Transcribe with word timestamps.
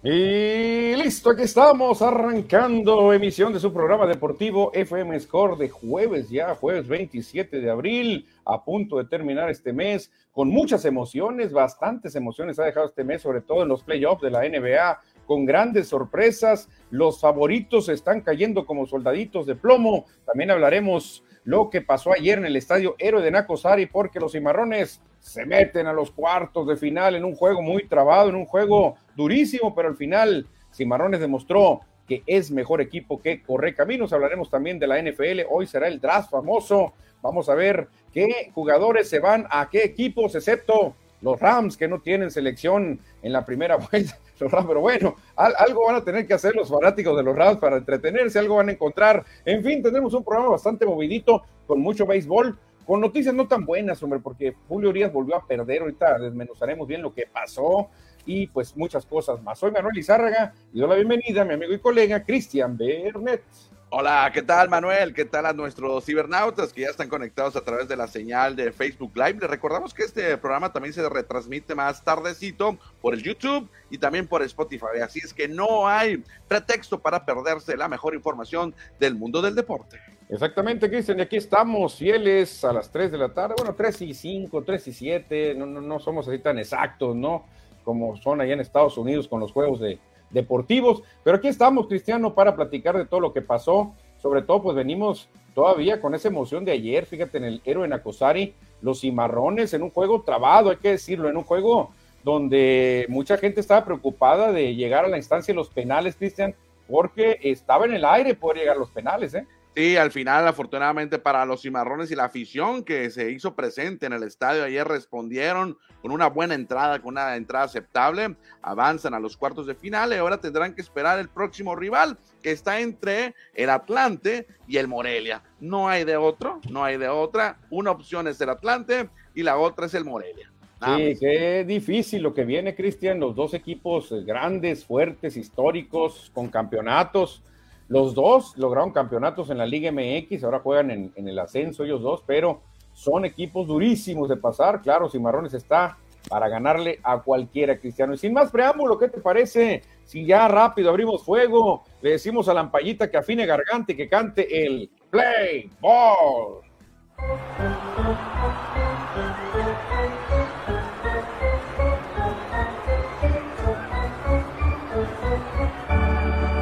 Y 0.00 0.94
listo, 0.94 1.30
aquí 1.30 1.42
estamos 1.42 2.02
arrancando 2.02 3.12
emisión 3.12 3.52
de 3.52 3.58
su 3.58 3.72
programa 3.72 4.06
deportivo 4.06 4.70
FM 4.72 5.18
Score 5.18 5.58
de 5.58 5.68
jueves 5.68 6.30
ya, 6.30 6.54
jueves 6.54 6.86
27 6.86 7.60
de 7.60 7.68
abril, 7.68 8.28
a 8.44 8.64
punto 8.64 8.98
de 8.98 9.06
terminar 9.06 9.50
este 9.50 9.72
mes, 9.72 10.12
con 10.30 10.50
muchas 10.50 10.84
emociones, 10.84 11.52
bastantes 11.52 12.14
emociones 12.14 12.60
ha 12.60 12.64
dejado 12.64 12.86
este 12.86 13.02
mes, 13.02 13.22
sobre 13.22 13.40
todo 13.40 13.64
en 13.64 13.68
los 13.68 13.82
playoffs 13.82 14.22
de 14.22 14.30
la 14.30 14.48
NBA, 14.48 15.00
con 15.28 15.44
grandes 15.44 15.88
sorpresas, 15.88 16.70
los 16.90 17.20
favoritos 17.20 17.90
están 17.90 18.22
cayendo 18.22 18.64
como 18.64 18.86
soldaditos 18.86 19.46
de 19.46 19.54
plomo, 19.54 20.06
también 20.24 20.50
hablaremos 20.50 21.22
lo 21.44 21.68
que 21.68 21.82
pasó 21.82 22.12
ayer 22.12 22.38
en 22.38 22.46
el 22.46 22.56
estadio 22.56 22.96
Héroe 22.98 23.22
de 23.22 23.30
Nacosari, 23.30 23.84
porque 23.84 24.18
los 24.18 24.32
cimarrones 24.32 25.02
se 25.20 25.44
meten 25.44 25.86
a 25.86 25.92
los 25.92 26.10
cuartos 26.10 26.66
de 26.66 26.76
final 26.76 27.14
en 27.14 27.24
un 27.24 27.34
juego 27.34 27.60
muy 27.60 27.86
trabado, 27.86 28.30
en 28.30 28.36
un 28.36 28.46
juego 28.46 28.96
durísimo, 29.14 29.74
pero 29.74 29.88
al 29.88 29.96
final 29.96 30.46
Cimarrones 30.72 31.20
demostró 31.20 31.80
que 32.06 32.22
es 32.26 32.50
mejor 32.50 32.80
equipo 32.80 33.20
que 33.20 33.42
corre 33.42 33.74
caminos. 33.74 34.14
Hablaremos 34.14 34.48
también 34.48 34.78
de 34.78 34.86
la 34.86 35.02
NFL. 35.02 35.42
Hoy 35.50 35.66
será 35.66 35.88
el 35.88 36.00
draft 36.00 36.30
famoso. 36.30 36.94
Vamos 37.20 37.50
a 37.50 37.54
ver 37.54 37.88
qué 38.12 38.50
jugadores 38.54 39.10
se 39.10 39.18
van 39.18 39.46
a 39.50 39.68
qué 39.68 39.84
equipos, 39.84 40.34
excepto 40.34 40.94
los 41.20 41.38
Rams 41.38 41.76
que 41.76 41.88
no 41.88 42.00
tienen 42.00 42.30
selección 42.30 43.00
en 43.22 43.32
la 43.32 43.44
primera 43.44 43.76
vuelta. 43.90 44.16
Los 44.40 44.52
Rams, 44.52 44.66
pero 44.68 44.80
bueno, 44.80 45.16
algo 45.36 45.86
van 45.86 45.96
a 45.96 46.04
tener 46.04 46.26
que 46.26 46.34
hacer 46.34 46.54
los 46.54 46.68
fanáticos 46.68 47.16
de 47.16 47.22
los 47.22 47.34
Rams 47.34 47.58
para 47.58 47.76
entretenerse, 47.76 48.38
algo 48.38 48.56
van 48.56 48.68
a 48.68 48.72
encontrar. 48.72 49.24
En 49.44 49.64
fin, 49.64 49.82
tendremos 49.82 50.14
un 50.14 50.22
programa 50.22 50.50
bastante 50.50 50.86
movidito 50.86 51.42
con 51.66 51.80
mucho 51.80 52.06
béisbol 52.06 52.56
con 52.88 53.02
noticias 53.02 53.34
no 53.34 53.46
tan 53.46 53.66
buenas, 53.66 54.02
hombre, 54.02 54.18
porque 54.18 54.54
Julio 54.66 54.88
Urias 54.88 55.12
volvió 55.12 55.36
a 55.36 55.46
perder. 55.46 55.82
Ahorita 55.82 56.18
desmenuzaremos 56.18 56.88
bien 56.88 57.02
lo 57.02 57.12
que 57.12 57.26
pasó 57.30 57.90
y 58.24 58.46
pues 58.46 58.74
muchas 58.74 59.04
cosas 59.04 59.42
más. 59.42 59.58
Soy 59.58 59.70
Manuel 59.70 59.98
Izárraga 59.98 60.54
y 60.72 60.80
doy 60.80 60.88
la 60.88 60.94
bienvenida 60.94 61.42
a 61.42 61.44
mi 61.44 61.52
amigo 61.52 61.74
y 61.74 61.80
colega 61.80 62.24
Cristian 62.24 62.78
Bernet. 62.78 63.42
Hola, 63.90 64.30
¿qué 64.34 64.42
tal 64.42 64.68
Manuel? 64.68 65.14
¿Qué 65.14 65.24
tal 65.24 65.46
a 65.46 65.54
nuestros 65.54 66.04
cibernautas 66.04 66.74
que 66.74 66.82
ya 66.82 66.88
están 66.88 67.08
conectados 67.08 67.56
a 67.56 67.62
través 67.62 67.88
de 67.88 67.96
la 67.96 68.06
señal 68.06 68.54
de 68.54 68.70
Facebook 68.70 69.12
Live? 69.14 69.38
Les 69.40 69.48
recordamos 69.48 69.94
que 69.94 70.02
este 70.02 70.36
programa 70.36 70.70
también 70.70 70.92
se 70.92 71.08
retransmite 71.08 71.74
más 71.74 72.04
tardecito 72.04 72.76
por 73.00 73.14
el 73.14 73.22
YouTube 73.22 73.66
y 73.88 73.96
también 73.96 74.26
por 74.26 74.42
Spotify. 74.42 75.00
Así 75.02 75.20
es 75.20 75.32
que 75.32 75.48
no 75.48 75.88
hay 75.88 76.22
pretexto 76.46 76.98
para 76.98 77.24
perderse 77.24 77.78
la 77.78 77.88
mejor 77.88 78.14
información 78.14 78.74
del 79.00 79.14
mundo 79.14 79.40
del 79.40 79.54
deporte. 79.54 79.98
Exactamente, 80.28 80.90
Cristian, 80.90 81.20
y 81.20 81.22
aquí 81.22 81.38
estamos 81.38 81.96
fieles 81.96 82.62
a 82.66 82.74
las 82.74 82.90
3 82.92 83.10
de 83.10 83.16
la 83.16 83.32
tarde, 83.32 83.54
bueno, 83.56 83.74
3 83.74 84.02
y 84.02 84.12
5, 84.12 84.64
3 84.64 84.86
y 84.86 84.92
7, 84.92 85.54
no, 85.54 85.64
no, 85.64 85.80
no 85.80 85.98
somos 85.98 86.28
así 86.28 86.38
tan 86.40 86.58
exactos, 86.58 87.16
¿no? 87.16 87.46
Como 87.84 88.18
son 88.18 88.42
allá 88.42 88.52
en 88.52 88.60
Estados 88.60 88.98
Unidos 88.98 89.26
con 89.26 89.40
los 89.40 89.50
juegos 89.50 89.80
de, 89.80 89.98
deportivos. 90.30 91.02
Pero 91.24 91.36
aquí 91.36 91.48
estamos, 91.48 91.86
Cristiano, 91.86 92.34
para 92.34 92.56
platicar 92.56 92.96
de 92.96 93.06
todo 93.06 93.20
lo 93.20 93.32
que 93.32 93.42
pasó. 93.42 93.92
Sobre 94.20 94.42
todo, 94.42 94.62
pues 94.62 94.76
venimos 94.76 95.28
todavía 95.54 96.00
con 96.00 96.14
esa 96.14 96.28
emoción 96.28 96.64
de 96.64 96.72
ayer, 96.72 97.06
fíjate, 97.06 97.38
en 97.38 97.44
el 97.44 97.62
héroe 97.64 97.88
Nacosari, 97.88 98.54
los 98.80 99.00
cimarrones 99.00 99.74
en 99.74 99.82
un 99.82 99.90
juego 99.90 100.22
trabado, 100.22 100.70
hay 100.70 100.76
que 100.76 100.90
decirlo, 100.90 101.28
en 101.28 101.36
un 101.36 101.44
juego 101.44 101.90
donde 102.24 103.06
mucha 103.08 103.36
gente 103.36 103.60
estaba 103.60 103.84
preocupada 103.84 104.52
de 104.52 104.74
llegar 104.74 105.04
a 105.04 105.08
la 105.08 105.16
instancia 105.16 105.52
de 105.52 105.56
los 105.56 105.70
penales, 105.70 106.16
Cristian, 106.16 106.54
porque 106.88 107.38
estaba 107.42 107.86
en 107.86 107.94
el 107.94 108.04
aire 108.04 108.34
poder 108.34 108.58
llegar 108.58 108.76
a 108.76 108.78
los 108.78 108.90
penales, 108.90 109.34
¿eh? 109.34 109.46
Sí, 109.78 109.96
al 109.96 110.10
final, 110.10 110.48
afortunadamente 110.48 111.20
para 111.20 111.46
los 111.46 111.62
cimarrones 111.62 112.10
y 112.10 112.16
la 112.16 112.24
afición 112.24 112.82
que 112.82 113.10
se 113.10 113.30
hizo 113.30 113.54
presente 113.54 114.06
en 114.06 114.12
el 114.12 114.24
estadio 114.24 114.64
ayer 114.64 114.84
respondieron 114.84 115.78
con 116.02 116.10
una 116.10 116.26
buena 116.26 116.56
entrada, 116.56 116.98
con 116.98 117.12
una 117.12 117.36
entrada 117.36 117.66
aceptable, 117.66 118.34
avanzan 118.60 119.14
a 119.14 119.20
los 119.20 119.36
cuartos 119.36 119.68
de 119.68 119.76
final 119.76 120.12
y 120.12 120.16
ahora 120.16 120.40
tendrán 120.40 120.74
que 120.74 120.80
esperar 120.80 121.20
el 121.20 121.28
próximo 121.28 121.76
rival 121.76 122.18
que 122.42 122.50
está 122.50 122.80
entre 122.80 123.36
el 123.54 123.70
Atlante 123.70 124.48
y 124.66 124.78
el 124.78 124.88
Morelia. 124.88 125.44
No 125.60 125.88
hay 125.88 126.02
de 126.02 126.16
otro, 126.16 126.60
no 126.68 126.82
hay 126.82 126.96
de 126.96 127.08
otra. 127.08 127.60
Una 127.70 127.92
opción 127.92 128.26
es 128.26 128.40
el 128.40 128.48
Atlante 128.48 129.10
y 129.32 129.44
la 129.44 129.58
otra 129.58 129.86
es 129.86 129.94
el 129.94 130.04
Morelia. 130.04 130.50
sí, 130.84 131.14
qué 131.20 131.64
difícil 131.64 132.24
lo 132.24 132.34
que 132.34 132.44
viene, 132.44 132.74
Cristian. 132.74 133.20
Los 133.20 133.36
dos 133.36 133.54
equipos 133.54 134.12
grandes, 134.26 134.84
fuertes, 134.84 135.36
históricos, 135.36 136.32
con 136.34 136.48
campeonatos 136.48 137.44
los 137.88 138.14
dos 138.14 138.56
lograron 138.58 138.92
campeonatos 138.92 139.48
en 139.50 139.58
la 139.58 139.66
Liga 139.66 139.90
MX, 139.90 140.44
ahora 140.44 140.60
juegan 140.60 140.90
en, 140.90 141.12
el 141.16 141.38
ascenso 141.38 141.84
ellos 141.84 142.02
dos, 142.02 142.22
pero 142.26 142.60
son 142.92 143.24
equipos 143.24 143.66
durísimos 143.66 144.28
de 144.28 144.36
pasar. 144.36 144.82
Claro, 144.82 145.08
Cimarrones 145.08 145.54
está 145.54 145.96
para 146.28 146.48
ganarle 146.48 147.00
a 147.02 147.22
cualquiera, 147.22 147.78
Cristiano. 147.78 148.12
Y 148.12 148.18
sin 148.18 148.34
más 148.34 148.50
preámbulo, 148.50 148.98
¿qué 148.98 149.08
te 149.08 149.20
parece? 149.20 149.82
Si 150.04 150.26
ya 150.26 150.48
rápido 150.48 150.90
abrimos 150.90 151.24
fuego, 151.24 151.84
le 152.02 152.12
decimos 152.12 152.48
a 152.48 152.54
Lampallita 152.54 153.10
que 153.10 153.16
afine 153.16 153.46
garganta 153.46 153.92
y 153.92 153.96
que 153.96 154.08
cante 154.08 154.66
el 154.66 154.90
Play 155.10 155.70
Ball. 155.80 156.60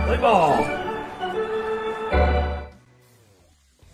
Play 0.07 0.19
Ball. 0.21 0.76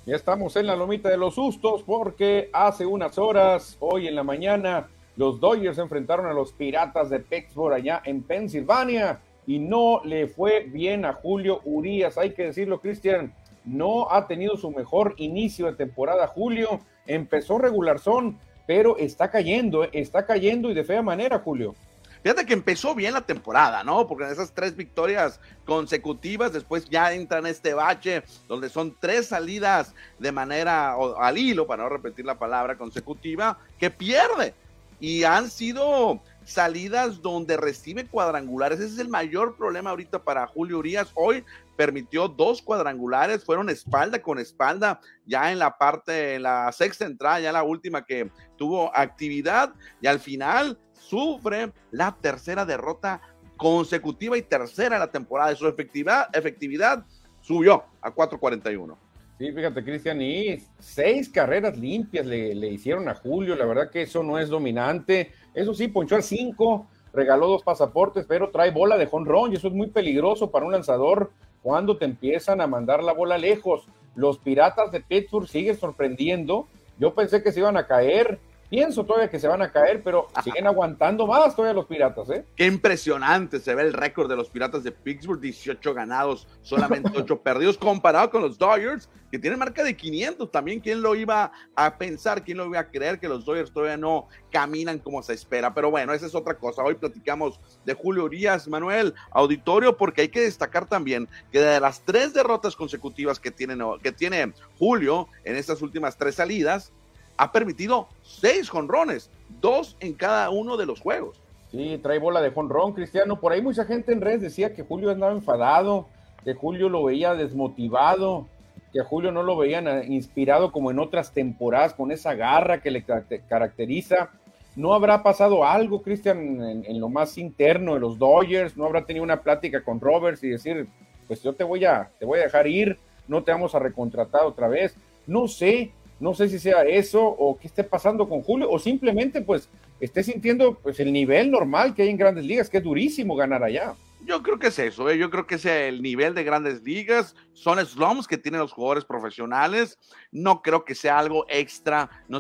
Ya 0.05 0.17
estamos 0.17 0.57
en 0.57 0.67
la 0.67 0.75
lomita 0.75 1.09
de 1.09 1.17
los 1.17 1.37
sustos 1.37 1.85
porque 1.85 2.51
hace 2.53 2.85
unas 2.85 3.19
horas, 3.19 3.77
hoy 3.79 4.09
en 4.09 4.17
la 4.17 4.25
mañana, 4.25 4.89
los 5.17 5.39
Dodgers 5.39 5.79
enfrentaron 5.79 6.27
a 6.27 6.33
los 6.33 6.53
Piratas 6.53 7.09
de 7.09 7.21
Pittsburgh 7.21 7.75
allá 7.75 8.03
en 8.05 8.25
Pensilvania 8.25 9.21
y 9.47 9.61
no 9.61 10.01
le 10.05 10.27
fue 10.27 10.65
bien 10.65 11.05
a 11.05 11.13
Julio 11.13 11.61
Urias. 11.65 12.19
Hay 12.19 12.33
que 12.33 12.47
decirlo, 12.47 12.81
Cristian, 12.81 13.33
no 13.65 14.11
ha 14.11 14.27
tenido 14.27 14.57
su 14.57 14.73
mejor 14.73 15.15
inicio 15.19 15.67
de 15.67 15.75
temporada. 15.75 16.27
Julio 16.27 16.81
empezó 17.07 17.59
regular 17.59 18.01
son, 18.01 18.41
pero 18.67 18.97
está 18.97 19.31
cayendo, 19.31 19.85
está 19.85 20.27
cayendo 20.27 20.69
y 20.69 20.75
de 20.75 20.83
fea 20.83 21.03
manera, 21.03 21.39
Julio. 21.39 21.77
Fíjate 22.23 22.47
que 22.47 22.53
empezó 22.53 22.95
bien 22.95 23.15
la 23.15 23.23
temporada, 23.23 23.83
¿no? 23.83 24.07
Porque 24.07 24.25
en 24.25 24.31
esas 24.31 24.53
tres 24.53 24.77
victorias 24.77 25.41
consecutivas, 25.65 26.53
después 26.53 26.89
ya 26.89 27.13
entra 27.13 27.39
en 27.39 27.47
este 27.47 27.75
bache 27.75 28.23
donde 28.47 28.69
son 28.69 28.97
tres 29.01 29.27
salidas 29.27 29.95
de 30.19 30.31
manera 30.31 30.95
al 31.19 31.39
hilo, 31.39 31.67
para 31.67 31.83
no 31.83 31.89
repetir 31.89 32.25
la 32.25 32.39
palabra 32.39 32.79
consecutiva, 32.79 33.59
que 33.79 33.91
pierde. 33.91 34.55
Y 35.01 35.25
han 35.25 35.51
sido 35.51 36.21
salidas 36.45 37.21
donde 37.23 37.57
recibe 37.57 38.07
cuadrangulares. 38.07 38.79
Ese 38.79 38.95
es 38.95 38.99
el 39.01 39.09
mayor 39.09 39.57
problema 39.57 39.91
ahorita 39.91 40.23
para 40.23 40.47
Julio 40.47 40.79
Urias. 40.79 41.11
Hoy 41.15 41.45
permitió 41.77 42.29
dos 42.29 42.63
cuadrangulares, 42.63 43.45
fueron 43.45 43.69
espalda 43.69 44.23
con 44.23 44.39
espalda, 44.39 45.01
ya 45.27 45.51
en 45.51 45.59
la 45.59 45.77
parte, 45.77 46.37
en 46.37 46.45
la 46.45 46.71
sexta 46.71 47.05
entrada, 47.05 47.41
ya 47.41 47.51
la 47.51 47.65
última 47.65 48.05
que 48.05 48.31
tuvo 48.57 48.97
actividad, 48.97 49.75
y 50.01 50.07
al 50.07 50.21
final 50.21 50.79
sufre 51.09 51.73
la 51.91 52.17
tercera 52.21 52.65
derrota 52.65 53.21
consecutiva 53.57 54.37
y 54.37 54.43
tercera 54.43 54.97
en 54.97 55.01
la 55.01 55.11
temporada. 55.11 55.51
De 55.51 55.57
su 55.57 55.69
efectividad, 55.69 57.05
subió 57.41 57.85
a 58.01 58.15
4.41. 58.15 58.97
Sí, 59.39 59.51
fíjate, 59.51 59.83
Cristian, 59.83 60.21
y 60.21 60.59
seis 60.79 61.29
carreras 61.29 61.77
limpias 61.77 62.25
le, 62.27 62.69
hicieron 62.69 63.09
a 63.09 63.15
Julio. 63.15 63.57
La 63.57 63.65
verdad 63.65 63.91
que 63.91 64.03
eso 64.03 64.23
no 64.23 64.39
es 64.39 64.49
dominante. 64.49 65.33
Eso 65.53 65.75
sí, 65.75 65.89
ponchó 65.89 66.15
al 66.15 66.23
cinco, 66.23 66.87
regaló 67.13 67.49
dos 67.49 67.63
pasaportes, 67.63 68.25
pero 68.29 68.51
trae 68.51 68.71
bola 68.71 68.97
de 68.97 69.07
jonrón 69.07 69.53
y 69.53 69.57
eso 69.57 69.69
es 69.69 69.75
muy 69.75 69.89
peligroso 69.89 70.51
para 70.51 70.67
un 70.67 70.73
lanzador 70.73 71.33
cuando 71.63 71.97
te 71.97 72.05
empiezan 72.05 72.61
a 72.61 72.67
mandar 72.67 73.03
la 73.03 73.13
bola 73.13 73.37
lejos. 73.37 73.89
Los 74.15 74.39
Piratas 74.39 74.93
de 74.93 75.01
Pittsburgh 75.01 75.49
siguen 75.49 75.77
sorprendiendo. 75.77 76.69
Yo 76.99 77.15
pensé 77.15 77.43
que 77.43 77.51
se 77.51 77.61
iban 77.61 77.77
a 77.77 77.87
caer 77.87 78.39
Pienso 78.73 79.05
todavía 79.05 79.29
que 79.29 79.39
se 79.39 79.47
van 79.47 79.61
a 79.61 79.71
caer, 79.71 80.03
pero 80.03 80.29
siguen 80.43 80.67
aguantando 80.67 81.27
más 81.27 81.55
todavía 81.55 81.75
los 81.75 81.85
Piratas, 81.85 82.31
¿eh? 82.31 82.47
Qué 82.57 82.65
impresionante 82.65 83.61
se 83.61 83.75
ve 83.75 83.83
el 83.83 83.93
récord 83.93 84.31
de 84.31 84.35
los 84.35 84.49
Piratas 84.49 84.83
de 84.83 84.91
Pittsburgh, 84.91 85.39
18 85.39 85.93
ganados, 85.93 86.49
solamente 86.63 87.11
8 87.15 87.43
perdidos, 87.43 87.77
comparado 87.77 88.31
con 88.31 88.41
los 88.41 88.57
Dodgers, 88.57 89.11
que 89.31 89.39
tienen 89.39 89.59
marca 89.59 89.85
de 89.85 89.95
500. 89.95 90.51
También, 90.51 90.81
¿quién 90.81 91.03
lo 91.03 91.15
iba 91.15 91.53
a 91.77 91.99
pensar? 91.99 92.43
¿Quién 92.43 92.57
lo 92.57 92.65
iba 92.65 92.79
a 92.79 92.91
creer 92.91 93.21
que 93.21 93.29
los 93.29 93.45
Dodgers 93.45 93.71
todavía 93.71 93.99
no 93.99 94.29
caminan 94.51 94.99
como 95.01 95.23
se 95.23 95.35
espera? 95.35 95.75
Pero 95.75 95.91
bueno, 95.91 96.15
esa 96.15 96.25
es 96.25 96.35
otra 96.35 96.55
cosa. 96.55 96.83
Hoy 96.83 96.95
platicamos 96.95 97.61
de 97.85 97.93
Julio 97.93 98.25
Urias, 98.25 98.69
Manuel, 98.69 99.13
auditorio, 99.33 99.99
porque 99.99 100.23
hay 100.23 100.29
que 100.29 100.41
destacar 100.41 100.87
también 100.89 101.29
que 101.51 101.61
de 101.61 101.79
las 101.79 102.01
tres 102.07 102.33
derrotas 102.33 102.75
consecutivas 102.75 103.39
que, 103.39 103.51
tienen, 103.51 103.83
que 104.03 104.13
tiene 104.13 104.55
Julio 104.79 105.29
en 105.45 105.57
estas 105.57 105.83
últimas 105.83 106.17
tres 106.17 106.37
salidas, 106.37 106.91
ha 107.37 107.53
permitido 107.53 108.09
seis 108.23 108.69
jonrones, 108.69 109.31
dos 109.61 109.97
en 110.01 110.15
cada 110.15 110.51
uno 110.51 110.77
de 110.77 110.87
los 110.87 111.01
juegos. 111.01 111.41
Sí, 111.71 111.99
trae 112.03 112.19
bola 112.19 112.43
de 112.43 112.51
jonrón, 112.51 112.93
Cristiano. 112.93 113.41
Por 113.41 113.53
ahí 113.53 113.63
mucha 113.63 113.85
gente 113.85 114.13
en 114.13 114.21
redes 114.21 114.43
decía 114.43 114.75
que 114.75 114.83
Julio 114.83 115.11
andaba 115.11 115.33
enfadado, 115.33 116.07
que 116.45 116.55
Julio 116.55 116.89
lo 116.89 117.05
veía 117.05 117.35
desmotivado, 117.35 118.47
que 118.93 119.01
a 119.01 119.05
Julio 119.05 119.33
no 119.33 119.43
lo 119.43 119.57
veían 119.57 120.13
inspirado 120.13 120.71
como 120.71 120.91
en 120.91 120.99
otras 120.99 121.33
temporadas, 121.33 121.95
con 121.95 122.13
esa 122.13 122.35
garra 122.35 122.83
que 122.83 122.91
le 122.91 123.05
caracteriza. 123.49 124.31
¿No 124.77 124.93
habrá 124.93 125.23
pasado 125.23 125.65
algo, 125.65 126.03
Cristian, 126.03 126.85
en, 126.87 127.01
lo 127.01 127.09
más 127.09 127.39
interno 127.39 127.95
de 127.95 128.01
los 128.01 128.19
Dodgers? 128.19 128.77
¿No 128.77 128.85
habrá 128.85 129.05
tenido 129.05 129.25
una 129.25 129.41
plática 129.43 129.83
con 129.83 130.01
Roberts 130.01 130.45
y 130.45 130.51
decir, 130.51 130.87
pues 131.27 131.43
yo 131.43 131.55
te 131.55 131.65
voy 131.65 131.85
a, 131.85 132.11
te 132.19 132.27
voy 132.27 132.39
a 132.41 132.43
dejar 132.43 132.67
ir, 132.67 132.99
no 133.29 133.43
te 133.43 133.53
vamos 133.53 133.75
a 133.75 133.79
recontratar 133.79 134.45
otra 134.45 134.69
vez? 134.69 134.95
No 135.27 135.49
sé, 135.49 135.93
no 136.23 136.35
sé 136.35 136.49
si 136.49 136.61
sea 136.61 136.85
eso 136.85 137.21
o 137.21 137.59
qué 137.59 137.67
esté 137.67 137.83
pasando 137.83 138.29
con 138.29 138.43
Julio 138.43 138.71
o 138.71 138.79
simplemente 138.79 139.43
pues 139.43 139.69
esté 139.99 140.23
sintiendo 140.23 140.75
pues 140.75 141.01
el 141.01 141.13
nivel 141.13 141.51
normal 141.51 141.95
que 141.95 142.03
hay 142.03 142.11
en 142.11 142.17
grandes 142.17 142.45
ligas, 142.45 142.71
que 142.71 142.79
es 142.79 142.85
durísimo 142.85 143.35
ganar 143.35 143.65
allá. 143.65 143.97
Yo 144.25 144.41
creo 144.41 144.57
que 144.57 144.69
es 144.69 144.79
eso, 144.79 145.11
¿eh? 145.11 145.19
yo 145.19 145.31
creo 145.31 145.49
que 145.49 145.57
es 145.57 145.65
el 145.65 146.01
nivel 146.01 146.33
de 146.37 146.45
grandes 146.45 146.81
ligas, 146.85 147.35
son 147.55 147.85
slums 147.85 148.29
que 148.29 148.39
tienen 148.39 148.61
los 148.61 148.73
jugadores 148.73 149.05
profesionales, 149.05 149.99
no 150.31 150.63
creo 150.63 150.85
que 150.85 150.95
sea 150.95 151.19
algo 151.19 151.45
extra, 151.49 152.09
no, 152.29 152.39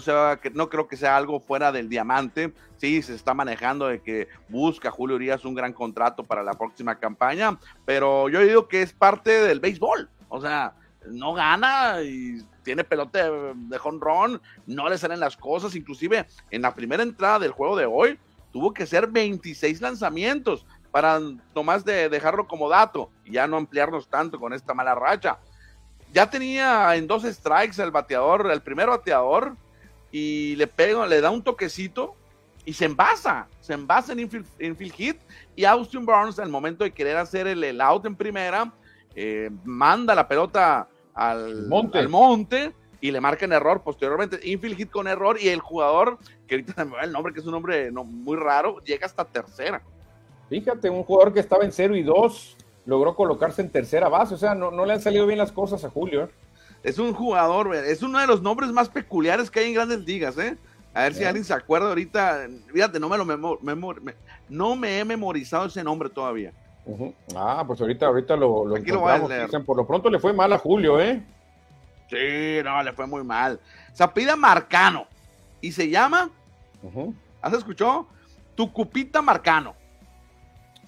no 0.54 0.68
creo 0.68 0.86
que 0.86 0.96
sea 0.96 1.16
algo 1.16 1.40
fuera 1.40 1.72
del 1.72 1.88
diamante, 1.88 2.52
sí, 2.76 3.02
se 3.02 3.16
está 3.16 3.34
manejando 3.34 3.88
de 3.88 4.00
que 4.00 4.28
busca 4.48 4.92
Julio 4.92 5.16
Urias 5.16 5.44
un 5.44 5.56
gran 5.56 5.72
contrato 5.72 6.22
para 6.22 6.44
la 6.44 6.54
próxima 6.54 7.00
campaña, 7.00 7.58
pero 7.84 8.28
yo 8.28 8.42
digo 8.42 8.68
que 8.68 8.82
es 8.82 8.92
parte 8.92 9.40
del 9.40 9.58
béisbol, 9.58 10.08
o 10.28 10.40
sea, 10.40 10.76
no 11.08 11.34
gana 11.34 12.00
y 12.04 12.38
tiene 12.62 12.84
pelote 12.84 13.18
de 13.54 13.78
jonrón, 13.78 14.40
no 14.66 14.88
le 14.88 14.98
salen 14.98 15.20
las 15.20 15.36
cosas, 15.36 15.74
inclusive 15.74 16.26
en 16.50 16.62
la 16.62 16.74
primera 16.74 17.02
entrada 17.02 17.38
del 17.38 17.52
juego 17.52 17.76
de 17.76 17.86
hoy 17.86 18.18
tuvo 18.52 18.72
que 18.72 18.86
ser 18.86 19.06
26 19.06 19.80
lanzamientos 19.80 20.66
para 20.90 21.18
nomás 21.54 21.84
de 21.84 22.08
dejarlo 22.08 22.46
como 22.46 22.68
dato 22.68 23.10
y 23.24 23.32
ya 23.32 23.46
no 23.46 23.56
ampliarnos 23.56 24.08
tanto 24.08 24.38
con 24.38 24.52
esta 24.52 24.74
mala 24.74 24.94
racha. 24.94 25.38
Ya 26.12 26.28
tenía 26.28 26.94
en 26.94 27.06
dos 27.06 27.22
strikes 27.22 27.82
el 27.82 27.90
bateador, 27.90 28.50
el 28.52 28.60
primer 28.60 28.88
bateador, 28.88 29.56
y 30.12 30.54
le 30.56 30.66
pega, 30.66 31.06
le 31.06 31.22
da 31.22 31.30
un 31.30 31.42
toquecito 31.42 32.14
y 32.66 32.74
se 32.74 32.84
envasa, 32.84 33.48
se 33.60 33.72
envasa 33.72 34.12
en 34.12 34.20
infield, 34.20 34.92
hit 34.92 35.16
y 35.56 35.64
Austin 35.64 36.04
Barnes 36.04 36.38
al 36.38 36.50
momento 36.50 36.84
de 36.84 36.92
querer 36.92 37.16
hacer 37.16 37.46
el, 37.46 37.80
out 37.80 38.04
en 38.04 38.14
primera, 38.14 38.70
eh, 39.16 39.50
manda 39.64 40.14
la 40.14 40.28
pelota 40.28 40.86
al 41.14 41.66
monte. 41.66 42.06
monte 42.08 42.72
y 43.00 43.10
le 43.10 43.20
marcan 43.20 43.52
error 43.52 43.82
posteriormente, 43.82 44.38
infield 44.44 44.76
hit 44.76 44.90
con 44.90 45.08
error 45.08 45.36
y 45.40 45.48
el 45.48 45.60
jugador, 45.60 46.18
que 46.46 46.54
ahorita 46.54 46.84
me 46.84 46.92
va 46.92 47.02
el 47.02 47.12
nombre, 47.12 47.32
que 47.32 47.40
es 47.40 47.46
un 47.46 47.52
nombre 47.52 47.90
no, 47.90 48.04
muy 48.04 48.36
raro, 48.36 48.78
llega 48.84 49.06
hasta 49.06 49.24
tercera. 49.24 49.82
Fíjate, 50.48 50.88
un 50.88 51.02
jugador 51.02 51.32
que 51.32 51.40
estaba 51.40 51.64
en 51.64 51.72
0 51.72 51.96
y 51.96 52.02
2 52.02 52.56
logró 52.86 53.14
colocarse 53.14 53.62
en 53.62 53.70
tercera 53.70 54.08
base, 54.08 54.34
o 54.34 54.38
sea, 54.38 54.54
no, 54.54 54.70
no 54.70 54.84
le 54.84 54.92
han 54.92 55.00
salido 55.00 55.26
bien 55.26 55.38
las 55.38 55.50
cosas 55.50 55.84
a 55.84 55.90
Julio. 55.90 56.24
¿eh? 56.24 56.28
Es 56.82 56.98
un 56.98 57.12
jugador, 57.12 57.74
es 57.74 58.02
uno 58.02 58.20
de 58.20 58.26
los 58.26 58.42
nombres 58.42 58.70
más 58.70 58.88
peculiares 58.88 59.50
que 59.50 59.60
hay 59.60 59.68
en 59.68 59.74
grandes 59.74 60.00
ligas, 60.00 60.36
¿eh? 60.38 60.56
A 60.94 61.04
ver 61.04 61.14
si 61.14 61.24
alguien 61.24 61.44
se 61.44 61.54
acuerda 61.54 61.88
ahorita. 61.88 62.46
Fíjate, 62.70 63.00
no 63.00 63.08
me 63.08 63.16
lo 63.16 63.24
no 64.48 64.76
me 64.76 64.98
he 64.98 65.04
memorizado 65.04 65.66
ese 65.66 65.82
nombre 65.82 66.10
todavía. 66.10 66.52
Ah, 67.36 67.64
pues 67.66 67.80
ahorita, 67.80 68.06
ahorita 68.06 68.36
lo, 68.36 68.64
lo, 68.64 69.64
Por 69.64 69.76
lo 69.76 69.86
pronto 69.86 70.10
le 70.10 70.18
fue 70.18 70.32
mal 70.32 70.52
a 70.52 70.58
Julio, 70.58 71.00
¿eh? 71.00 71.22
Sí, 72.10 72.60
no, 72.64 72.82
le 72.82 72.92
fue 72.92 73.06
muy 73.06 73.24
mal. 73.24 73.60
Se 73.92 74.06
pide 74.08 74.36
Marcano 74.36 75.06
y 75.60 75.72
se 75.72 75.88
llama. 75.88 76.30
¿Has 77.40 77.52
escuchado? 77.54 78.06
Tucupita 78.54 79.22
Marcano. 79.22 79.74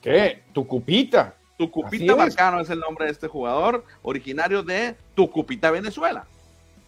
¿Qué? 0.02 0.42
Tucupita. 0.52 1.34
Tucupita 1.56 2.16
Marcano 2.16 2.60
es. 2.60 2.68
el 2.68 2.80
nombre 2.80 3.06
de 3.06 3.12
este 3.12 3.28
jugador, 3.28 3.84
originario 4.02 4.62
de 4.62 4.96
Tucupita, 5.14 5.70
Venezuela. 5.70 6.26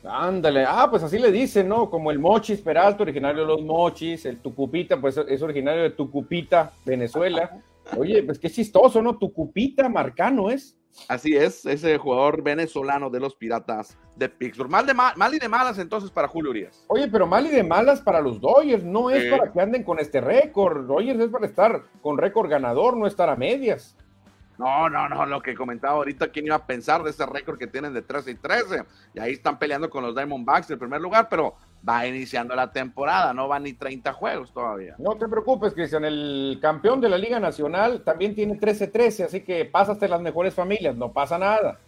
Ándale, 0.05 0.65
ah, 0.69 0.87
pues 0.91 1.03
así 1.03 1.19
le 1.19 1.33
dicen, 1.33 1.69
¿no? 1.69 1.89
Como 1.89 2.11
el 2.11 2.19
Mochis 2.19 2.61
Peralta, 2.61 3.03
originario 3.03 3.43
de 3.43 3.49
los 3.49 3.63
Mochis, 3.63 4.25
el 4.27 4.39
Tucupita, 4.39 5.01
pues 5.01 5.17
es 5.17 5.43
originario 5.43 5.83
de 5.83 5.91
Tucupita, 5.91 6.73
Venezuela. 6.85 7.51
Oye, 7.97 8.23
pues 8.23 8.39
qué 8.39 8.51
chistoso, 8.51 9.03
¿no? 9.03 9.19
Tucupita 9.19 9.89
Marcano 9.89 10.51
es. 10.51 10.79
Así 11.09 11.37
es, 11.37 11.67
ese 11.67 11.99
jugador 11.99 12.43
venezolano 12.43 13.11
de 13.11 13.21
los 13.21 13.37
Piratas 13.37 13.99
de 14.17 14.29
Pittsburgh. 14.29 14.71
Mal, 14.71 14.87
de 14.87 14.95
mal, 14.95 15.35
y 15.35 15.39
de 15.39 15.49
malas 15.49 15.79
entonces 15.79 16.11
para 16.11 16.27
Julio 16.27 16.51
Urias. 16.51 16.85
Oye, 16.89 17.07
pero 17.09 17.27
mal 17.27 17.47
y 17.47 17.51
de 17.51 17.63
malas 17.63 18.01
para 18.01 18.21
los 18.21 18.41
Dodgers, 18.41 18.83
no 18.83 19.11
es 19.11 19.31
para 19.31 19.53
que 19.53 19.61
anden 19.61 19.85
con 19.85 19.99
este 19.99 20.21
récord. 20.21 20.87
Dodgers 20.87 21.21
es 21.21 21.29
para 21.29 21.47
estar 21.47 21.83
con 22.01 22.17
récord 22.17 22.49
ganador, 22.49 22.97
no 22.97 23.07
estar 23.07 23.29
a 23.29 23.37
medias. 23.37 23.97
No, 24.59 24.89
no, 24.89 25.09
no, 25.09 25.27
lo 25.27 25.43
que 25.43 25.55
comentaba 25.55 25.95
ahorita, 25.95 26.29
¿quién 26.29 26.47
iba 26.47 26.57
a 26.57 26.67
pensar 26.67 27.03
de 27.03 27.11
ese 27.11 27.27
récord 27.27 27.59
que 27.59 27.67
tienen 27.67 27.93
de 27.93 28.03
13 28.03 28.31
y 28.31 28.35
13? 28.37 28.85
Y 29.15 29.21
ahí 29.21 29.33
están 29.33 29.59
peleando 29.59 29.91
con 29.91 30.03
los 30.03 30.15
Diamondbacks 30.15 30.71
en 30.71 30.79
primer 30.79 31.01
lugar, 31.01 31.29
pero 31.29 31.55
va 31.87 32.07
iniciando 32.07 32.55
la 32.55 32.73
temporada, 32.73 33.33
no 33.33 33.49
van 33.49 33.65
ni 33.65 33.75
30 33.75 34.13
juegos 34.13 34.53
todavía. 34.53 34.95
No 34.99 35.17
te 35.17 35.29
preocupes, 35.29 35.75
Cristian, 35.75 36.05
el 36.05 36.59
campeón 36.61 37.01
de 37.01 37.09
la 37.09 37.19
Liga 37.19 37.39
Nacional 37.39 38.03
también 38.03 38.35
tiene 38.35 38.59
13-13, 38.59 39.27
así 39.27 39.41
que 39.43 39.65
pasaste 39.67 40.09
las 40.09 40.21
mejores 40.21 40.55
familias, 40.55 40.97
no 40.97 41.13
pasa 41.13 41.39
nada. 41.39 41.79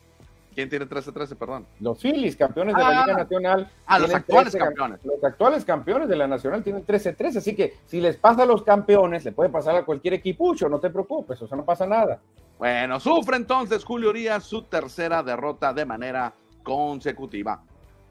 ¿Quién 0.54 0.68
tiene 0.68 0.86
13-13, 0.86 1.36
perdón? 1.36 1.66
Los 1.78 2.00
Phillies, 2.00 2.36
campeones 2.36 2.74
de 2.74 2.82
la 2.82 2.90
Liga 2.90 3.04
ah. 3.14 3.18
Nacional. 3.18 3.70
Ah, 3.86 3.98
los 4.00 4.12
actuales 4.12 4.56
campeones. 4.56 4.98
Los 5.04 5.22
actuales 5.22 5.64
campeones 5.64 6.08
de 6.08 6.16
la 6.16 6.26
Nacional 6.26 6.64
tienen 6.64 6.84
13-13, 6.84 7.36
así 7.36 7.54
que 7.54 7.76
si 7.86 8.00
les 8.00 8.16
pasa 8.16 8.42
a 8.42 8.46
los 8.46 8.62
campeones, 8.62 9.24
le 9.24 9.32
puede 9.32 9.50
pasar 9.50 9.76
a 9.76 9.84
cualquier 9.84 10.14
equipucho, 10.14 10.68
no 10.68 10.80
te 10.80 10.90
preocupes, 10.90 11.40
o 11.42 11.46
sea, 11.46 11.56
no 11.56 11.64
pasa 11.64 11.86
nada. 11.86 12.20
Bueno, 12.58 12.98
sufre 12.98 13.36
entonces 13.36 13.84
Julio 13.84 14.10
Urias 14.10 14.44
su 14.44 14.62
tercera 14.62 15.22
derrota 15.22 15.72
de 15.72 15.84
manera 15.84 16.32
consecutiva. 16.62 17.62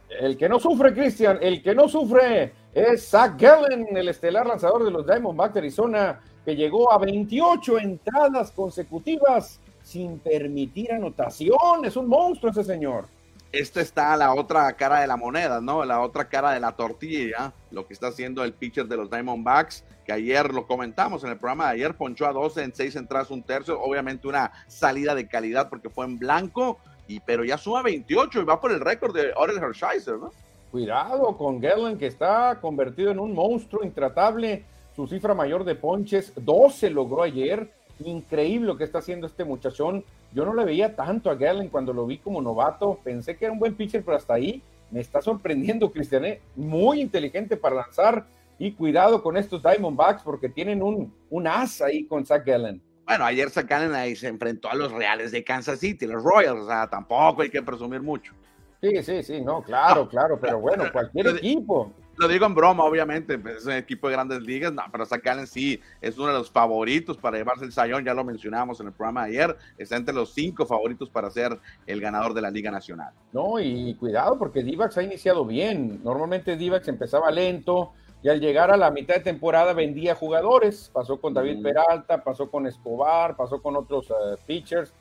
El 0.10 0.38
que 0.38 0.48
no 0.48 0.58
sufre, 0.58 0.94
Cristian, 0.94 1.38
el 1.42 1.62
que 1.62 1.76
no 1.76 1.90
sufre 1.90 2.54
es 2.74 3.10
Zach 3.10 3.40
Gallen, 3.40 3.96
el 3.96 4.08
estelar 4.08 4.48
lanzador 4.48 4.86
de 4.86 4.92
los 4.92 5.06
Diamondbacks 5.06 5.54
de 5.54 5.60
Arizona, 5.60 6.22
que 6.46 6.56
llegó 6.56 6.94
a 6.94 6.98
28 6.98 7.80
entradas 7.80 8.52
consecutivas 8.52 9.60
sin 9.84 10.20
permitir 10.20 10.94
anotación. 10.94 11.84
Es 11.84 11.98
un 11.98 12.08
monstruo 12.08 12.52
ese 12.52 12.64
señor. 12.64 13.08
Esta 13.52 13.82
está 13.82 14.16
la 14.16 14.34
otra 14.34 14.72
cara 14.74 15.02
de 15.02 15.08
la 15.08 15.18
moneda, 15.18 15.60
¿no? 15.60 15.84
La 15.84 16.02
otra 16.02 16.30
cara 16.30 16.52
de 16.52 16.60
la 16.62 16.74
tortilla, 16.74 17.54
lo 17.72 17.86
que 17.86 17.94
está 17.94 18.08
haciendo 18.08 18.44
el 18.44 18.54
pitcher 18.54 18.88
de 18.88 18.98
los 18.98 19.10
Diamondbacks, 19.10 19.84
que 20.08 20.14
ayer 20.14 20.54
lo 20.54 20.66
comentamos 20.66 21.26
en 21.26 21.32
el 21.32 21.38
programa 21.38 21.66
de 21.66 21.72
ayer, 21.74 21.94
ponchó 21.94 22.26
a 22.26 22.32
12 22.32 22.64
en 22.64 22.74
6 22.74 22.96
entradas, 22.96 23.30
un 23.30 23.44
tercio, 23.44 23.80
obviamente 23.80 24.26
una 24.26 24.54
salida 24.68 25.14
de 25.14 25.28
calidad 25.28 25.68
porque 25.70 25.90
fue 25.90 26.06
en 26.06 26.18
blanco, 26.18 26.80
y, 27.10 27.20
pero 27.20 27.44
ya 27.44 27.58
suma 27.58 27.84
28 27.84 28.42
y 28.42 28.46
va 28.46 28.62
por 28.62 28.72
el 28.72 28.80
récord 28.80 29.14
de 29.14 29.34
Orel 29.36 29.58
Hershiser, 29.58 30.18
¿no? 30.18 30.32
Cuidado 30.72 31.36
con 31.36 31.60
Gallen, 31.60 31.98
que 31.98 32.08
está 32.08 32.58
convertido 32.62 33.12
en 33.12 33.20
un 33.20 33.34
monstruo 33.34 33.84
intratable. 33.84 34.64
Su 34.96 35.08
cifra 35.08 35.34
mayor 35.34 35.64
de 35.66 35.76
ponches, 35.76 36.34
12 36.36 36.90
logró 36.90 37.24
ayer. 37.24 37.72
Increíble 38.00 38.68
lo 38.68 38.78
que 38.78 38.84
está 38.84 39.00
haciendo 39.00 39.28
este 39.28 39.44
muchachón. 39.44 40.04
Yo 40.34 40.46
no 40.46 40.54
le 40.54 40.66
veía 40.66 40.96
tanto 40.96 41.30
a 41.30 41.36
Gallen 41.36 41.70
cuando 41.70 41.94
lo 41.94 42.06
vi 42.06 42.18
como 42.18 42.42
novato. 42.42 43.00
Pensé 43.04 43.38
que 43.38 43.46
era 43.46 43.54
un 43.54 43.60
buen 43.60 43.76
pitcher, 43.76 44.04
pero 44.04 44.18
hasta 44.18 44.34
ahí 44.34 44.62
me 44.92 45.00
está 45.00 45.22
sorprendiendo, 45.22 45.92
Cristiané. 45.92 46.42
Muy 46.56 47.00
inteligente 47.02 47.56
para 47.56 47.76
lanzar. 47.76 48.26
Y 48.60 48.72
cuidado 48.72 49.22
con 49.22 49.38
estos 49.38 49.62
Diamondbacks 49.62 50.24
porque 50.24 50.50
tienen 50.50 50.82
un, 50.82 51.14
un 51.30 51.48
as 51.48 51.82
ahí 51.82 52.06
con 52.06 52.26
Zach 52.26 52.46
Gallen. 52.46 52.82
Bueno, 53.08 53.24
ayer 53.24 53.50
sacan 53.50 53.96
ahí 53.96 54.18
se 54.18 54.28
enfrentó 54.28 54.70
a 54.70 54.76
los 54.76 54.92
Reales 54.92 55.32
de 55.32 55.42
Kansas 55.42 55.80
City, 55.80 56.06
los 56.06 56.22
Royals, 56.22 56.64
o 56.64 56.68
sea, 56.68 56.90
tampoco 56.90 57.42
hay 57.42 57.50
que 57.50 57.62
presumir 57.62 58.02
mucho. 58.02 58.34
Sí, 58.82 59.02
sí, 59.02 59.24
sí, 59.24 59.42
no, 59.42 59.64
claro, 59.64 60.10
claro, 60.10 60.38
pero 60.40 60.60
bueno, 60.60 60.84
cualquier 60.92 61.28
equipo. 61.28 61.94
Lo 62.18 62.28
digo 62.28 62.46
en 62.46 62.54
broma, 62.54 62.84
obviamente, 62.84 63.38
pues, 63.38 63.58
es 63.58 63.66
un 63.66 63.74
equipo 63.74 64.08
de 64.08 64.14
grandes 64.14 64.42
ligas, 64.42 64.74
no, 64.74 64.84
pero 64.92 65.06
Zacalen 65.06 65.48
sí 65.48 65.80
es 66.02 66.18
uno 66.18 66.28
de 66.28 66.34
los 66.34 66.52
favoritos 66.52 67.16
para 67.16 67.38
llevarse 67.38 67.64
el 67.64 67.72
sayón, 67.72 68.04
ya 68.04 68.14
lo 68.14 68.24
mencionamos 68.24 68.80
en 68.82 68.88
el 68.88 68.94
programa 68.94 69.26
de 69.26 69.30
ayer, 69.30 69.58
está 69.78 69.96
entre 69.96 70.14
los 70.14 70.34
cinco 70.34 70.66
favoritos 70.66 71.10
para 71.10 71.30
ser 71.30 71.58
el 71.86 72.02
ganador 72.02 72.34
de 72.34 72.42
la 72.42 72.52
Liga 72.52 72.72
Nacional. 72.72 73.14
No, 73.32 73.60
y 73.60 73.96
cuidado 73.96 74.38
porque 74.38 74.64
Divax 74.64 74.98
ha 74.98 75.04
iniciado 75.04 75.46
bien, 75.46 76.02
normalmente 76.04 76.58
Divax 76.58 76.88
empezaba 76.88 77.32
lento, 77.32 77.94
y 78.24 78.30
al 78.30 78.40
llegar 78.40 78.72
a 78.72 78.78
la 78.78 78.92
mitad 78.92 79.16
de 79.16 79.22
temporada 79.22 79.74
vendía 79.74 80.16
jugadores, 80.16 80.90
pasó 80.94 81.20
con 81.20 81.34
David 81.34 81.62
Peralta, 81.62 82.24
pasó 82.24 82.50
con 82.50 82.66
Escobar, 82.66 83.36
pasó 83.36 83.62
con 83.62 83.76
otros 83.76 84.10
eh, 84.10 84.36
pitchers 84.46 84.94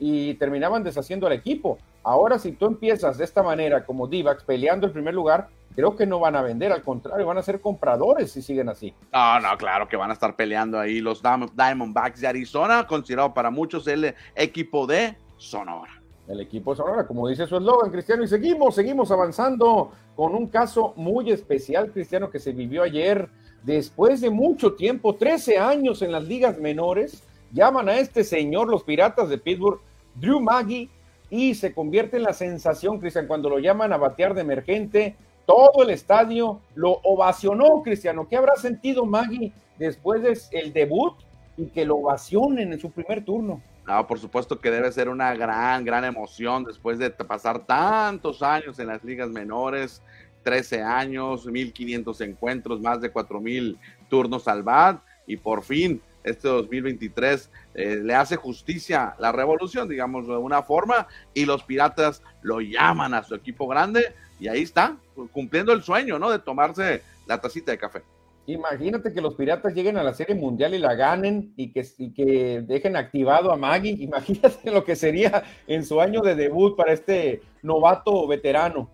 y 0.00 0.34
terminaban 0.34 0.82
deshaciendo 0.82 1.26
al 1.26 1.34
equipo. 1.34 1.78
Ahora 2.02 2.38
si 2.38 2.52
tú 2.52 2.66
empiezas 2.66 3.16
de 3.16 3.24
esta 3.24 3.42
manera 3.42 3.84
como 3.84 4.06
Divax 4.06 4.44
peleando 4.44 4.86
el 4.86 4.92
primer 4.92 5.14
lugar, 5.14 5.48
creo 5.74 5.96
que 5.96 6.06
no 6.06 6.18
van 6.18 6.36
a 6.36 6.42
vender, 6.42 6.72
al 6.72 6.82
contrario, 6.82 7.26
van 7.26 7.38
a 7.38 7.42
ser 7.42 7.60
compradores 7.60 8.32
si 8.32 8.42
siguen 8.42 8.68
así. 8.68 8.92
No, 9.12 9.40
no, 9.40 9.56
claro 9.56 9.88
que 9.88 9.96
van 9.96 10.10
a 10.10 10.14
estar 10.14 10.34
peleando 10.36 10.78
ahí 10.78 11.00
los 11.00 11.22
Diamondbacks 11.22 12.20
de 12.20 12.26
Arizona, 12.26 12.86
considerado 12.86 13.32
para 13.32 13.50
muchos 13.50 13.86
el 13.86 14.14
equipo 14.34 14.86
de 14.86 15.16
Sonora. 15.36 16.03
El 16.26 16.40
equipo 16.40 16.74
Sonora, 16.74 17.06
como 17.06 17.28
dice 17.28 17.46
su 17.46 17.56
eslogan, 17.56 17.90
Cristiano, 17.90 18.24
y 18.24 18.28
seguimos, 18.28 18.74
seguimos 18.74 19.10
avanzando 19.10 19.92
con 20.16 20.34
un 20.34 20.46
caso 20.46 20.94
muy 20.96 21.30
especial, 21.30 21.92
Cristiano, 21.92 22.30
que 22.30 22.38
se 22.38 22.52
vivió 22.52 22.82
ayer. 22.82 23.28
Después 23.62 24.22
de 24.22 24.30
mucho 24.30 24.74
tiempo, 24.74 25.14
13 25.14 25.58
años 25.58 26.00
en 26.00 26.12
las 26.12 26.24
ligas 26.24 26.58
menores, 26.58 27.22
llaman 27.52 27.88
a 27.88 27.98
este 27.98 28.24
señor 28.24 28.68
los 28.68 28.84
Piratas 28.84 29.28
de 29.28 29.38
Pittsburgh, 29.38 29.80
Drew 30.14 30.40
Maggie, 30.40 30.88
y 31.28 31.54
se 31.54 31.74
convierte 31.74 32.16
en 32.16 32.22
la 32.22 32.32
sensación, 32.32 33.00
Cristian, 33.00 33.26
cuando 33.26 33.50
lo 33.50 33.58
llaman 33.58 33.92
a 33.92 33.98
batear 33.98 34.34
de 34.34 34.42
emergente, 34.42 35.16
todo 35.46 35.82
el 35.82 35.90
estadio 35.90 36.60
lo 36.74 37.00
ovacionó, 37.02 37.82
Cristiano. 37.82 38.28
¿Qué 38.28 38.36
habrá 38.36 38.56
sentido 38.56 39.04
Maggie 39.04 39.52
después 39.78 40.22
del 40.22 40.72
debut 40.72 41.14
y 41.56 41.66
que 41.66 41.84
lo 41.84 41.96
ovacionen 41.96 42.72
en 42.72 42.80
su 42.80 42.90
primer 42.90 43.24
turno? 43.24 43.60
No, 43.86 44.06
por 44.06 44.18
supuesto 44.18 44.60
que 44.60 44.70
debe 44.70 44.90
ser 44.92 45.08
una 45.08 45.34
gran, 45.34 45.84
gran 45.84 46.04
emoción 46.04 46.64
después 46.64 46.98
de 46.98 47.10
pasar 47.10 47.66
tantos 47.66 48.42
años 48.42 48.78
en 48.78 48.86
las 48.86 49.04
ligas 49.04 49.28
menores, 49.28 50.02
13 50.42 50.82
años, 50.82 51.46
1500 51.46 52.20
encuentros, 52.22 52.80
más 52.80 53.00
de 53.00 53.10
4000 53.10 53.78
turnos 54.08 54.48
al 54.48 54.62
BAT 54.62 55.02
y 55.26 55.36
por 55.36 55.62
fin 55.62 56.00
este 56.22 56.48
2023 56.48 57.50
eh, 57.74 58.00
le 58.02 58.14
hace 58.14 58.36
justicia 58.36 59.14
la 59.18 59.32
revolución, 59.32 59.88
digamos 59.88 60.26
de 60.26 60.36
una 60.36 60.62
forma, 60.62 61.06
y 61.34 61.44
los 61.44 61.62
piratas 61.62 62.22
lo 62.42 62.60
llaman 62.60 63.12
a 63.12 63.22
su 63.22 63.34
equipo 63.34 63.68
grande 63.68 64.14
y 64.40 64.48
ahí 64.48 64.62
está, 64.62 64.96
cumpliendo 65.32 65.72
el 65.72 65.82
sueño, 65.82 66.18
¿no? 66.18 66.30
De 66.30 66.38
tomarse 66.38 67.02
la 67.26 67.40
tacita 67.40 67.72
de 67.72 67.78
café. 67.78 68.02
Imagínate 68.46 69.12
que 69.12 69.22
los 69.22 69.34
piratas 69.34 69.74
lleguen 69.74 69.96
a 69.96 70.02
la 70.02 70.12
serie 70.12 70.34
mundial 70.34 70.74
y 70.74 70.78
la 70.78 70.94
ganen 70.94 71.54
y 71.56 71.72
que, 71.72 72.62
dejen 72.66 72.96
activado 72.96 73.50
a 73.52 73.56
Maggie. 73.56 73.96
Imagínate 74.00 74.70
lo 74.70 74.84
que 74.84 74.96
sería 74.96 75.42
en 75.66 75.84
su 75.84 76.00
año 76.00 76.20
de 76.20 76.34
debut 76.34 76.76
para 76.76 76.92
este 76.92 77.40
novato 77.62 78.26
veterano. 78.26 78.90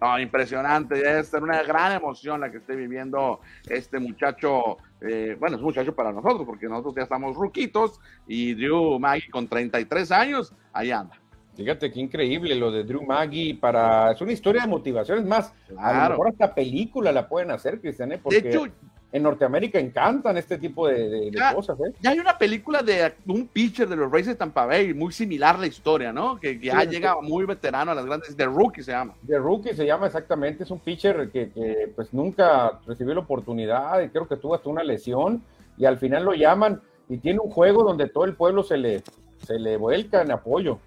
No, 0.00 0.18
impresionante, 0.18 0.96
debe 0.96 1.24
ser 1.24 1.42
una 1.42 1.62
gran 1.62 1.92
emoción 1.92 2.40
la 2.40 2.50
que 2.50 2.58
esté 2.58 2.76
viviendo 2.76 3.40
este 3.66 3.98
muchacho. 3.98 4.76
Eh, 5.00 5.34
bueno, 5.38 5.56
es 5.56 5.62
un 5.62 5.68
muchacho 5.68 5.94
para 5.94 6.12
nosotros, 6.12 6.42
porque 6.44 6.66
nosotros 6.66 6.94
ya 6.96 7.04
estamos 7.04 7.36
ruquitos 7.36 8.00
y 8.26 8.52
Drew 8.54 8.98
Maggie 8.98 9.30
con 9.30 9.48
33 9.48 10.12
años, 10.12 10.54
ahí 10.74 10.90
anda. 10.90 11.18
Fíjate 11.56 11.92
qué 11.92 12.00
increíble 12.00 12.54
lo 12.54 12.72
de 12.72 12.84
Drew 12.84 13.02
Maggie 13.02 13.54
para. 13.54 14.12
Es 14.12 14.20
una 14.20 14.32
historia 14.32 14.62
de 14.62 14.68
motivación. 14.68 15.18
Es 15.18 15.24
más, 15.24 15.52
a 15.78 16.04
lo 16.04 16.10
mejor 16.10 16.28
hasta 16.28 16.54
película 16.54 17.12
la 17.12 17.28
pueden 17.28 17.50
hacer, 17.50 17.80
Cristian, 17.80 18.12
¿eh? 18.12 18.20
porque 18.22 18.42
de 18.42 18.48
hecho, 18.50 18.66
en 19.12 19.22
Norteamérica 19.22 19.78
encantan 19.78 20.36
este 20.36 20.58
tipo 20.58 20.88
de, 20.88 21.30
cosas. 21.54 21.78
¿eh? 21.78 21.92
Ya 22.00 22.10
hay 22.10 22.18
una 22.18 22.36
película 22.36 22.82
de 22.82 23.14
un 23.26 23.46
pitcher 23.46 23.88
de 23.88 23.94
los 23.94 24.10
Rays 24.10 24.26
de 24.26 24.34
Tampa 24.34 24.66
Bay, 24.66 24.92
muy 24.92 25.12
similar 25.12 25.56
la 25.56 25.68
historia, 25.68 26.12
¿no? 26.12 26.40
Que 26.40 26.58
ya 26.58 26.82
llega 26.82 27.20
muy 27.20 27.44
veterano 27.44 27.92
a 27.92 27.94
las 27.94 28.04
grandes. 28.04 28.36
The 28.36 28.46
Rookie 28.46 28.82
se 28.82 28.90
llama. 28.90 29.14
The 29.24 29.38
Rookie 29.38 29.74
se 29.74 29.86
llama 29.86 30.06
exactamente. 30.06 30.64
Es 30.64 30.70
un 30.72 30.80
pitcher 30.80 31.30
que, 31.30 31.50
que 31.50 31.92
pues 31.94 32.12
nunca 32.12 32.80
recibió 32.84 33.14
la 33.14 33.20
oportunidad 33.20 34.02
y 34.02 34.08
creo 34.08 34.26
que 34.26 34.36
tuvo 34.36 34.56
hasta 34.56 34.68
una 34.68 34.82
lesión 34.82 35.44
y 35.78 35.84
al 35.84 35.98
final 35.98 36.24
lo 36.24 36.34
llaman 36.34 36.82
y 37.08 37.18
tiene 37.18 37.38
un 37.38 37.50
juego 37.50 37.84
donde 37.84 38.08
todo 38.08 38.24
el 38.24 38.34
pueblo 38.34 38.64
se 38.64 38.76
le, 38.76 39.04
se 39.46 39.60
le 39.60 39.76
vuelca 39.76 40.22
en 40.22 40.32
apoyo. 40.32 40.80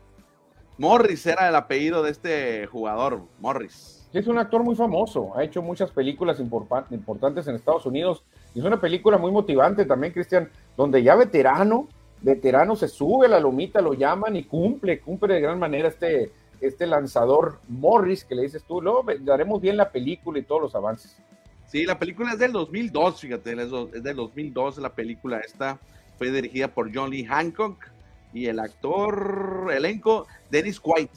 Morris 0.77 1.25
era 1.25 1.49
el 1.49 1.55
apellido 1.55 2.03
de 2.03 2.11
este 2.11 2.67
jugador, 2.67 3.21
Morris. 3.39 4.07
Es 4.13 4.27
un 4.27 4.37
actor 4.37 4.63
muy 4.63 4.75
famoso, 4.75 5.35
ha 5.35 5.43
hecho 5.43 5.61
muchas 5.61 5.89
películas 5.89 6.39
importantes 6.39 7.47
en 7.47 7.55
Estados 7.55 7.85
Unidos 7.87 8.23
y 8.53 8.59
es 8.59 8.65
una 8.65 8.79
película 8.79 9.17
muy 9.17 9.31
motivante 9.31 9.85
también, 9.85 10.13
Cristian, 10.13 10.49
donde 10.77 11.01
ya 11.01 11.15
veterano, 11.15 11.87
veterano 12.21 12.75
se 12.75 12.87
sube 12.87 13.25
a 13.25 13.29
la 13.29 13.39
lomita, 13.39 13.81
lo 13.81 13.93
llaman 13.93 14.35
y 14.35 14.43
cumple, 14.43 14.99
cumple 14.99 15.33
de 15.33 15.41
gran 15.41 15.57
manera 15.57 15.87
este, 15.87 16.31
este 16.61 16.85
lanzador 16.85 17.59
Morris 17.67 18.23
que 18.23 18.35
le 18.35 18.43
dices 18.43 18.63
tú, 18.63 18.79
luego 18.79 19.03
daremos 19.21 19.59
bien 19.59 19.77
la 19.77 19.91
película 19.91 20.37
y 20.37 20.43
todos 20.43 20.61
los 20.61 20.75
avances. 20.75 21.17
Sí, 21.65 21.85
la 21.85 21.97
película 21.97 22.33
es 22.33 22.39
del 22.39 22.51
2002, 22.51 23.19
fíjate, 23.19 23.51
es 23.51 24.03
del 24.03 24.15
2002 24.15 24.77
la 24.77 24.93
película 24.93 25.39
esta, 25.39 25.79
fue 26.19 26.31
dirigida 26.31 26.67
por 26.67 26.95
John 26.95 27.09
Lee 27.09 27.25
Hancock 27.25 27.96
y 28.33 28.47
el 28.47 28.59
actor 28.59 29.69
elenco, 29.73 30.27
Dennis 30.49 30.79
Quaid. 30.79 31.09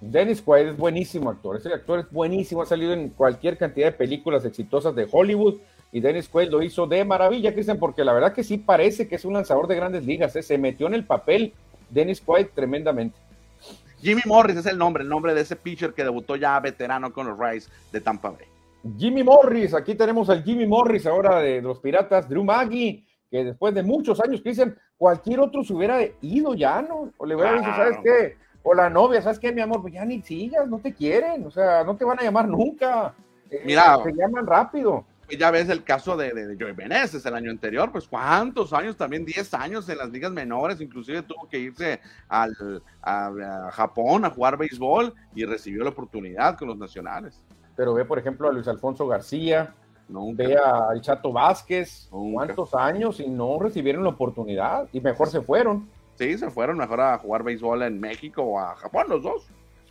Dennis 0.00 0.42
Quaid 0.42 0.68
es 0.68 0.76
buenísimo 0.76 1.30
actor, 1.30 1.56
ese 1.56 1.72
actor 1.72 2.00
es 2.00 2.10
buenísimo, 2.10 2.62
ha 2.62 2.66
salido 2.66 2.92
en 2.92 3.08
cualquier 3.08 3.58
cantidad 3.58 3.86
de 3.86 3.92
películas 3.92 4.44
exitosas 4.44 4.94
de 4.94 5.08
Hollywood 5.10 5.56
y 5.90 6.00
Dennis 6.00 6.28
Quaid 6.28 6.50
lo 6.50 6.62
hizo 6.62 6.86
de 6.86 7.04
maravilla, 7.04 7.52
Cristian, 7.52 7.78
porque 7.78 8.04
la 8.04 8.12
verdad 8.12 8.32
que 8.32 8.44
sí 8.44 8.58
parece 8.58 9.08
que 9.08 9.16
es 9.16 9.24
un 9.24 9.34
lanzador 9.34 9.66
de 9.66 9.76
grandes 9.76 10.04
ligas, 10.04 10.36
¿eh? 10.36 10.42
se 10.42 10.58
metió 10.58 10.86
en 10.86 10.94
el 10.94 11.04
papel 11.04 11.52
Dennis 11.90 12.20
Quaid 12.20 12.48
tremendamente. 12.54 13.16
Jimmy 14.00 14.22
Morris 14.26 14.58
es 14.58 14.66
el 14.66 14.78
nombre, 14.78 15.02
el 15.02 15.08
nombre 15.08 15.34
de 15.34 15.40
ese 15.40 15.56
pitcher 15.56 15.92
que 15.92 16.04
debutó 16.04 16.36
ya 16.36 16.60
veterano 16.60 17.12
con 17.12 17.26
los 17.26 17.36
Rays 17.36 17.68
de 17.90 18.00
Tampa 18.00 18.30
Bay. 18.30 18.46
Jimmy 18.96 19.24
Morris, 19.24 19.74
aquí 19.74 19.96
tenemos 19.96 20.30
al 20.30 20.44
Jimmy 20.44 20.66
Morris 20.66 21.04
ahora 21.06 21.40
de 21.40 21.60
los 21.60 21.80
Piratas, 21.80 22.28
Drew 22.28 22.44
Maggi, 22.44 23.04
que 23.30 23.44
después 23.44 23.74
de 23.74 23.82
muchos 23.82 24.20
años, 24.20 24.40
Cristian, 24.42 24.76
cualquier 24.96 25.40
otro 25.40 25.62
se 25.62 25.74
hubiera 25.74 25.98
ido 26.20 26.54
ya, 26.54 26.82
¿no? 26.82 27.12
O 27.16 27.26
le 27.26 27.34
hubiera 27.34 27.52
dicho, 27.52 27.70
¿sabes 27.76 27.98
qué? 28.02 28.36
O 28.62 28.74
la 28.74 28.90
novia, 28.90 29.22
¿sabes 29.22 29.38
qué, 29.38 29.52
mi 29.52 29.60
amor? 29.60 29.82
Pues 29.82 29.94
ya 29.94 30.04
ni 30.04 30.22
sigas, 30.22 30.68
no 30.68 30.78
te 30.78 30.92
quieren, 30.92 31.46
o 31.46 31.50
sea, 31.50 31.84
no 31.84 31.96
te 31.96 32.04
van 32.04 32.18
a 32.18 32.22
llamar 32.22 32.48
nunca. 32.48 33.14
Eh, 33.50 33.62
Mira, 33.64 34.02
te 34.02 34.12
llaman 34.12 34.46
rápido. 34.46 35.04
Pues 35.28 35.38
ya 35.38 35.50
ves 35.50 35.68
el 35.68 35.84
caso 35.84 36.16
de, 36.16 36.32
de, 36.32 36.56
Joey 36.58 36.72
Beneses 36.72 37.24
el 37.26 37.34
año 37.34 37.50
anterior, 37.50 37.92
pues 37.92 38.08
cuántos 38.08 38.72
años, 38.72 38.96
también 38.96 39.26
10 39.26 39.52
años 39.52 39.86
en 39.90 39.98
las 39.98 40.08
ligas 40.08 40.32
menores, 40.32 40.80
inclusive 40.80 41.22
tuvo 41.22 41.46
que 41.46 41.58
irse 41.58 42.00
al, 42.28 42.82
a, 43.02 43.70
Japón 43.72 44.24
a 44.24 44.30
jugar 44.30 44.56
béisbol 44.56 45.12
y 45.34 45.44
recibió 45.44 45.84
la 45.84 45.90
oportunidad 45.90 46.56
con 46.56 46.68
los 46.68 46.78
nacionales. 46.78 47.44
Pero 47.76 47.92
ve, 47.92 48.06
por 48.06 48.18
ejemplo, 48.18 48.48
a 48.48 48.52
Luis 48.52 48.68
Alfonso 48.68 49.06
García, 49.06 49.74
Ve 50.08 50.56
al 50.56 51.00
Chato 51.02 51.32
Vázquez, 51.32 52.08
cuántos 52.10 52.74
años 52.74 53.20
y 53.20 53.28
no 53.28 53.58
recibieron 53.58 54.04
la 54.04 54.10
oportunidad 54.10 54.88
y 54.92 55.00
mejor 55.00 55.28
se 55.28 55.42
fueron. 55.42 55.88
Sí, 56.14 56.36
se 56.38 56.50
fueron 56.50 56.78
mejor 56.78 57.00
a 57.00 57.18
jugar 57.18 57.42
béisbol 57.42 57.82
en 57.82 58.00
México 58.00 58.42
o 58.42 58.58
a 58.58 58.74
Japón, 58.76 59.06
los 59.08 59.22
dos. 59.22 59.48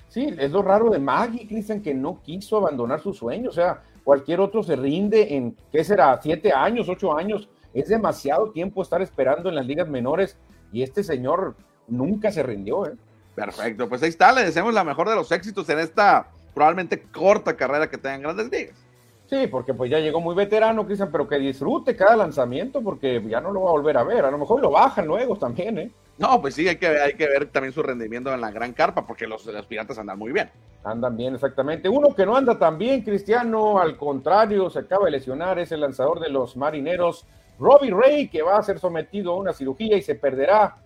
Sí, 0.09 0.33
es 0.37 0.51
lo 0.51 0.61
raro 0.61 0.89
de 0.89 0.99
Maggie, 0.99 1.47
Cristian, 1.47 1.81
que 1.81 1.93
no 1.93 2.21
quiso 2.23 2.57
abandonar 2.57 2.99
su 2.99 3.13
sueño. 3.13 3.49
O 3.49 3.53
sea, 3.53 3.83
cualquier 4.03 4.39
otro 4.39 4.63
se 4.63 4.75
rinde 4.75 5.35
en, 5.35 5.55
¿qué 5.71 5.83
será? 5.83 6.19
Siete 6.21 6.51
años, 6.51 6.89
ocho 6.89 7.15
años. 7.15 7.47
Es 7.73 7.89
demasiado 7.89 8.51
tiempo 8.51 8.81
estar 8.81 9.01
esperando 9.01 9.49
en 9.49 9.55
las 9.55 9.65
ligas 9.65 9.87
menores 9.87 10.37
y 10.71 10.81
este 10.81 11.03
señor 11.03 11.55
nunca 11.87 12.31
se 12.31 12.41
rindió. 12.41 12.87
¿eh? 12.87 12.93
Perfecto, 13.35 13.87
pues 13.87 14.01
ahí 14.01 14.09
está, 14.09 14.31
le 14.31 14.43
deseamos 14.43 14.73
la 14.73 14.83
mejor 14.83 15.07
de 15.09 15.15
los 15.15 15.31
éxitos 15.31 15.69
en 15.69 15.79
esta 15.79 16.27
probablemente 16.55 17.03
corta 17.03 17.55
carrera 17.55 17.89
que 17.89 17.97
tenga 17.97 18.15
en 18.15 18.21
grandes 18.23 18.49
ligas. 18.49 18.86
Sí, 19.29 19.47
porque 19.47 19.73
pues 19.73 19.91
ya 19.91 19.99
llegó 19.99 20.21
muy 20.21 20.33
veterano, 20.35 20.85
Cristian, 20.85 21.09
pero 21.11 21.27
que 21.27 21.37
disfrute 21.37 21.97
cada 21.97 22.15
lanzamiento 22.15 22.81
porque 22.81 23.21
ya 23.27 23.41
no 23.41 23.51
lo 23.51 23.63
va 23.63 23.69
a 23.69 23.73
volver 23.73 23.97
a 23.97 24.03
ver. 24.03 24.23
A 24.23 24.31
lo 24.31 24.37
mejor 24.37 24.61
lo 24.61 24.71
bajan 24.71 25.05
luego 25.05 25.35
también, 25.35 25.77
¿eh? 25.77 25.91
No, 26.17 26.41
pues 26.41 26.55
sí, 26.55 26.67
hay 26.67 26.77
que, 26.77 26.87
hay 26.87 27.13
que 27.13 27.27
ver 27.27 27.47
también 27.47 27.73
su 27.73 27.83
rendimiento 27.83 28.33
en 28.33 28.41
la 28.41 28.51
gran 28.51 28.73
carpa 28.73 29.05
porque 29.05 29.27
los, 29.27 29.45
los 29.45 29.65
piratas 29.65 29.99
andan 29.99 30.17
muy 30.17 30.31
bien. 30.31 30.49
Andan 30.83 31.15
bien, 31.15 31.35
exactamente. 31.35 31.89
Uno 31.89 32.15
que 32.15 32.25
no 32.25 32.35
anda 32.37 32.57
tan 32.57 32.77
bien, 32.77 33.01
Cristiano, 33.01 33.79
al 33.79 33.97
contrario, 33.97 34.69
se 34.69 34.79
acaba 34.79 35.05
de 35.05 35.11
lesionar, 35.11 35.59
es 35.59 35.71
el 35.73 35.81
lanzador 35.81 36.19
de 36.21 36.29
los 36.29 36.55
marineros, 36.55 37.25
Robbie 37.59 37.91
Ray, 37.91 38.29
que 38.29 38.41
va 38.41 38.57
a 38.57 38.63
ser 38.63 38.79
sometido 38.79 39.33
a 39.33 39.37
una 39.37 39.53
cirugía 39.53 39.97
y 39.97 40.01
se 40.01 40.15
perderá 40.15 40.77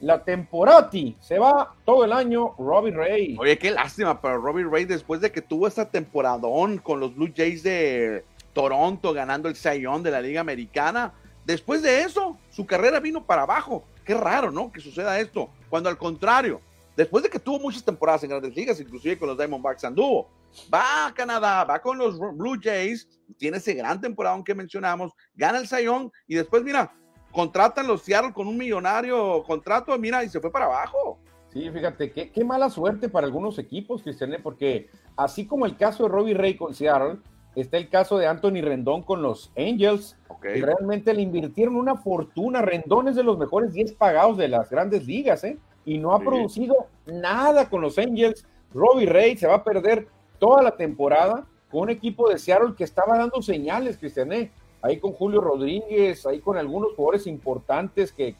La 0.00 0.22
temporati. 0.22 1.16
Se 1.20 1.38
va 1.38 1.74
todo 1.84 2.04
el 2.04 2.12
año 2.12 2.54
Robbie 2.58 2.92
Ray. 2.92 3.36
Oye, 3.38 3.56
qué 3.56 3.70
lástima 3.70 4.20
para 4.20 4.36
Robbie 4.36 4.64
Ray 4.64 4.84
después 4.84 5.20
de 5.20 5.30
que 5.30 5.40
tuvo 5.40 5.66
esta 5.66 5.88
temporadón 5.88 6.78
con 6.78 6.98
los 7.00 7.14
Blue 7.14 7.32
Jays 7.34 7.62
de 7.62 8.24
Toronto 8.52 9.12
ganando 9.12 9.48
el 9.48 9.54
Sayón 9.54 10.02
de 10.02 10.10
la 10.10 10.20
Liga 10.20 10.40
Americana. 10.40 11.12
Después 11.44 11.82
de 11.82 12.02
eso, 12.02 12.36
su 12.50 12.66
carrera 12.66 13.00
vino 13.00 13.24
para 13.24 13.42
abajo. 13.42 13.84
Qué 14.04 14.14
raro, 14.14 14.50
¿no? 14.50 14.72
Que 14.72 14.80
suceda 14.80 15.20
esto. 15.20 15.48
Cuando 15.70 15.88
al 15.88 15.96
contrario, 15.96 16.60
después 16.96 17.22
de 17.22 17.30
que 17.30 17.38
tuvo 17.38 17.60
muchas 17.60 17.84
temporadas 17.84 18.24
en 18.24 18.30
grandes 18.30 18.56
ligas, 18.56 18.80
inclusive 18.80 19.18
con 19.18 19.28
los 19.28 19.38
Diamondbacks 19.38 19.84
anduvo, 19.84 20.28
va 20.72 21.06
a 21.06 21.14
Canadá, 21.14 21.64
va 21.64 21.78
con 21.78 21.96
los 21.96 22.18
Blue 22.18 22.58
Jays, 22.60 23.08
tiene 23.36 23.58
ese 23.58 23.74
gran 23.74 24.00
temporada 24.00 24.42
que 24.44 24.54
mencionamos, 24.54 25.12
gana 25.34 25.58
el 25.58 25.68
Sayón 25.68 26.10
y 26.26 26.34
después, 26.34 26.62
mira, 26.64 26.92
contratan 27.38 27.86
los 27.86 28.02
Seattle 28.02 28.32
con 28.32 28.48
un 28.48 28.56
millonario 28.56 29.44
contrato, 29.44 29.96
mira, 29.96 30.24
y 30.24 30.28
se 30.28 30.40
fue 30.40 30.50
para 30.50 30.64
abajo. 30.64 31.20
Sí, 31.52 31.70
fíjate, 31.70 32.10
qué, 32.10 32.32
qué 32.32 32.44
mala 32.44 32.68
suerte 32.68 33.08
para 33.08 33.28
algunos 33.28 33.60
equipos, 33.60 34.02
Cristian, 34.02 34.32
¿eh? 34.32 34.40
porque 34.42 34.90
así 35.16 35.46
como 35.46 35.64
el 35.64 35.76
caso 35.76 36.02
de 36.02 36.08
Robbie 36.08 36.34
Ray 36.34 36.56
con 36.56 36.74
Seattle, 36.74 37.18
está 37.54 37.76
el 37.76 37.88
caso 37.90 38.18
de 38.18 38.26
Anthony 38.26 38.60
Rendón 38.60 39.04
con 39.04 39.22
los 39.22 39.52
Angels, 39.56 40.16
que 40.42 40.60
realmente 40.60 41.14
le 41.14 41.22
invirtieron 41.22 41.76
una 41.76 41.94
fortuna. 41.94 42.60
Rendón 42.60 43.06
es 43.06 43.14
de 43.14 43.22
los 43.22 43.38
mejores 43.38 43.72
10 43.72 43.92
pagados 43.92 44.36
de 44.36 44.48
las 44.48 44.68
grandes 44.68 45.06
ligas, 45.06 45.44
¿eh? 45.44 45.58
Y 45.84 45.98
no 45.98 46.14
ha 46.14 46.18
producido 46.18 46.88
nada 47.06 47.70
con 47.70 47.82
los 47.82 47.98
Angels. 47.98 48.44
Robbie 48.74 49.06
Ray 49.06 49.36
se 49.36 49.46
va 49.46 49.54
a 49.54 49.64
perder 49.64 50.08
toda 50.40 50.60
la 50.60 50.76
temporada 50.76 51.46
con 51.70 51.82
un 51.82 51.90
equipo 51.90 52.28
de 52.28 52.40
Seattle 52.40 52.74
que 52.76 52.82
estaba 52.82 53.16
dando 53.16 53.40
señales, 53.42 53.96
Cristian, 53.96 54.32
¿eh? 54.32 54.50
Ahí 54.82 54.98
con 54.98 55.12
Julio 55.12 55.40
Rodríguez, 55.40 56.26
ahí 56.26 56.40
con 56.40 56.56
algunos 56.56 56.94
jugadores 56.94 57.26
importantes 57.26 58.12
que, 58.12 58.34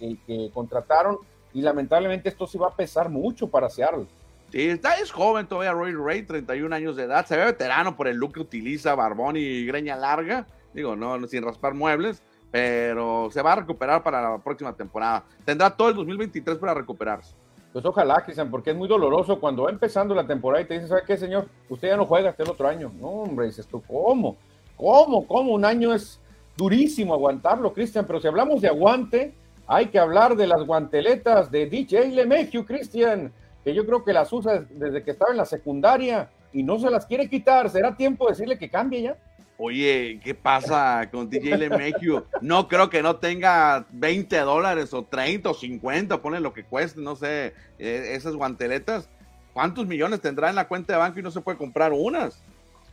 contrataron 0.52 1.18
y 1.52 1.62
lamentablemente 1.62 2.28
esto 2.28 2.47
sí 2.47 2.59
va 2.59 2.68
a 2.68 2.76
pesar 2.76 3.09
mucho 3.09 3.49
para 3.49 3.71
Seattle. 3.71 4.07
Sí, 4.50 4.68
está, 4.68 4.95
es 4.95 5.11
joven 5.11 5.47
todavía 5.47 5.73
Roy 5.73 5.92
Ray, 5.92 6.23
31 6.23 6.75
años 6.75 6.97
de 6.97 7.04
edad, 7.04 7.26
se 7.26 7.37
ve 7.37 7.45
veterano 7.45 7.97
por 7.97 8.09
el 8.09 8.16
look 8.16 8.35
que 8.35 8.40
utiliza, 8.40 8.95
barbón 8.95 9.37
y 9.37 9.66
greña 9.66 9.97
larga, 9.97 10.47
digo, 10.73 10.97
no, 10.97 11.26
sin 11.26 11.42
raspar 11.42 11.75
muebles, 11.75 12.23
pero 12.50 13.28
se 13.30 13.42
va 13.42 13.52
a 13.52 13.57
recuperar 13.57 14.02
para 14.02 14.23
la 14.23 14.38
próxima 14.38 14.73
temporada. 14.75 15.25
Tendrá 15.45 15.71
todo 15.71 15.90
el 15.90 15.97
2023 15.97 16.57
para 16.57 16.73
recuperarse. 16.73 17.35
Pues 17.73 17.85
ojalá, 17.85 18.25
Cristian, 18.25 18.50
porque 18.50 18.71
es 18.71 18.76
muy 18.76 18.88
doloroso 18.88 19.38
cuando 19.38 19.64
va 19.64 19.71
empezando 19.71 20.14
la 20.14 20.26
temporada 20.26 20.62
y 20.62 20.66
te 20.66 20.75
dicen, 20.75 20.88
¿sabe 20.88 21.02
qué, 21.07 21.18
señor? 21.18 21.47
Usted 21.68 21.88
ya 21.88 21.97
no 21.97 22.07
juega 22.07 22.30
hasta 22.30 22.42
el 22.42 22.49
otro 22.49 22.66
año. 22.66 22.90
No, 22.99 23.09
hombre, 23.09 23.47
dices 23.47 23.66
tú, 23.66 23.83
¿cómo? 23.87 24.37
¿Cómo? 24.76 25.26
¿Cómo? 25.26 25.52
Un 25.52 25.64
año 25.64 25.92
es 25.92 26.18
durísimo 26.59 27.15
aguantarlo, 27.15 27.73
Cristian, 27.73 28.05
pero 28.05 28.21
si 28.21 28.27
hablamos 28.27 28.61
de 28.61 28.69
aguante, 28.69 29.33
hay 29.67 29.87
que 29.87 29.99
hablar 29.99 30.37
de 30.37 30.49
las 30.49 30.67
guanteletas 30.67 31.50
de 31.53 31.67
DJ 31.67 32.09
Lemegio, 32.09 32.67
Cristian, 32.67 33.33
que 33.65 33.73
yo 33.73 33.87
creo 33.87 34.05
que 34.05 34.12
las 34.12 34.33
usa 34.33 34.67
desde 34.69 35.05
que 35.05 35.12
estaba 35.12 35.31
en 35.31 35.37
la 35.37 35.45
secundaria 35.45 36.31
y 36.53 36.65
no 36.65 36.79
se 36.81 36.91
las 36.91 37.07
quiere 37.07 37.29
quitar. 37.31 37.71
¿Será 37.71 37.97
tiempo 37.97 38.27
de 38.27 38.33
decirle 38.33 38.59
que 38.59 38.69
cambie 38.69 39.03
ya? 39.03 39.17
Oye, 39.57 40.21
¿qué 40.23 40.35
pasa 40.35 41.09
con 41.12 41.31
DJ 41.31 41.59
LeMahieu? 41.59 42.25
No 42.41 42.67
creo 42.67 42.91
que 42.91 43.03
no 43.03 43.17
tenga 43.17 43.87
20 43.91 44.37
dólares 44.38 44.93
o 44.93 45.05
30 45.05 45.50
o 45.50 45.55
50, 45.55 46.21
pone 46.21 46.41
lo 46.41 46.53
que 46.53 46.65
cueste, 46.65 47.00
no 47.00 47.15
sé, 47.15 47.55
eh, 47.79 48.12
esas 48.15 48.35
guanteletas. 48.35 49.09
¿Cuántos 49.53 49.87
millones 49.87 50.21
tendrá 50.21 50.49
en 50.49 50.57
la 50.57 50.66
cuenta 50.66 50.92
de 50.92 50.99
banco 50.99 51.21
y 51.21 51.23
no 51.23 51.31
se 51.31 51.40
puede 51.40 51.59
comprar 51.59 51.92
unas? 51.92 52.42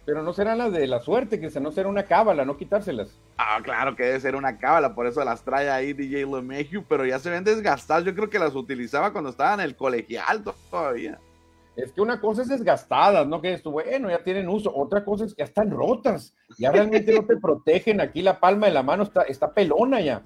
Pero 0.06 0.22
no 0.22 0.34
serán 0.34 0.60
las 0.60 0.72
de 0.72 0.86
la 0.86 1.02
suerte, 1.02 1.40
que 1.40 1.50
se 1.50 1.60
no 1.60 1.72
será 1.72 1.90
una 1.90 2.04
cábala, 2.04 2.46
no 2.46 2.58
quitárselas. 2.58 3.20
Ah, 3.38 3.60
claro 3.64 3.96
que 3.96 4.04
debe 4.04 4.20
ser 4.20 4.36
una 4.36 4.60
cábala, 4.60 4.94
por 4.94 5.08
eso 5.08 5.24
las 5.26 5.44
trae 5.44 5.70
ahí 5.70 5.94
DJ 5.94 6.26
LeMahieu, 6.26 6.84
pero 6.88 7.06
ya 7.06 7.18
se 7.18 7.32
ven 7.32 7.44
desgastadas. 7.44 8.06
Yo 8.06 8.14
creo 8.14 8.30
que 8.30 8.38
las 8.38 8.54
utilizaba 8.54 9.12
cuando 9.12 9.32
estaba 9.32 9.56
en 9.56 9.62
el 9.62 9.76
colegial 9.76 10.44
todavía. 10.44 11.20
Es 11.76 11.92
que 11.92 12.02
una 12.02 12.22
cosa 12.22 12.44
es 12.44 12.50
desgastadas, 12.50 13.28
¿no? 13.28 13.42
Que 13.42 13.54
esto, 13.54 13.72
bueno, 13.72 14.10
ya 14.10 14.24
tienen 14.24 14.48
uso. 14.48 14.72
Otra 14.74 15.04
cosa 15.04 15.26
es 15.26 15.34
que 15.34 15.40
ya 15.40 15.46
están 15.46 15.72
rotas. 15.72 16.34
Ya 16.58 16.72
realmente 16.72 17.14
no 17.14 17.26
te 17.26 17.36
protegen. 17.42 18.00
Aquí 18.00 18.22
la 18.22 18.40
palma 18.40 18.68
de 18.68 18.74
la 18.74 18.84
mano 18.84 19.04
está, 19.04 19.24
está 19.24 19.54
pelona 19.54 20.00
ya. 20.00 20.24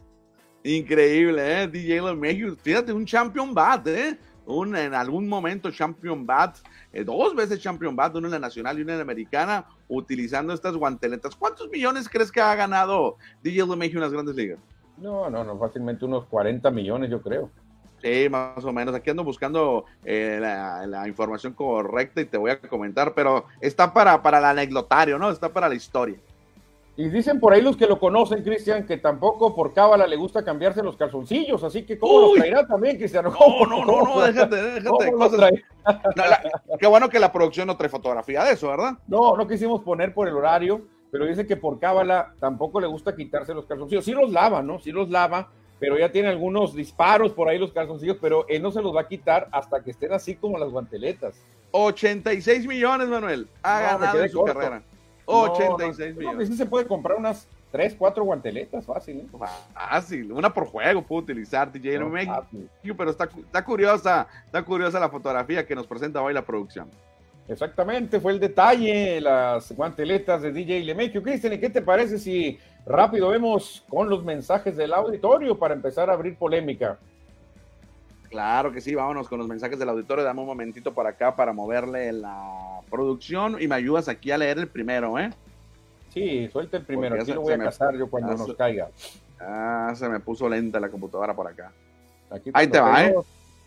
Increíble, 0.64 1.64
¿eh? 1.64 1.68
DJ 1.68 2.02
LeMahieu. 2.02 2.56
Fíjate, 2.56 2.94
un 2.94 3.06
champion 3.06 3.54
bat, 3.54 3.88
¿eh? 3.88 4.20
Un, 4.50 4.76
en 4.76 4.96
algún 4.96 5.28
momento 5.28 5.70
champion 5.70 6.26
bat. 6.26 6.58
Eh, 6.92 7.04
dos 7.04 7.36
veces 7.36 7.60
champion 7.60 7.96
bat, 7.96 8.16
uno 8.16 8.28
en 8.28 8.32
la 8.32 8.40
nacional 8.40 8.80
y 8.80 8.82
uno 8.82 8.92
en 8.92 8.98
la 8.98 9.04
americana, 9.04 9.66
utilizando 9.88 10.54
estas 10.54 10.76
guanteletas. 10.76 11.36
¿Cuántos 11.36 11.70
millones 11.70 12.10
crees 12.10 12.32
que 12.32 12.42
ha 12.42 12.56
ganado 12.56 13.18
DJ 13.44 13.68
LeMahieu 13.68 13.98
en 13.98 14.02
las 14.02 14.12
grandes 14.12 14.36
ligas? 14.36 14.58
No, 14.98 15.30
no, 15.30 15.44
no, 15.44 15.58
fácilmente 15.60 16.04
unos 16.04 16.26
40 16.26 16.72
millones, 16.72 17.12
yo 17.12 17.22
creo. 17.22 17.52
Sí, 18.02 18.28
más 18.30 18.64
o 18.64 18.74
menos. 18.74 18.96
Aquí 18.96 19.12
ando 19.12 19.24
buscando 19.24 19.86
eh, 20.04 20.40
la, 20.42 21.08
información 21.08 21.54
correcta 21.54 22.22
y 22.22 22.26
te 22.26 22.38
voy 22.38 22.52
a 22.52 22.60
comentar, 22.60 23.14
pero 23.14 23.46
está 23.62 23.94
para, 23.94 24.22
para 24.22 24.40
el 24.40 24.46
anecdotario, 24.46 25.20
¿no? 25.20 25.30
Está 25.30 25.50
para 25.50 25.70
la 25.70 25.76
historia. 25.76 26.18
Y 27.00 27.08
dicen 27.08 27.40
por 27.40 27.54
ahí 27.54 27.62
los 27.62 27.78
que 27.78 27.88
lo 27.88 27.98
conocen, 27.98 28.44
Cristian, 28.44 28.86
que 28.86 28.98
tampoco 28.98 29.56
por 29.56 29.74
cábala 29.74 30.06
le 30.06 30.18
gusta 30.18 30.44
cambiarse 30.44 30.84
los 30.84 30.98
calzoncillos, 30.98 31.64
así 31.64 31.86
que 31.86 31.98
¿cómo 31.98 32.20
lo 32.20 32.34
traerá 32.34 32.68
también, 32.68 32.98
Cristian? 32.98 33.24
No, 33.24 33.66
no, 33.66 33.86
no, 33.86 34.02
no, 34.02 34.20
déjate, 34.20 34.82
déjate. 34.82 35.64
qué 36.78 36.88
bueno 36.88 37.08
que 37.08 37.22
la 37.22 37.32
producción 37.32 37.68
no 37.68 37.78
trae 37.78 37.88
fotografía 37.88 38.44
de 38.44 38.52
eso, 38.52 38.68
¿verdad? 38.68 38.98
No, 39.08 39.38
no 39.38 39.48
quisimos 39.48 39.82
poner 39.82 40.14
por 40.14 40.28
el 40.28 40.36
horario, 40.36 40.82
pero 41.10 41.26
dice 41.26 41.48
que 41.48 41.56
por 41.56 41.80
cábala 41.80 42.34
tampoco 42.38 42.82
le 42.82 42.88
gusta 42.88 43.16
quitarse 43.16 43.54
los 43.54 43.66
calzoncillos. 43.66 44.04
Sí 44.04 44.12
los 44.12 44.30
lava, 44.34 44.62
¿no? 44.62 44.80
Sí 44.80 44.92
los 44.92 45.10
lava, 45.10 45.48
pero 45.80 45.98
ya 45.98 46.12
tiene 46.12 46.28
algunos 46.28 46.76
disparos 46.76 47.32
por 47.32 47.48
ahí 47.48 47.58
los 47.58 47.72
calzoncillos, 47.72 48.18
pero 48.20 48.46
él 48.50 48.62
no 48.62 48.72
se 48.72 48.82
los 48.82 48.94
va 48.94 49.02
a 49.04 49.08
quitar 49.08 49.48
hasta 49.54 49.82
que 49.82 49.92
estén 49.92 50.12
así 50.12 50.36
como 50.36 50.58
las 50.58 50.70
guanteletas. 50.70 51.42
86 51.72 52.68
millones, 52.68 53.08
Manuel, 53.08 53.48
ha 53.64 53.80
ganado 53.80 54.22
en 54.22 54.30
su 54.30 54.44
carrera. 54.44 54.84
86 55.30 56.16
millones. 56.16 56.48
sí 56.48 56.58
se 56.58 56.66
puede 56.66 56.86
comprar 56.86 57.18
unas 57.18 57.48
3, 57.72 57.96
4 57.98 58.24
guanteletas, 58.24 58.86
fácil. 58.86 59.20
¿eh? 59.20 59.28
Fácil, 59.74 60.32
una 60.32 60.54
por 60.54 60.66
juego 60.66 61.02
puedo 61.02 61.22
utilizar 61.22 61.72
DJ 61.72 62.00
pero 62.98 63.12
está, 63.12 63.26
está 63.26 63.64
curiosa, 63.64 64.28
está 64.46 64.64
curiosa 64.64 65.00
la 65.00 65.10
fotografía 65.10 65.66
que 65.66 65.76
nos 65.76 65.86
presenta 65.86 66.22
hoy 66.22 66.34
la 66.34 66.44
producción. 66.44 66.90
Exactamente, 67.48 68.20
fue 68.20 68.34
el 68.34 68.40
detalle, 68.40 69.20
las 69.20 69.72
guanteletas 69.72 70.42
de 70.44 70.52
DJ 70.52 70.84
Lemekio. 70.84 71.24
Cristian, 71.24 71.54
¿y 71.54 71.58
qué 71.58 71.70
te 71.70 71.82
parece 71.82 72.20
si 72.20 72.60
rápido 72.86 73.30
vemos 73.30 73.84
con 73.90 74.08
los 74.08 74.24
mensajes 74.24 74.78
del 74.78 74.94
auditorio 74.94 75.58
para 75.58 75.74
empezar 75.74 76.10
a 76.10 76.14
abrir 76.14 76.36
polémica? 76.36 77.00
Claro 78.30 78.72
que 78.72 78.80
sí, 78.80 78.94
vámonos 78.94 79.28
con 79.28 79.40
los 79.40 79.48
mensajes 79.48 79.80
del 79.80 79.90
auditorio. 79.90 80.24
Dame 80.24 80.42
un 80.42 80.48
momentito 80.48 80.94
por 80.94 81.08
acá 81.08 81.36
para 81.36 81.52
moverle 81.52 82.12
la 82.12 82.82
producción 82.90 83.58
y 83.60 83.68
me 83.68 83.76
ayudas 83.76 84.08
aquí 84.08 84.32
a 84.32 84.38
leer 84.38 84.60
el 84.60 84.68
primero, 84.68 85.18
¿eh? 85.18 85.32
Sí, 86.10 86.48
suelta 86.52 86.78
el 86.78 86.86
primero, 86.86 87.16
así 87.20 87.34
lo 87.34 87.42
voy 87.42 87.54
a 87.54 87.60
casar 87.60 87.96
yo 87.96 88.10
cuando 88.10 88.36
nos 88.36 88.56
caiga. 88.56 88.90
Ah, 89.40 89.94
se 89.96 90.10
me 90.10 90.20
puso 90.20 90.50
lenta 90.50 90.80
la 90.80 90.90
computadora 90.90 91.36
por 91.36 91.48
acá. 91.48 91.72
Ahí 92.54 92.68
te 92.68 92.80
va, 92.80 93.06
¿eh? 93.06 93.16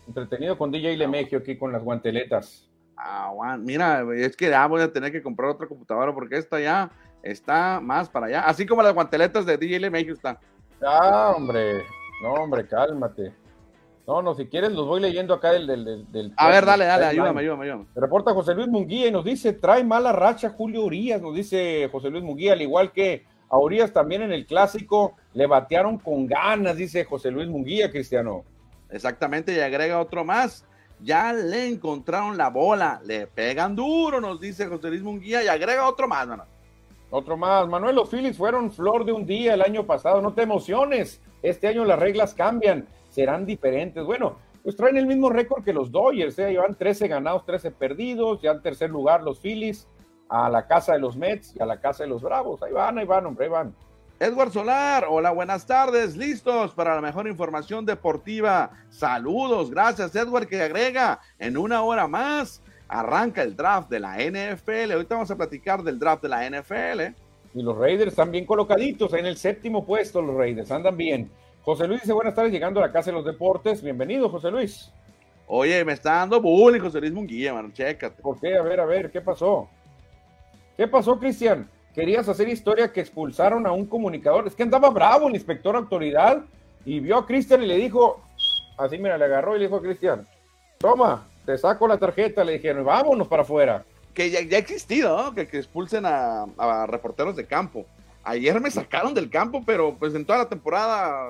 Entretenido 0.07 0.57
con 0.57 0.71
DJ 0.71 0.97
Lemegio 0.97 1.39
aquí 1.39 1.57
con 1.57 1.71
las 1.71 1.83
guanteletas. 1.83 2.69
Ah, 2.97 3.57
mira, 3.59 4.05
es 4.15 4.35
que 4.35 4.49
ya 4.49 4.65
voy 4.67 4.81
a 4.81 4.91
tener 4.91 5.11
que 5.11 5.21
comprar 5.21 5.49
otra 5.49 5.67
computadora 5.67 6.13
porque 6.13 6.37
esta 6.37 6.59
ya 6.59 6.91
está 7.21 7.79
más 7.81 8.09
para 8.09 8.27
allá. 8.27 8.41
Así 8.41 8.65
como 8.65 8.83
las 8.83 8.93
guanteletas 8.93 9.45
de 9.45 9.57
DJ 9.57 9.89
México 9.89 10.13
está. 10.13 10.39
Ah, 10.81 11.33
hombre. 11.35 11.83
No, 12.21 12.33
hombre, 12.33 12.67
cálmate. 12.67 13.33
No, 14.05 14.21
no, 14.21 14.35
si 14.35 14.47
quieres 14.47 14.71
los 14.73 14.85
voy 14.85 14.99
leyendo 14.99 15.33
acá 15.33 15.53
del... 15.53 15.67
del, 15.67 16.33
a 16.35 16.49
ver, 16.49 16.65
dale, 16.65 16.85
dale, 16.85 17.05
ayúdame, 17.05 17.41
ayúdame, 17.41 17.65
ayúdame. 17.65 17.85
Reporta 17.95 18.33
José 18.33 18.53
Luis 18.53 18.67
Munguía 18.67 19.07
y 19.07 19.11
nos 19.11 19.23
dice, 19.23 19.53
trae 19.53 19.83
mala 19.83 20.11
racha 20.11 20.49
Julio 20.49 20.83
Urias, 20.83 21.21
nos 21.21 21.33
dice 21.33 21.87
José 21.91 22.09
Luis 22.09 22.23
Munguía, 22.23 22.53
al 22.53 22.61
igual 22.61 22.91
que 22.91 23.25
a 23.49 23.57
Urias 23.57 23.93
también 23.93 24.21
en 24.21 24.33
el 24.33 24.45
clásico 24.45 25.15
le 25.33 25.47
batearon 25.47 25.97
con 25.99 26.27
ganas, 26.27 26.75
dice 26.75 27.05
José 27.05 27.31
Luis 27.31 27.47
Munguía, 27.47 27.91
Cristiano. 27.91 28.43
Exactamente, 28.89 29.53
y 29.53 29.59
agrega 29.59 29.99
otro 29.99 30.25
más 30.25 30.65
ya 31.03 31.33
le 31.33 31.67
encontraron 31.67 32.37
la 32.37 32.49
bola, 32.49 33.01
le 33.05 33.27
pegan 33.27 33.75
duro, 33.75 34.21
nos 34.21 34.39
dice 34.39 34.67
José 34.67 34.89
Luis 34.89 35.01
Munguía 35.01 35.43
y 35.43 35.47
agrega 35.47 35.87
otro 35.87 36.07
más, 36.07 36.27
Manuel. 36.27 36.47
Otro 37.09 37.37
más, 37.37 37.67
Manuel, 37.67 37.95
los 37.95 38.09
Phillies 38.09 38.37
fueron 38.37 38.71
flor 38.71 39.05
de 39.05 39.11
un 39.11 39.25
día 39.25 39.53
el 39.53 39.61
año 39.61 39.85
pasado, 39.85 40.21
no 40.21 40.33
te 40.33 40.43
emociones, 40.43 41.21
este 41.43 41.67
año 41.67 41.85
las 41.85 41.99
reglas 41.99 42.33
cambian, 42.33 42.87
serán 43.13 43.45
diferentes. 43.45 44.03
Bueno, 44.03 44.37
pues 44.63 44.75
traen 44.75 44.97
el 44.97 45.05
mismo 45.05 45.29
récord 45.29 45.63
que 45.63 45.71
los 45.71 45.91
Dodgers, 45.91 46.39
¿eh? 46.39 46.51
llevan 46.51 46.75
13 46.75 47.07
ganados, 47.07 47.45
13 47.45 47.71
perdidos, 47.71 48.41
ya 48.41 48.51
en 48.51 48.61
tercer 48.61 48.89
lugar 48.89 49.21
los 49.21 49.39
Phillies, 49.39 49.87
a 50.29 50.49
la 50.49 50.65
casa 50.65 50.93
de 50.93 50.99
los 50.99 51.15
Mets 51.15 51.55
y 51.55 51.61
a 51.61 51.65
la 51.65 51.79
casa 51.79 52.03
de 52.03 52.09
los 52.09 52.23
Bravos, 52.23 52.63
ahí 52.63 52.73
van, 52.73 52.97
ahí 52.97 53.05
van, 53.05 53.25
hombre, 53.25 53.45
ahí 53.45 53.51
van. 53.51 53.75
Edward 54.19 54.51
Solar, 54.51 55.05
hola, 55.07 55.31
buenas 55.31 55.67
tardes, 55.67 56.15
listos 56.15 56.73
para 56.73 56.95
la 56.95 57.01
mejor 57.01 57.27
información 57.27 57.85
deportiva. 57.85 58.71
Saludos, 58.89 59.69
gracias 59.69 60.15
Edward 60.15 60.47
que 60.47 60.61
agrega 60.61 61.19
en 61.37 61.57
una 61.57 61.83
hora 61.83 62.07
más. 62.07 62.63
Arranca 62.87 63.43
el 63.43 63.55
draft 63.55 63.89
de 63.89 63.99
la 63.99 64.17
NFL. 64.17 64.93
Ahorita 64.93 65.15
vamos 65.15 65.31
a 65.31 65.35
platicar 65.35 65.83
del 65.83 65.99
draft 65.99 66.23
de 66.23 66.29
la 66.29 66.49
NFL. 66.49 67.01
Y 67.55 67.61
los 67.61 67.77
Raiders 67.77 68.11
están 68.11 68.31
bien 68.31 68.45
colocaditos 68.45 69.13
en 69.13 69.25
el 69.25 69.37
séptimo 69.37 69.85
puesto, 69.85 70.21
los 70.21 70.35
Raiders 70.35 70.71
andan 70.71 70.95
bien. 70.95 71.29
José 71.63 71.87
Luis 71.87 72.01
dice 72.01 72.13
buenas 72.13 72.35
tardes, 72.35 72.51
llegando 72.51 72.79
a 72.79 72.87
la 72.87 72.91
casa 72.91 73.09
de 73.09 73.17
los 73.17 73.25
deportes. 73.25 73.81
Bienvenido, 73.81 74.29
José 74.29 74.51
Luis. 74.51 74.91
Oye, 75.47 75.83
me 75.85 75.93
está 75.93 76.13
dando 76.13 76.41
bullying, 76.41 76.81
José 76.81 76.99
Luis 76.99 77.13
Munguía, 77.13 77.53
mano, 77.53 77.71
chécate. 77.73 78.21
¿Por 78.21 78.39
qué? 78.39 78.55
A 78.57 78.61
ver, 78.61 78.79
a 78.79 78.85
ver, 78.85 79.11
¿qué 79.11 79.21
pasó? 79.21 79.69
¿Qué 80.75 80.87
pasó, 80.87 81.19
Cristian? 81.19 81.69
querías 81.93 82.27
hacer 82.27 82.49
historia 82.49 82.91
que 82.91 83.01
expulsaron 83.01 83.65
a 83.65 83.71
un 83.71 83.85
comunicador. 83.85 84.47
Es 84.47 84.55
que 84.55 84.63
andaba 84.63 84.89
bravo 84.89 85.27
el 85.27 85.35
inspector 85.35 85.75
autoridad 85.75 86.43
y 86.85 86.99
vio 86.99 87.17
a 87.17 87.25
Cristian 87.25 87.63
y 87.63 87.67
le 87.67 87.77
dijo, 87.77 88.21
así 88.77 88.97
mira, 88.97 89.17
le 89.17 89.25
agarró 89.25 89.55
y 89.55 89.59
le 89.59 89.65
dijo 89.65 89.77
a 89.77 89.81
Cristian, 89.81 90.27
toma, 90.77 91.27
te 91.45 91.57
saco 91.57 91.87
la 91.87 91.97
tarjeta, 91.97 92.43
le 92.43 92.53
dijeron, 92.53 92.83
vámonos 92.83 93.27
para 93.27 93.43
afuera. 93.43 93.85
Que 94.13 94.29
ya, 94.29 94.39
ha 94.39 94.59
existido, 94.59 95.17
¿no? 95.17 95.33
Que, 95.33 95.41
expulsen 95.41 96.05
a, 96.05 96.45
a, 96.57 96.85
reporteros 96.87 97.35
de 97.35 97.45
campo. 97.45 97.85
Ayer 98.23 98.59
me 98.61 98.71
sacaron 98.71 99.13
del 99.13 99.29
campo, 99.29 99.63
pero 99.65 99.97
pues 99.97 100.15
en 100.15 100.25
toda 100.25 100.39
la 100.39 100.49
temporada, 100.49 101.29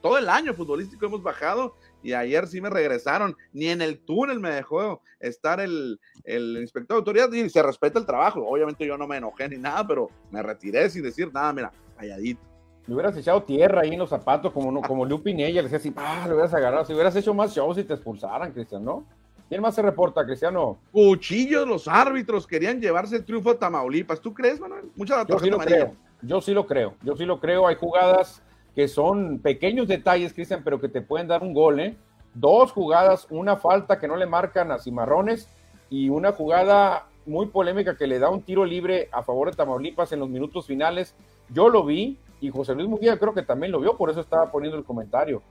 todo 0.00 0.18
el 0.18 0.28
año 0.28 0.52
futbolístico 0.52 1.06
hemos 1.06 1.22
bajado 1.22 1.76
y 2.02 2.12
ayer 2.12 2.46
sí 2.46 2.60
me 2.60 2.68
regresaron, 2.68 3.36
ni 3.52 3.68
en 3.68 3.80
el 3.80 3.98
túnel 4.00 4.40
me 4.40 4.50
dejó 4.50 5.00
estar 5.20 5.60
el, 5.60 5.98
inspector 6.26 6.96
de 6.96 6.98
autoridad 6.98 7.32
y 7.32 7.48
se 7.48 7.62
respeta 7.62 7.98
el 7.98 8.06
trabajo. 8.06 8.46
Obviamente 8.46 8.86
yo 8.86 8.98
no 8.98 9.06
me 9.06 9.16
enojé 9.16 9.48
ni 9.48 9.56
nada, 9.56 9.86
pero 9.86 10.10
me 10.30 10.42
retiré 10.42 10.90
sin 10.90 11.02
decir 11.02 11.32
nada, 11.32 11.52
mira, 11.52 11.72
calladito. 11.96 12.40
Le 12.86 12.94
hubieras 12.94 13.16
echado 13.16 13.42
tierra 13.42 13.80
ahí 13.80 13.94
en 13.94 14.00
los 14.00 14.10
zapatos 14.10 14.52
como, 14.52 14.82
como 14.82 15.06
Lupi 15.06 15.30
ella, 15.30 15.62
le 15.62 15.70
decía 15.70 15.78
así, 15.78 15.94
ah, 15.96 16.24
le 16.26 16.34
hubieras 16.34 16.52
agarrado, 16.52 16.84
si 16.84 16.92
hubieras 16.92 17.16
hecho 17.16 17.32
más 17.32 17.54
shows 17.54 17.78
y 17.78 17.84
te 17.84 17.94
expulsaran, 17.94 18.52
Cristian, 18.52 18.84
¿no? 18.84 19.06
¿Quién 19.48 19.62
más 19.62 19.74
se 19.74 19.82
reporta, 19.82 20.24
Cristiano? 20.24 20.78
Cuchillos, 20.90 21.66
los 21.66 21.86
árbitros 21.86 22.46
querían 22.46 22.80
llevarse 22.80 23.16
el 23.16 23.24
triunfo 23.24 23.50
a 23.50 23.58
Tamaulipas. 23.58 24.20
¿Tú 24.20 24.34
crees, 24.34 24.58
Manuel? 24.58 24.90
Mucha 24.96 25.24
Yo 25.26 25.38
sí 25.38 25.50
lo 25.50 25.58
creo. 25.58 25.94
Yo 26.26 26.40
sí 26.40 26.52
lo 26.52 26.66
creo. 26.66 26.94
Yo 27.02 27.16
sí 27.16 27.24
lo 27.24 27.40
creo. 27.40 27.66
Hay 27.66 27.76
jugadas 27.76 28.42
que 28.74 28.88
son 28.88 29.38
pequeños 29.38 29.86
detalles, 29.88 30.32
Cristian, 30.32 30.62
pero 30.64 30.80
que 30.80 30.88
te 30.88 31.00
pueden 31.00 31.28
dar 31.28 31.42
un 31.42 31.54
gol, 31.54 31.80
¿eh? 31.80 31.96
Dos 32.34 32.72
jugadas, 32.72 33.26
una 33.30 33.56
falta 33.56 33.98
que 33.98 34.08
no 34.08 34.16
le 34.16 34.26
marcan 34.26 34.72
a 34.72 34.78
Cimarrones 34.78 35.48
y 35.88 36.08
una 36.08 36.32
jugada 36.32 37.06
muy 37.26 37.46
polémica 37.46 37.96
que 37.96 38.06
le 38.06 38.18
da 38.18 38.28
un 38.28 38.42
tiro 38.42 38.64
libre 38.64 39.08
a 39.12 39.22
favor 39.22 39.50
de 39.50 39.56
Tamaulipas 39.56 40.12
en 40.12 40.20
los 40.20 40.28
minutos 40.28 40.66
finales. 40.66 41.14
Yo 41.50 41.68
lo 41.68 41.84
vi 41.84 42.18
y 42.40 42.50
José 42.50 42.74
Luis 42.74 42.88
Mujía 42.88 43.18
creo 43.18 43.34
que 43.34 43.42
también 43.42 43.70
lo 43.70 43.80
vio, 43.80 43.96
por 43.96 44.10
eso 44.10 44.20
estaba 44.20 44.50
poniendo 44.50 44.76
el 44.76 44.84
comentario. 44.84 45.42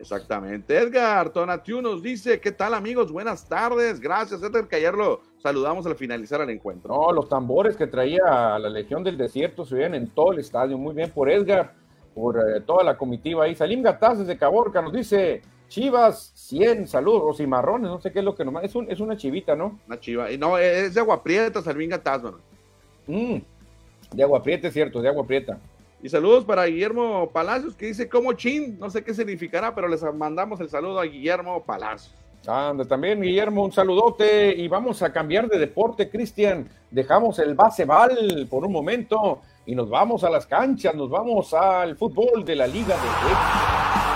Exactamente. 0.00 0.78
Edgar 0.78 1.30
Tonatiu 1.30 1.82
nos 1.82 2.02
dice, 2.02 2.40
¿qué 2.40 2.52
tal 2.52 2.72
amigos? 2.72 3.12
Buenas 3.12 3.46
tardes. 3.46 4.00
Gracias, 4.00 4.42
Edgar, 4.42 4.66
que 4.66 4.76
ayer 4.76 4.94
lo 4.94 5.20
saludamos 5.42 5.84
al 5.84 5.94
finalizar 5.94 6.40
el 6.40 6.48
encuentro. 6.48 6.94
No, 6.94 7.12
los 7.12 7.28
tambores 7.28 7.76
que 7.76 7.86
traía 7.86 8.58
la 8.58 8.70
Legión 8.70 9.04
del 9.04 9.18
Desierto 9.18 9.66
se 9.66 9.74
veían 9.74 9.94
en 9.94 10.08
todo 10.08 10.32
el 10.32 10.38
estadio. 10.38 10.78
Muy 10.78 10.94
bien 10.94 11.10
por 11.10 11.30
Edgar, 11.30 11.74
por 12.14 12.38
eh, 12.38 12.62
toda 12.62 12.82
la 12.82 12.96
comitiva 12.96 13.44
ahí. 13.44 13.54
Salim 13.54 13.82
Gataz 13.82 14.20
desde 14.20 14.38
Caborca 14.38 14.80
nos 14.80 14.94
dice, 14.94 15.42
Chivas 15.68 16.32
100, 16.34 16.88
saludos, 16.88 17.38
y 17.38 17.46
marrones, 17.46 17.90
no 17.90 18.00
sé 18.00 18.10
qué 18.10 18.20
es 18.20 18.24
lo 18.24 18.34
que 18.34 18.44
nomás, 18.44 18.64
es, 18.64 18.74
un, 18.74 18.90
es 18.90 19.00
una 19.00 19.18
chivita, 19.18 19.54
¿no? 19.54 19.78
Una 19.86 20.00
chiva, 20.00 20.32
y 20.32 20.38
no, 20.38 20.56
es 20.56 20.94
de 20.94 21.00
agua 21.00 21.22
prieta, 21.22 21.60
Salim 21.60 21.90
Gataz, 21.90 22.22
¿no? 22.22 22.38
Mm, 23.06 23.42
de 24.12 24.22
agua 24.22 24.42
prieta, 24.42 24.68
es 24.68 24.74
cierto, 24.74 25.02
de 25.02 25.08
agua 25.08 25.26
prieta. 25.26 25.60
Y 26.02 26.08
saludos 26.08 26.44
para 26.46 26.64
Guillermo 26.64 27.28
Palacios, 27.30 27.76
que 27.76 27.86
dice 27.86 28.08
como 28.08 28.32
chin, 28.32 28.78
no 28.78 28.88
sé 28.88 29.04
qué 29.04 29.12
significará, 29.12 29.74
pero 29.74 29.86
les 29.86 30.02
mandamos 30.14 30.58
el 30.60 30.70
saludo 30.70 30.98
a 30.98 31.04
Guillermo 31.04 31.62
Palacios. 31.62 32.14
Anda, 32.46 32.86
también 32.86 33.20
Guillermo, 33.20 33.64
un 33.64 33.72
saludote 33.72 34.54
y 34.56 34.66
vamos 34.66 35.02
a 35.02 35.12
cambiar 35.12 35.46
de 35.46 35.58
deporte, 35.58 36.08
Cristian. 36.08 36.70
Dejamos 36.90 37.38
el 37.38 37.54
baseball 37.54 38.46
por 38.48 38.64
un 38.64 38.72
momento 38.72 39.42
y 39.66 39.74
nos 39.74 39.90
vamos 39.90 40.24
a 40.24 40.30
las 40.30 40.46
canchas, 40.46 40.94
nos 40.94 41.10
vamos 41.10 41.52
al 41.52 41.96
fútbol 41.96 42.46
de 42.46 42.56
la 42.56 42.66
Liga 42.66 42.96
de 42.96 44.09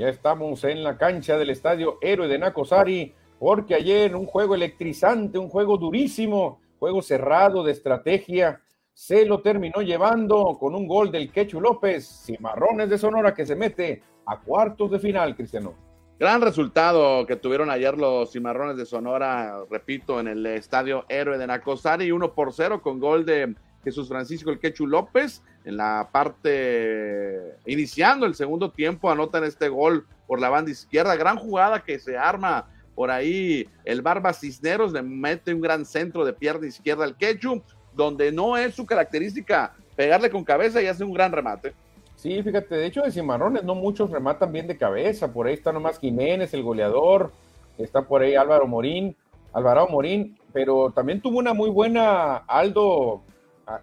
Ya 0.00 0.08
estamos 0.08 0.64
en 0.64 0.82
la 0.82 0.96
cancha 0.96 1.36
del 1.36 1.50
estadio 1.50 1.98
Héroe 2.00 2.26
de 2.26 2.38
Nacosari, 2.38 3.12
porque 3.38 3.74
ayer 3.74 4.16
un 4.16 4.24
juego 4.24 4.54
electrizante, 4.54 5.36
un 5.36 5.50
juego 5.50 5.76
durísimo, 5.76 6.58
juego 6.78 7.02
cerrado 7.02 7.62
de 7.62 7.72
estrategia, 7.72 8.62
se 8.94 9.26
lo 9.26 9.42
terminó 9.42 9.82
llevando 9.82 10.56
con 10.58 10.74
un 10.74 10.88
gol 10.88 11.12
del 11.12 11.30
Quechu 11.30 11.60
López, 11.60 12.22
Cimarrones 12.24 12.88
de 12.88 12.96
Sonora 12.96 13.34
que 13.34 13.44
se 13.44 13.54
mete 13.54 14.02
a 14.24 14.40
cuartos 14.40 14.90
de 14.90 15.00
final, 15.00 15.36
Cristiano. 15.36 15.74
Gran 16.18 16.40
resultado 16.40 17.26
que 17.26 17.36
tuvieron 17.36 17.68
ayer 17.68 17.98
los 17.98 18.32
Cimarrones 18.32 18.78
de 18.78 18.86
Sonora, 18.86 19.66
repito, 19.70 20.18
en 20.18 20.28
el 20.28 20.46
estadio 20.46 21.04
Héroe 21.10 21.36
de 21.36 21.46
Nacosari, 21.46 22.10
uno 22.10 22.32
por 22.32 22.54
cero 22.54 22.80
con 22.80 23.00
gol 23.00 23.26
de 23.26 23.54
Jesús 23.84 24.08
Francisco 24.08 24.50
El 24.50 24.58
Quechu 24.58 24.86
López 24.86 25.42
en 25.64 25.76
la 25.76 26.08
parte 26.12 27.56
iniciando 27.66 28.26
el 28.26 28.34
segundo 28.34 28.70
tiempo 28.70 29.10
anotan 29.10 29.44
este 29.44 29.68
gol 29.68 30.06
por 30.26 30.40
la 30.40 30.48
banda 30.48 30.70
izquierda, 30.70 31.16
gran 31.16 31.36
jugada 31.36 31.82
que 31.82 31.98
se 31.98 32.16
arma 32.16 32.66
por 32.94 33.10
ahí 33.10 33.68
el 33.84 34.02
Barba 34.02 34.32
Cisneros 34.32 34.92
le 34.92 35.02
mete 35.02 35.54
un 35.54 35.60
gran 35.60 35.84
centro 35.84 36.24
de 36.24 36.32
pierna 36.32 36.66
izquierda 36.66 37.04
al 37.04 37.16
Quechu, 37.16 37.62
donde 37.94 38.30
no 38.30 38.56
es 38.56 38.74
su 38.74 38.84
característica 38.84 39.74
pegarle 39.96 40.30
con 40.30 40.44
cabeza 40.44 40.82
y 40.82 40.86
hace 40.86 41.04
un 41.04 41.14
gran 41.14 41.32
remate. 41.32 41.72
Sí, 42.16 42.42
fíjate, 42.42 42.74
de 42.74 42.86
hecho 42.86 43.02
de 43.02 43.10
Cimarrones 43.10 43.64
no 43.64 43.74
muchos 43.74 44.10
rematan 44.10 44.52
bien 44.52 44.66
de 44.66 44.76
cabeza, 44.76 45.32
por 45.32 45.46
ahí 45.46 45.54
está 45.54 45.72
nomás 45.72 45.98
Jiménez, 45.98 46.52
el 46.52 46.62
goleador, 46.62 47.32
está 47.78 48.02
por 48.02 48.20
ahí 48.20 48.34
Álvaro 48.34 48.66
Morín, 48.66 49.16
Alvarado 49.54 49.88
Morín, 49.88 50.38
pero 50.52 50.90
también 50.90 51.20
tuvo 51.22 51.38
una 51.38 51.54
muy 51.54 51.70
buena 51.70 52.36
Aldo 52.36 53.22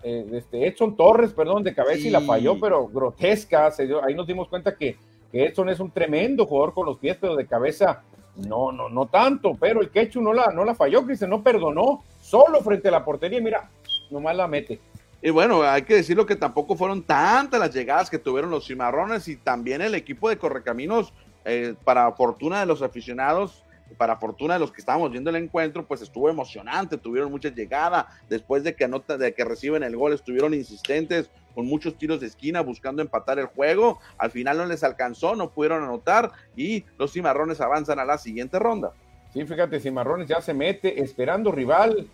este 0.03 0.67
Edson 0.67 0.95
Torres, 0.95 1.33
perdón, 1.33 1.63
de 1.63 1.73
cabeza 1.73 2.07
y 2.07 2.11
la 2.11 2.21
falló, 2.21 2.59
pero 2.59 2.87
grotesca. 2.87 3.71
Se 3.71 3.85
dio, 3.85 4.03
ahí 4.03 4.13
nos 4.13 4.27
dimos 4.27 4.47
cuenta 4.47 4.75
que, 4.75 4.97
que, 5.31 5.45
Edson 5.45 5.69
es 5.69 5.79
un 5.79 5.91
tremendo 5.91 6.45
jugador 6.45 6.73
con 6.73 6.85
los 6.85 6.97
pies, 6.97 7.17
pero 7.19 7.35
de 7.35 7.45
cabeza 7.45 8.03
no, 8.35 8.71
no, 8.71 8.89
no 8.89 9.07
tanto. 9.07 9.55
Pero 9.59 9.81
el 9.81 9.89
Quechu 9.89 10.21
no 10.21 10.33
la, 10.33 10.47
no 10.47 10.63
la 10.63 10.75
falló, 10.75 11.05
Cristian, 11.05 11.29
no 11.29 11.43
perdonó, 11.43 12.03
solo 12.21 12.61
frente 12.61 12.87
a 12.87 12.91
la 12.91 13.05
portería. 13.05 13.41
Mira, 13.41 13.69
nomás 14.09 14.35
la 14.35 14.47
mete. 14.47 14.79
Y 15.21 15.31
bueno, 15.31 15.63
hay 15.63 15.81
que 15.81 15.95
decirlo 15.95 16.25
que 16.25 16.35
tampoco 16.35 16.75
fueron 16.75 17.01
tantas 17.01 17.59
las 17.59 17.73
llegadas 17.73 18.09
que 18.09 18.19
tuvieron 18.19 18.51
los 18.51 18.67
cimarrones 18.67 19.27
y 19.27 19.35
también 19.35 19.81
el 19.81 19.95
equipo 19.95 20.29
de 20.29 20.37
Correcaminos, 20.37 21.11
eh, 21.43 21.75
para 21.83 22.11
fortuna 22.11 22.59
de 22.59 22.65
los 22.65 22.81
aficionados, 22.81 23.63
para 23.97 24.17
fortuna 24.17 24.55
de 24.55 24.59
los 24.59 24.71
que 24.71 24.81
estábamos 24.81 25.11
viendo 25.11 25.29
el 25.29 25.37
encuentro, 25.37 25.85
pues 25.85 26.01
estuvo 26.01 26.29
emocionante, 26.29 26.97
tuvieron 26.97 27.31
mucha 27.31 27.49
llegada, 27.49 28.07
después 28.29 28.63
de 28.63 28.75
que 28.75 28.85
anota, 28.85 29.17
de 29.17 29.33
que 29.33 29.45
reciben 29.45 29.83
el 29.83 29.95
gol, 29.95 30.13
estuvieron 30.13 30.53
insistentes 30.53 31.29
con 31.55 31.65
muchos 31.65 31.97
tiros 31.97 32.19
de 32.19 32.27
esquina 32.27 32.61
buscando 32.61 33.01
empatar 33.01 33.39
el 33.39 33.47
juego, 33.47 33.99
al 34.17 34.31
final 34.31 34.57
no 34.57 34.65
les 34.65 34.83
alcanzó, 34.83 35.35
no 35.35 35.51
pudieron 35.51 35.83
anotar 35.83 36.31
y 36.55 36.85
los 36.99 37.13
cimarrones 37.13 37.61
avanzan 37.61 37.99
a 37.99 38.05
la 38.05 38.17
siguiente 38.17 38.59
ronda. 38.59 38.91
Sí, 39.33 39.43
fíjate, 39.45 39.79
cimarrones 39.79 40.27
ya 40.27 40.41
se 40.41 40.53
mete 40.53 41.01
esperando 41.01 41.51
rival. 41.51 42.07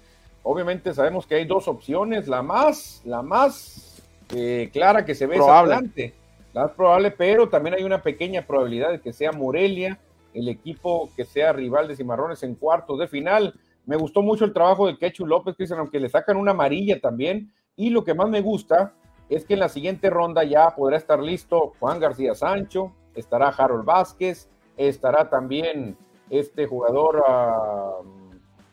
Obviamente 0.43 0.93
sabemos 0.93 1.27
que 1.27 1.35
hay 1.35 1.45
dos 1.45 1.67
opciones, 1.67 2.27
la 2.27 2.41
más, 2.41 3.01
la 3.05 3.21
más 3.21 4.01
eh, 4.33 4.69
clara 4.71 5.05
que 5.05 5.15
se 5.15 5.25
ve 5.25 5.35
probable. 5.35 6.13
la 6.53 6.63
más 6.63 6.71
probable, 6.71 7.11
pero 7.11 7.49
también 7.49 7.75
hay 7.75 7.83
una 7.83 8.01
pequeña 8.01 8.45
probabilidad 8.45 8.91
de 8.91 9.01
que 9.01 9.13
sea 9.13 9.31
Morelia 9.31 9.99
el 10.33 10.49
equipo 10.49 11.09
que 11.15 11.25
sea 11.25 11.53
rival 11.53 11.87
de 11.87 11.95
Cimarrones 11.95 12.43
en 12.43 12.55
cuartos 12.55 12.99
de 12.99 13.07
final. 13.07 13.53
Me 13.85 13.97
gustó 13.97 14.21
mucho 14.21 14.45
el 14.45 14.53
trabajo 14.53 14.87
de 14.87 14.97
Quechu 14.97 15.25
López, 15.25 15.55
Cristian, 15.55 15.79
aunque 15.79 15.99
le 15.99 16.09
sacan 16.09 16.37
una 16.37 16.51
amarilla 16.51 16.99
también. 16.99 17.51
Y 17.75 17.89
lo 17.89 18.03
que 18.03 18.13
más 18.13 18.29
me 18.29 18.41
gusta 18.41 18.93
es 19.29 19.45
que 19.45 19.53
en 19.53 19.59
la 19.59 19.69
siguiente 19.69 20.09
ronda 20.09 20.43
ya 20.43 20.75
podrá 20.75 20.97
estar 20.97 21.19
listo 21.19 21.73
Juan 21.79 21.99
García 21.99 22.35
Sancho, 22.35 22.93
estará 23.15 23.49
Harold 23.49 23.85
Vázquez, 23.85 24.49
estará 24.77 25.29
también 25.29 25.97
este 26.29 26.67
jugador, 26.67 27.23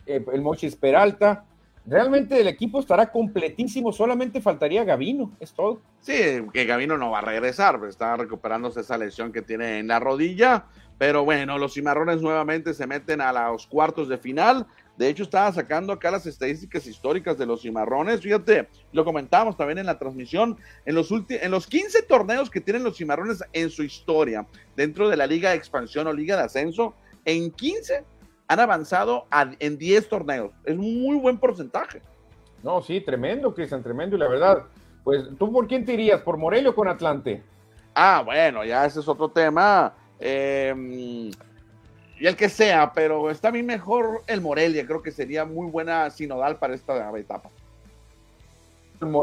eh, 0.06 0.24
el 0.32 0.42
Mochis 0.42 0.76
Peralta. 0.76 1.44
Realmente 1.86 2.40
el 2.40 2.46
equipo 2.46 2.78
estará 2.80 3.10
completísimo, 3.10 3.90
solamente 3.90 4.40
faltaría 4.40 4.84
Gavino, 4.84 5.32
es 5.40 5.52
todo. 5.52 5.80
Sí, 6.00 6.46
que 6.52 6.64
Gavino 6.66 6.98
no 6.98 7.10
va 7.10 7.18
a 7.18 7.22
regresar, 7.22 7.80
está 7.88 8.16
recuperándose 8.16 8.80
esa 8.80 8.98
lesión 8.98 9.32
que 9.32 9.42
tiene 9.42 9.78
en 9.78 9.88
la 9.88 9.98
rodilla. 9.98 10.66
Pero 11.00 11.24
bueno, 11.24 11.56
los 11.56 11.72
cimarrones 11.72 12.20
nuevamente 12.20 12.74
se 12.74 12.86
meten 12.86 13.22
a 13.22 13.32
los 13.32 13.66
cuartos 13.66 14.06
de 14.06 14.18
final. 14.18 14.66
De 14.98 15.08
hecho, 15.08 15.22
estaba 15.22 15.50
sacando 15.50 15.94
acá 15.94 16.10
las 16.10 16.26
estadísticas 16.26 16.86
históricas 16.86 17.38
de 17.38 17.46
los 17.46 17.62
cimarrones. 17.62 18.20
Fíjate, 18.20 18.68
lo 18.92 19.02
comentamos 19.02 19.56
también 19.56 19.78
en 19.78 19.86
la 19.86 19.98
transmisión. 19.98 20.58
En 20.84 20.94
los, 20.94 21.10
en 21.10 21.50
los 21.50 21.66
15 21.66 22.02
torneos 22.02 22.50
que 22.50 22.60
tienen 22.60 22.84
los 22.84 22.98
cimarrones 22.98 23.42
en 23.54 23.70
su 23.70 23.82
historia, 23.82 24.46
dentro 24.76 25.08
de 25.08 25.16
la 25.16 25.26
Liga 25.26 25.48
de 25.48 25.56
Expansión 25.56 26.06
o 26.06 26.12
Liga 26.12 26.36
de 26.36 26.42
Ascenso, 26.42 26.92
en 27.24 27.50
15 27.50 28.04
han 28.48 28.60
avanzado 28.60 29.26
en 29.58 29.78
10 29.78 30.06
torneos. 30.06 30.52
Es 30.66 30.76
un 30.76 31.00
muy 31.02 31.16
buen 31.16 31.38
porcentaje. 31.38 32.02
No, 32.62 32.82
sí, 32.82 33.00
tremendo, 33.00 33.54
Cristian, 33.54 33.82
tremendo. 33.82 34.16
Y 34.16 34.18
la 34.18 34.28
verdad, 34.28 34.66
pues, 35.02 35.30
¿tú 35.38 35.50
por 35.50 35.66
quién 35.66 35.82
te 35.86 35.94
irías? 35.94 36.20
¿Por 36.20 36.36
Morelia 36.36 36.68
o 36.68 36.74
con 36.74 36.88
Atlante? 36.88 37.42
Ah, 37.94 38.22
bueno, 38.22 38.66
ya 38.66 38.84
ese 38.84 39.00
es 39.00 39.08
otro 39.08 39.30
tema. 39.30 39.94
Eh, 40.20 41.30
y 42.20 42.26
el 42.26 42.36
que 42.36 42.50
sea, 42.50 42.92
pero 42.92 43.30
está 43.30 43.50
bien 43.50 43.64
mejor 43.64 44.22
el 44.26 44.42
Morelia, 44.42 44.86
creo 44.86 45.02
que 45.02 45.10
sería 45.10 45.46
muy 45.46 45.70
buena 45.70 46.10
sinodal 46.10 46.58
para 46.58 46.74
esta 46.74 47.10
etapa. 47.18 47.48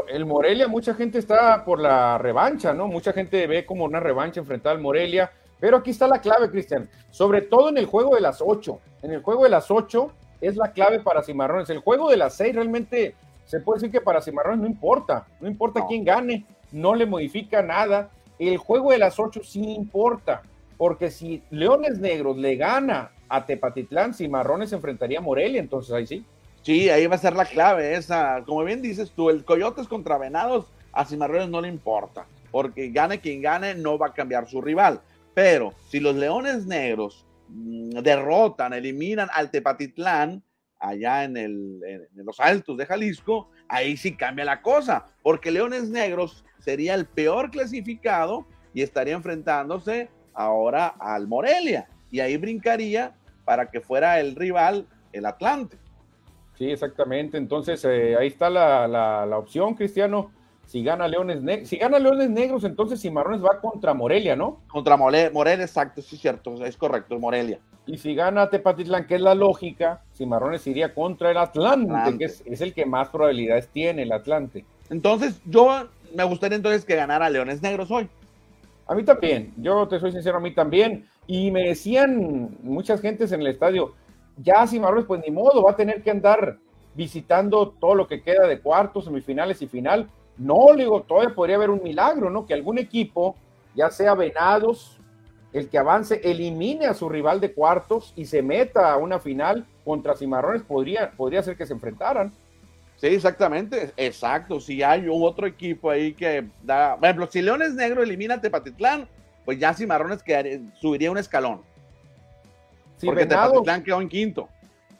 El 0.08 0.26
Morelia, 0.26 0.66
mucha 0.66 0.92
gente 0.94 1.20
está 1.20 1.64
por 1.64 1.78
la 1.78 2.18
revancha, 2.18 2.74
¿no? 2.74 2.88
Mucha 2.88 3.12
gente 3.12 3.46
ve 3.46 3.64
como 3.64 3.84
una 3.84 4.00
revancha 4.00 4.40
enfrentada 4.40 4.74
al 4.74 4.82
Morelia, 4.82 5.30
pero 5.60 5.76
aquí 5.76 5.90
está 5.90 6.08
la 6.08 6.20
clave, 6.20 6.50
Cristian, 6.50 6.90
sobre 7.10 7.42
todo 7.42 7.68
en 7.68 7.78
el 7.78 7.86
juego 7.86 8.16
de 8.16 8.20
las 8.20 8.42
ocho. 8.44 8.80
En 9.00 9.12
el 9.12 9.22
juego 9.22 9.44
de 9.44 9.50
las 9.50 9.70
ocho 9.70 10.10
es 10.40 10.56
la 10.56 10.72
clave 10.72 10.98
para 10.98 11.22
Cimarrones. 11.22 11.70
El 11.70 11.78
juego 11.78 12.10
de 12.10 12.16
las 12.16 12.34
seis 12.34 12.52
realmente 12.52 13.14
se 13.44 13.60
puede 13.60 13.78
decir 13.78 13.92
que 13.92 14.00
para 14.00 14.20
Cimarrones 14.20 14.58
no 14.58 14.66
importa, 14.66 15.28
no 15.40 15.46
importa 15.46 15.86
quién 15.86 16.04
gane, 16.04 16.44
no 16.72 16.96
le 16.96 17.06
modifica 17.06 17.62
nada. 17.62 18.10
El 18.40 18.56
juego 18.56 18.90
de 18.90 18.98
las 18.98 19.20
ocho 19.20 19.44
sí 19.44 19.62
importa 19.62 20.42
porque 20.78 21.10
si 21.10 21.42
Leones 21.50 21.98
Negros 21.98 22.38
le 22.38 22.56
gana 22.56 23.10
a 23.28 23.44
Tepatitlán, 23.44 24.14
Cimarrones 24.14 24.72
enfrentaría 24.72 25.18
a 25.18 25.22
Morelia, 25.22 25.60
entonces 25.60 25.92
ahí 25.92 26.06
sí. 26.06 26.24
Sí, 26.62 26.88
ahí 26.88 27.06
va 27.06 27.16
a 27.16 27.18
ser 27.18 27.34
la 27.34 27.44
clave 27.44 27.94
esa. 27.94 28.42
Como 28.46 28.64
bien 28.64 28.80
dices 28.80 29.10
tú, 29.10 29.28
el 29.28 29.44
Coyotes 29.44 29.88
contra 29.88 30.18
Venados 30.18 30.66
a 30.92 31.04
Cimarrones 31.04 31.48
no 31.48 31.60
le 31.60 31.68
importa, 31.68 32.26
porque 32.50 32.90
gane 32.90 33.20
quien 33.20 33.42
gane 33.42 33.74
no 33.74 33.98
va 33.98 34.08
a 34.08 34.14
cambiar 34.14 34.48
su 34.48 34.60
rival. 34.60 35.00
Pero 35.34 35.74
si 35.88 36.00
los 36.00 36.14
Leones 36.14 36.66
Negros 36.66 37.26
mm, 37.48 37.98
derrotan, 38.00 38.72
eliminan 38.72 39.28
al 39.32 39.50
Tepatitlán, 39.50 40.42
allá 40.78 41.24
en, 41.24 41.36
en, 41.36 42.06
los 42.14 42.38
altos 42.38 42.76
de 42.76 42.86
Jalisco, 42.86 43.50
ahí 43.68 43.96
sí 43.96 44.14
cambia 44.14 44.44
la 44.44 44.62
cosa, 44.62 45.06
porque 45.22 45.50
Leones 45.50 45.88
Negros 45.88 46.44
sería 46.60 46.94
el 46.94 47.06
peor 47.06 47.50
clasificado 47.50 48.46
y 48.74 48.82
estaría 48.82 49.14
enfrentándose 49.14 50.08
ahora 50.38 50.94
al 51.00 51.26
Morelia 51.26 51.88
y 52.10 52.20
ahí 52.20 52.36
brincaría 52.36 53.12
para 53.44 53.70
que 53.70 53.80
fuera 53.80 54.20
el 54.20 54.36
rival 54.36 54.86
el 55.12 55.26
Atlante. 55.26 55.76
Sí, 56.56 56.70
exactamente. 56.70 57.36
Entonces 57.36 57.84
eh, 57.84 58.16
ahí 58.16 58.28
está 58.28 58.48
la, 58.48 59.36
opción, 59.36 59.74
Cristiano. 59.74 60.30
Si 60.64 60.84
gana 60.84 61.08
Leones 61.08 61.42
Negros, 61.42 61.68
si 61.68 61.76
gana 61.76 61.98
Leones 61.98 62.28
Negros, 62.28 62.62
entonces 62.64 63.00
Cimarrones 63.00 63.42
va 63.42 63.58
contra 63.58 63.94
Morelia, 63.94 64.36
¿no? 64.36 64.60
Contra 64.68 64.98
Morelia, 64.98 65.64
exacto, 65.64 66.02
sí, 66.02 66.18
cierto, 66.18 66.62
es 66.62 66.76
correcto, 66.76 67.18
Morelia. 67.18 67.58
Y 67.86 67.96
si 67.96 68.14
gana 68.14 68.50
Tepatitlán, 68.50 69.06
que 69.06 69.14
es 69.14 69.22
la 69.22 69.34
lógica, 69.34 70.02
Cimarrones 70.14 70.66
iría 70.66 70.92
contra 70.92 71.30
el 71.30 71.38
Atlante, 71.38 72.18
que 72.18 72.26
es, 72.26 72.42
es, 72.44 72.60
el 72.60 72.74
que 72.74 72.84
más 72.84 73.08
probabilidades 73.08 73.68
tiene, 73.68 74.02
el 74.02 74.12
Atlante. 74.12 74.66
Entonces, 74.90 75.40
yo 75.46 75.88
me 76.14 76.24
gustaría 76.24 76.56
entonces 76.56 76.84
que 76.84 76.96
ganara 76.96 77.30
Leones 77.30 77.62
Negros 77.62 77.90
hoy. 77.90 78.10
A 78.88 78.94
mí 78.94 79.04
también, 79.04 79.52
yo 79.58 79.86
te 79.86 80.00
soy 80.00 80.12
sincero, 80.12 80.38
a 80.38 80.40
mí 80.40 80.54
también. 80.54 81.06
Y 81.26 81.50
me 81.50 81.68
decían 81.68 82.56
muchas 82.62 83.02
gentes 83.02 83.30
en 83.32 83.42
el 83.42 83.48
estadio, 83.48 83.94
ya 84.38 84.66
Cimarrones, 84.66 85.04
pues 85.04 85.20
ni 85.24 85.30
modo, 85.30 85.62
va 85.62 85.72
a 85.72 85.76
tener 85.76 86.02
que 86.02 86.10
andar 86.10 86.58
visitando 86.94 87.68
todo 87.78 87.94
lo 87.94 88.08
que 88.08 88.22
queda 88.22 88.46
de 88.46 88.60
cuartos, 88.60 89.04
semifinales 89.04 89.60
y 89.60 89.68
final. 89.68 90.08
No, 90.38 90.72
le 90.72 90.84
digo, 90.84 91.02
todavía 91.02 91.34
podría 91.34 91.56
haber 91.56 91.70
un 91.70 91.82
milagro, 91.82 92.30
¿no? 92.30 92.46
Que 92.46 92.54
algún 92.54 92.78
equipo, 92.78 93.36
ya 93.74 93.90
sea 93.90 94.14
Venados, 94.14 94.98
el 95.52 95.68
que 95.68 95.78
avance, 95.78 96.20
elimine 96.24 96.86
a 96.86 96.94
su 96.94 97.08
rival 97.08 97.40
de 97.40 97.52
cuartos 97.52 98.12
y 98.16 98.24
se 98.24 98.42
meta 98.42 98.92
a 98.92 98.96
una 98.96 99.18
final 99.18 99.66
contra 99.84 100.16
Cimarrones, 100.16 100.62
podría, 100.62 101.10
podría 101.10 101.42
ser 101.42 101.56
que 101.56 101.66
se 101.66 101.74
enfrentaran. 101.74 102.32
Sí, 102.98 103.06
exactamente, 103.06 103.92
exacto. 103.96 104.60
Si 104.60 104.82
hay 104.82 105.06
otro 105.08 105.46
equipo 105.46 105.90
ahí 105.90 106.12
que 106.12 106.48
da, 106.62 106.96
por 106.96 107.04
ejemplo, 107.04 107.28
si 107.30 107.40
Leones 107.40 107.74
Negro 107.74 108.02
elimina 108.02 108.34
a 108.34 108.40
Tepatitlán, 108.40 109.08
pues 109.44 109.58
ya 109.58 109.72
Cimarrones 109.72 110.22
quedaría, 110.22 110.60
subiría 110.80 111.10
un 111.10 111.18
escalón. 111.18 111.62
Sí, 112.96 113.06
porque 113.06 113.24
Venados, 113.24 113.52
Tepatitlán 113.52 113.84
quedó 113.84 114.00
en 114.00 114.08
quinto. 114.08 114.48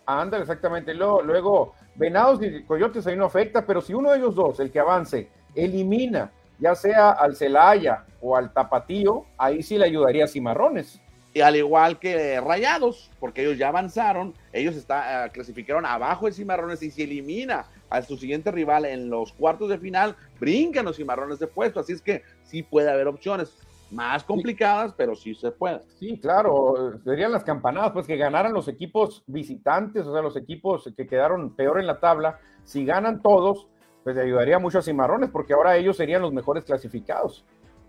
Anda, 0.07 0.39
exactamente. 0.39 0.95
Luego, 0.95 1.23
luego, 1.23 1.75
Venados 1.97 2.41
y 2.43 2.63
Coyotes 2.63 3.07
ahí 3.09 3.17
no 3.17 3.27
afecta, 3.27 3.67
pero 3.67 3.81
si 3.81 3.93
uno 3.93 4.13
de 4.13 4.19
ellos 4.19 4.35
dos, 4.37 4.61
el 4.61 4.71
que 4.71 4.79
avance, 4.79 5.29
elimina 5.55 6.31
ya 6.59 6.75
sea 6.75 7.11
al 7.11 7.37
Celaya 7.37 8.05
o 8.21 8.37
al 8.37 8.53
Tapatío, 8.53 9.25
ahí 9.37 9.63
sí 9.63 9.79
le 9.79 9.87
ayudaría 9.87 10.25
a 10.25 10.29
Cimarrones. 10.29 11.01
Y 11.35 11.41
al 11.41 11.57
igual 11.57 11.99
que 11.99 12.41
Rayados, 12.41 13.11
porque 13.21 13.43
ellos 13.43 13.59
ya 13.59 13.69
avanzaron, 13.69 14.35
ellos 14.53 14.75
está, 14.75 15.27
uh, 15.27 15.33
clasificaron 15.33 15.87
abajo 15.87 16.27
de 16.27 16.33
Cimarrones 16.33 16.83
y 16.83 16.91
si 16.91 17.03
elimina 17.03 17.67
a 17.91 18.03
su 18.03 18.17
siguiente 18.17 18.51
rival 18.51 18.85
en 18.85 19.11
los 19.11 19.33
cuartos 19.33 19.69
de 19.69 19.79
final, 19.79 20.17
brincan 20.39 20.85
los 20.85 20.97
cimarrones 20.97 21.39
de 21.39 21.47
puesto. 21.47 21.81
Así 21.81 21.93
es 21.93 22.03
que 22.03 22.23
sí 22.43 22.63
puede 22.63 22.91
haber 22.91 23.09
opciones 23.09 23.57
más 23.91 24.25
complicadas, 24.25 24.91
sí. 24.91 24.95
pero 24.99 25.15
sí 25.15 25.35
se 25.35 25.51
puede. 25.51 25.81
Sí, 25.99 26.19
claro, 26.19 26.99
serían 27.05 27.33
las 27.33 27.45
campanadas, 27.45 27.93
pues 27.93 28.07
que 28.07 28.17
ganaran 28.17 28.53
los 28.53 28.69
equipos 28.69 29.23
visitantes, 29.27 30.07
o 30.07 30.13
sea, 30.13 30.23
los 30.23 30.37
equipos 30.37 30.93
que 30.97 31.07
quedaron 31.07 31.55
peor 31.55 31.81
en 31.81 31.87
la 31.87 32.01
tabla, 32.01 32.39
si 32.65 32.85
ganan 32.85 33.23
todos, 33.23 33.67
pues 34.05 34.15
le 34.17 34.23
ayudaría 34.23 34.59
mucho 34.59 34.79
a 34.79 34.83
Cimarrones, 34.83 35.31
porque 35.31 35.55
ahora 35.55 35.77
ellos 35.77 35.97
serían 35.97 36.23
los 36.23 36.33
mejores 36.33 36.65
clasificados. 36.65 37.45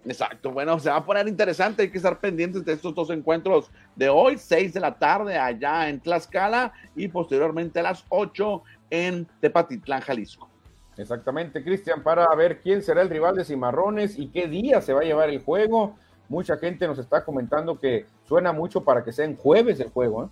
Exacto, 0.05 0.51
bueno, 0.51 0.79
se 0.79 0.89
va 0.89 0.97
a 0.97 1.05
poner 1.05 1.27
interesante, 1.27 1.83
hay 1.83 1.91
que 1.91 1.97
estar 1.97 2.19
pendientes 2.19 2.63
de 2.63 2.73
estos 2.73 2.95
dos 2.95 3.09
encuentros 3.09 3.69
de 3.97 4.07
hoy, 4.07 4.37
6 4.37 4.73
de 4.73 4.79
la 4.79 4.97
tarde 4.97 5.37
allá 5.37 5.89
en 5.89 5.99
Tlaxcala 5.99 6.71
y 6.95 7.09
posteriormente 7.09 7.81
a 7.81 7.83
las 7.83 8.05
8 8.07 8.63
en 8.89 9.27
Tepatitlán, 9.39 10.01
Jalisco. 10.01 10.49
Exactamente, 10.97 11.63
Cristian, 11.63 12.03
para 12.03 12.27
ver 12.35 12.59
quién 12.59 12.83
será 12.83 13.01
el 13.01 13.09
rival 13.09 13.35
de 13.35 13.45
Cimarrones 13.45 14.19
y 14.19 14.27
qué 14.27 14.47
día 14.47 14.81
se 14.81 14.91
va 14.91 14.99
a 14.99 15.05
llevar 15.05 15.29
el 15.29 15.41
juego. 15.41 15.95
Mucha 16.27 16.57
gente 16.57 16.85
nos 16.87 16.99
está 16.99 17.23
comentando 17.23 17.79
que 17.79 18.05
suena 18.27 18.51
mucho 18.51 18.83
para 18.83 19.03
que 19.03 19.13
sea 19.13 19.23
en 19.23 19.37
jueves 19.37 19.79
el 19.79 19.89
juego. 19.89 20.25
¿eh? 20.25 20.27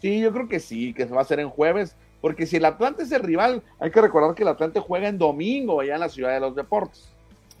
Sí, 0.00 0.20
yo 0.20 0.32
creo 0.32 0.48
que 0.48 0.60
sí, 0.60 0.94
que 0.94 1.06
se 1.06 1.12
va 1.12 1.18
a 1.18 1.22
hacer 1.22 1.40
en 1.40 1.50
jueves, 1.50 1.96
porque 2.20 2.46
si 2.46 2.56
el 2.56 2.64
Atlante 2.64 3.02
es 3.02 3.10
el 3.10 3.22
rival, 3.22 3.62
hay 3.80 3.90
que 3.90 4.00
recordar 4.00 4.34
que 4.36 4.44
el 4.44 4.48
Atlante 4.48 4.78
juega 4.78 5.08
en 5.08 5.18
domingo 5.18 5.80
allá 5.80 5.94
en 5.94 6.00
la 6.00 6.08
Ciudad 6.08 6.32
de 6.32 6.40
los 6.40 6.54
Deportes. 6.54 7.08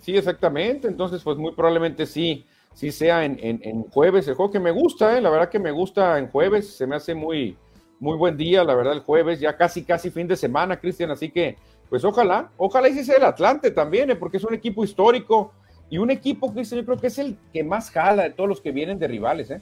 Sí, 0.00 0.16
exactamente, 0.16 0.86
entonces 0.86 1.22
pues 1.24 1.36
muy 1.36 1.52
probablemente 1.52 2.06
sí, 2.06 2.46
sí 2.74 2.92
sea 2.92 3.24
en, 3.24 3.40
en, 3.42 3.60
en 3.64 3.82
jueves 3.90 4.28
el 4.28 4.34
juego 4.34 4.52
que 4.52 4.60
me 4.60 4.70
gusta, 4.70 5.18
¿eh? 5.18 5.20
la 5.20 5.30
verdad 5.30 5.48
que 5.48 5.58
me 5.58 5.72
gusta 5.72 6.16
en 6.18 6.28
jueves, 6.28 6.76
se 6.76 6.86
me 6.86 6.94
hace 6.94 7.12
muy, 7.12 7.56
muy 7.98 8.16
buen 8.16 8.36
día, 8.36 8.64
la 8.64 8.74
verdad, 8.74 8.92
el 8.92 9.00
jueves, 9.00 9.40
ya 9.40 9.56
casi, 9.56 9.82
casi 9.82 10.10
fin 10.10 10.28
de 10.28 10.36
semana, 10.36 10.78
Cristian, 10.78 11.10
así 11.10 11.30
que, 11.30 11.56
pues 11.88 12.04
ojalá, 12.04 12.50
ojalá 12.56 12.88
y 12.88 12.98
el 12.98 13.24
Atlante 13.24 13.70
también, 13.70 14.10
¿eh? 14.10 14.16
porque 14.16 14.36
es 14.36 14.44
un 14.44 14.54
equipo 14.54 14.84
histórico 14.84 15.52
y 15.88 15.98
un 15.98 16.10
equipo, 16.10 16.52
Cristian, 16.52 16.80
yo 16.80 16.86
creo 16.86 16.98
que 16.98 17.06
es 17.06 17.18
el 17.18 17.36
que 17.52 17.62
más 17.62 17.90
jala 17.90 18.24
de 18.24 18.30
todos 18.30 18.48
los 18.48 18.60
que 18.60 18.72
vienen 18.72 18.98
de 18.98 19.08
rivales, 19.08 19.50
¿eh? 19.50 19.60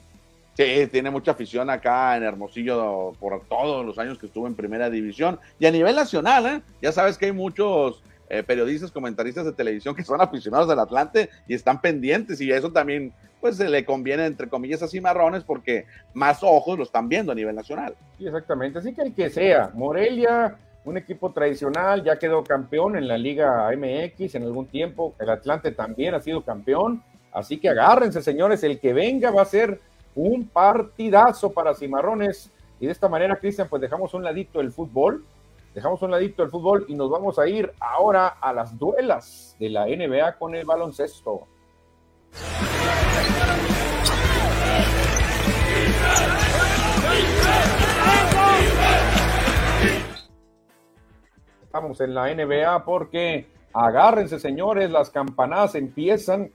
Sí, 0.55 0.87
tiene 0.89 1.11
mucha 1.11 1.31
afición 1.31 1.69
acá 1.69 2.15
en 2.15 2.23
Hermosillo 2.23 3.11
por 3.19 3.41
todos 3.49 3.85
los 3.85 3.99
años 3.99 4.17
que 4.17 4.27
estuvo 4.27 4.47
en 4.47 4.55
primera 4.55 4.89
división 4.89 5.37
y 5.59 5.65
a 5.65 5.71
nivel 5.71 5.97
nacional, 5.97 6.45
¿eh? 6.45 6.61
Ya 6.81 6.93
sabes 6.93 7.17
que 7.17 7.25
hay 7.25 7.33
muchos 7.33 8.01
eh, 8.29 8.43
periodistas, 8.43 8.91
comentaristas 8.91 9.45
de 9.45 9.53
televisión 9.53 9.95
que 9.95 10.03
son 10.03 10.21
aficionados 10.21 10.67
del 10.67 10.79
Atlante 10.79 11.29
y 11.47 11.53
están 11.53 11.79
pendientes 11.81 12.41
y 12.41 12.51
eso 12.51 12.71
también 12.71 13.13
pues 13.39 13.57
se 13.57 13.69
le 13.69 13.85
conviene 13.85 14.25
entre 14.25 14.49
comillas 14.49 14.81
a 14.81 14.87
Cimarrones 14.87 15.43
porque 15.43 15.85
más 16.13 16.41
ojos 16.41 16.77
lo 16.77 16.83
están 16.83 17.07
viendo 17.07 17.31
a 17.31 17.35
nivel 17.35 17.55
nacional. 17.55 17.95
Sí, 18.17 18.25
exactamente, 18.25 18.79
así 18.79 18.93
que 18.93 19.03
el 19.03 19.13
que 19.13 19.29
sea, 19.29 19.69
Morelia, 19.73 20.57
un 20.85 20.97
equipo 20.97 21.31
tradicional, 21.31 22.03
ya 22.03 22.17
quedó 22.17 22.43
campeón 22.43 22.95
en 22.95 23.07
la 23.07 23.17
Liga 23.17 23.69
MX 23.75 24.35
en 24.35 24.43
algún 24.43 24.65
tiempo, 24.67 25.13
el 25.19 25.29
Atlante 25.29 25.71
también 25.71 26.15
ha 26.15 26.19
sido 26.19 26.43
campeón, 26.43 27.03
así 27.31 27.59
que 27.59 27.69
agárrense 27.69 28.21
señores, 28.21 28.63
el 28.63 28.79
que 28.79 28.93
venga 28.93 29.29
va 29.29 29.43
a 29.43 29.45
ser 29.45 29.79
un 30.15 30.47
partidazo 30.47 31.51
para 31.51 31.75
Cimarrones 31.75 32.51
y 32.79 32.87
de 32.87 32.91
esta 32.91 33.07
manera, 33.07 33.37
Cristian, 33.37 33.67
pues 33.69 33.81
dejamos 33.81 34.13
un 34.13 34.23
ladito 34.23 34.59
el 34.59 34.71
fútbol, 34.71 35.23
dejamos 35.75 36.01
un 36.01 36.09
ladito 36.09 36.41
el 36.41 36.49
fútbol 36.49 36.85
y 36.87 36.95
nos 36.95 37.11
vamos 37.11 37.37
a 37.37 37.47
ir 37.47 37.69
ahora 37.81 38.27
a 38.27 38.53
las 38.53 38.79
duelas 38.79 39.57
de 39.59 39.69
la 39.69 39.85
NBA 39.87 40.37
con 40.37 40.55
el 40.55 40.65
baloncesto. 40.65 41.47
Estamos 51.63 51.99
en 51.99 52.15
la 52.15 52.33
NBA 52.33 52.85
porque 52.85 53.49
agárrense, 53.73 54.39
señores, 54.39 54.89
las 54.89 55.09
campanadas 55.09 55.75
empiezan, 55.75 56.51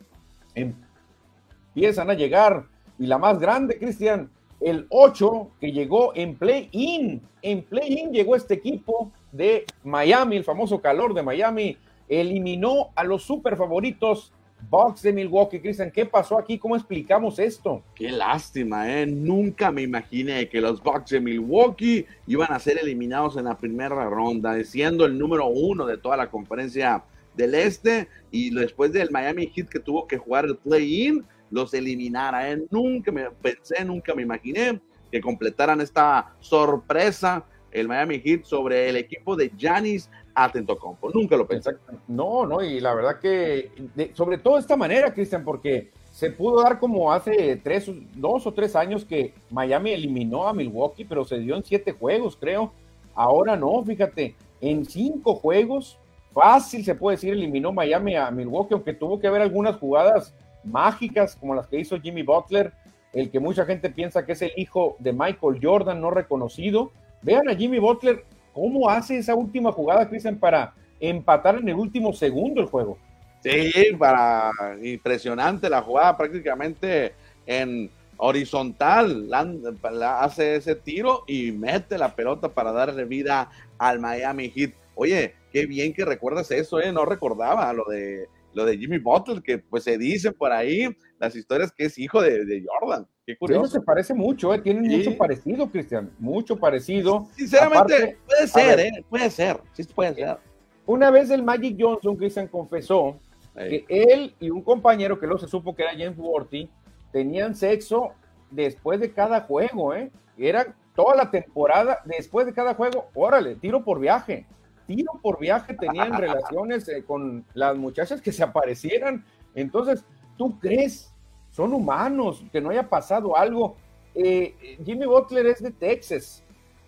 empiezan 0.54 2.09
a 2.09 2.14
llegar. 2.14 2.64
Y 2.98 3.06
la 3.06 3.18
más 3.18 3.38
grande, 3.38 3.78
Cristian, 3.78 4.30
el 4.61 4.87
8 4.90 5.51
que 5.61 5.73
llegó 5.73 6.14
en 6.14 6.37
play-in. 6.37 7.23
En 7.42 7.62
play-in 7.62 8.12
llegó 8.12 8.37
este 8.37 8.55
equipo 8.55 9.11
de 9.33 9.64
Miami, 9.85 10.37
el 10.37 10.44
famoso 10.44 10.81
calor 10.81 11.14
de 11.14 11.23
Miami, 11.23 11.77
eliminó 12.09 12.90
a 12.94 13.05
los 13.05 13.23
super 13.23 13.57
favoritos 13.57 14.33
Bucks 14.68 15.03
de 15.03 15.12
Milwaukee. 15.12 15.61
Cristian, 15.61 15.90
¿qué 15.90 16.05
pasó 16.05 16.38
aquí? 16.38 16.59
¿Cómo 16.59 16.77
explicamos 16.77 17.38
esto? 17.38 17.83
Qué 17.94 18.11
lástima, 18.11 18.90
¿eh? 18.90 19.07
Nunca 19.07 19.70
me 19.70 19.83
imaginé 19.83 20.49
que 20.49 20.61
los 20.61 20.83
Bucks 20.83 21.11
de 21.11 21.20
Milwaukee 21.20 22.05
iban 22.27 22.53
a 22.53 22.59
ser 22.59 22.79
eliminados 22.79 23.37
en 23.37 23.44
la 23.44 23.57
primera 23.57 24.09
ronda, 24.09 24.62
siendo 24.64 25.07
el 25.07 25.16
número 25.16 25.46
uno 25.46 25.87
de 25.87 25.96
toda 25.96 26.16
la 26.16 26.31
conferencia 26.31 27.03
del 27.35 27.55
este 27.55 28.09
y 28.31 28.51
después 28.55 28.92
del 28.92 29.11
Miami 29.11 29.46
Heat 29.46 29.68
que 29.68 29.81
tuvo 29.81 30.07
que 30.07 30.18
jugar 30.18 30.44
el 30.44 30.57
play-in, 30.57 31.25
los 31.51 31.75
eliminara. 31.75 32.51
¿eh? 32.51 32.63
Nunca 32.71 33.13
me 33.13 33.31
pensé, 33.31 33.85
nunca 33.85 34.15
me 34.15 34.23
imaginé 34.23 34.81
que 35.11 35.21
completaran 35.21 35.81
esta 35.81 36.35
sorpresa 36.41 37.45
el 37.73 37.89
Miami 37.89 38.21
Heat 38.21 38.45
sobre 38.45 38.89
el 38.89 38.97
equipo 38.97 39.37
de 39.37 39.51
Giannis 39.57 40.11
Atentocompo. 40.35 41.11
Nunca 41.11 41.37
lo 41.37 41.47
pensé. 41.47 41.71
No, 42.09 42.47
no, 42.47 42.63
y 42.63 42.81
la 42.81 42.95
verdad 42.95 43.19
que, 43.21 43.71
sobre 44.15 44.39
todo 44.39 44.55
de 44.55 44.61
esta 44.61 44.77
manera, 44.77 45.13
Cristian, 45.13 45.45
porque 45.45 45.91
se 46.13 46.31
pudo 46.31 46.63
dar 46.63 46.79
como 46.79 47.13
hace 47.13 47.57
tres, 47.57 47.91
dos 48.15 48.47
o 48.47 48.53
tres 48.53 48.75
años 48.75 49.05
que 49.05 49.33
Miami 49.51 49.93
eliminó 49.93 50.49
a 50.49 50.53
Milwaukee, 50.53 51.05
pero 51.05 51.25
se 51.25 51.39
dio 51.39 51.57
en 51.57 51.65
siete 51.65 51.93
juegos, 51.93 52.37
creo. 52.37 52.73
Ahora 53.15 53.57
no, 53.57 53.83
fíjate, 53.85 54.35
en 54.61 54.85
cinco 54.85 55.35
juegos, 55.35 55.99
fácil 56.33 56.85
se 56.85 56.95
puede 56.95 57.17
decir, 57.17 57.33
eliminó 57.33 57.73
Miami 57.73 58.17
a 58.17 58.31
Milwaukee, 58.31 58.75
aunque 58.75 58.95
tuvo 58.95 59.21
que 59.21 59.27
haber 59.27 59.43
algunas 59.43 59.77
jugadas 59.77 60.35
mágicas 60.64 61.37
como 61.37 61.55
las 61.55 61.66
que 61.66 61.81
hizo 61.81 62.01
Jimmy 62.01 62.23
Butler, 62.23 62.73
el 63.12 63.31
que 63.31 63.40
mucha 63.40 63.64
gente 63.64 63.90
piensa 63.90 64.25
que 64.25 64.33
es 64.33 64.42
el 64.42 64.53
hijo 64.57 64.96
de 64.99 65.12
Michael 65.12 65.59
Jordan, 65.62 66.01
no 66.01 66.11
reconocido. 66.11 66.92
Vean 67.23 67.49
a 67.49 67.55
Jimmy 67.55 67.79
Butler 67.79 68.25
cómo 68.53 68.88
hace 68.88 69.18
esa 69.18 69.35
última 69.35 69.73
jugada, 69.73 70.09
Cristian, 70.09 70.38
para 70.38 70.75
empatar 71.01 71.57
en 71.57 71.68
el 71.68 71.75
último 71.75 72.12
segundo 72.12 72.61
el 72.61 72.66
juego. 72.66 72.99
Sí, 73.42 73.73
para 73.99 74.51
impresionante 74.83 75.70
la 75.70 75.81
jugada 75.81 76.16
prácticamente 76.16 77.14
en 77.46 77.90
horizontal, 78.18 79.31
la, 79.31 80.20
hace 80.20 80.57
ese 80.57 80.75
tiro 80.75 81.25
y 81.27 81.53
mete 81.53 81.96
la 81.96 82.14
pelota 82.14 82.51
para 82.51 82.70
darle 82.70 83.07
vida 83.07 83.51
al 83.79 83.99
Miami 83.99 84.51
Heat. 84.51 84.73
Oye, 84.94 85.35
qué 85.53 85.64
bien 85.64 85.94
que 85.94 86.05
recuerdas 86.05 86.51
eso, 86.51 86.81
¿eh? 86.81 86.92
No 86.92 87.07
recordaba 87.07 87.73
lo 87.73 87.87
de 87.87 88.29
lo 88.53 88.65
de 88.65 88.77
Jimmy 88.77 88.99
Butler, 88.99 89.43
que 89.43 89.59
pues 89.59 89.85
se 89.85 89.97
dicen 89.97 90.33
por 90.33 90.53
ahí 90.53 90.89
las 91.19 91.37
historias 91.37 91.73
que 91.73 91.85
es 91.85 91.99
hijo 91.99 92.21
de, 92.21 92.45
de 92.45 92.65
Jordan. 92.67 93.07
Qué 93.27 93.37
curioso. 93.37 93.65
Eso 93.65 93.73
se 93.75 93.81
parece 93.81 94.15
mucho, 94.15 94.53
¿eh? 94.53 94.61
tienen 94.61 94.91
sí. 94.91 94.97
mucho 94.97 95.17
parecido, 95.17 95.71
Cristian, 95.71 96.11
mucho 96.19 96.57
parecido. 96.57 97.29
Sinceramente, 97.37 97.95
Aparte, 97.95 98.19
puede 98.27 98.47
ser, 98.49 98.77
ver, 98.77 98.87
¿eh? 98.87 99.05
puede 99.09 99.31
ser, 99.31 99.61
sí 99.73 99.85
puede 99.85 100.15
ser. 100.15 100.39
Una 100.87 101.11
vez 101.11 101.31
el 101.31 101.43
Magic 101.43 101.77
Johnson, 101.79 102.17
Cristian, 102.17 102.49
confesó 102.49 103.19
Ahí. 103.55 103.85
que 103.87 103.87
él 103.89 104.35
y 104.41 104.51
un 104.51 104.63
compañero 104.63 105.19
que 105.19 105.27
luego 105.27 105.41
se 105.41 105.49
supo 105.49 105.75
que 105.75 105.83
era 105.83 105.93
James 105.93 106.19
Worthy 106.19 106.69
tenían 107.13 107.55
sexo 107.55 108.13
después 108.51 108.99
de 108.99 109.13
cada 109.13 109.43
juego, 109.43 109.95
¿eh? 109.95 110.11
Era 110.37 110.75
toda 110.97 111.15
la 111.15 111.31
temporada, 111.31 112.01
después 112.05 112.47
de 112.47 112.53
cada 112.53 112.75
juego, 112.75 113.09
órale, 113.15 113.55
tiro 113.57 113.85
por 113.85 114.01
viaje. 114.01 114.47
Tiro 114.90 115.12
por 115.22 115.38
viaje 115.38 115.74
tenían 115.74 116.12
relaciones 116.14 116.88
eh, 116.88 117.05
con 117.07 117.44
las 117.55 117.76
muchachas 117.76 118.20
que 118.20 118.33
se 118.33 118.42
aparecieran. 118.42 119.24
Entonces, 119.55 120.05
¿tú 120.37 120.59
crees? 120.59 121.14
Son 121.50 121.72
humanos, 121.72 122.44
que 122.50 122.61
no 122.61 122.70
haya 122.70 122.88
pasado 122.88 123.37
algo. 123.37 123.76
Eh, 124.16 124.79
Jimmy 124.85 125.07
Butler 125.07 125.46
es 125.46 125.62
de 125.62 125.70
Texas 125.70 126.42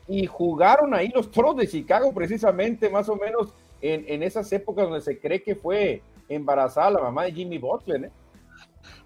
y 0.09 0.27
jugaron 0.27 0.95
ahí 0.95 1.13
los 1.15 1.31
Toros 1.31 1.57
de 1.57 1.69
Chicago 1.69 2.13
precisamente, 2.13 2.91
más 2.91 3.09
o 3.09 3.15
menos 3.15 3.55
en, 3.81 4.05
en 4.09 4.25
esas 4.25 4.53
épocas 4.53 4.87
donde 4.87 5.01
se 5.01 5.21
cree 5.21 5.41
que 5.41 5.55
fue 5.55 6.03
embarazada 6.29 6.91
la 6.91 7.03
mamá 7.03 7.23
de 7.23 7.33
Jimmy 7.33 7.59
Butler. 7.59 8.07
¿eh? 8.07 8.11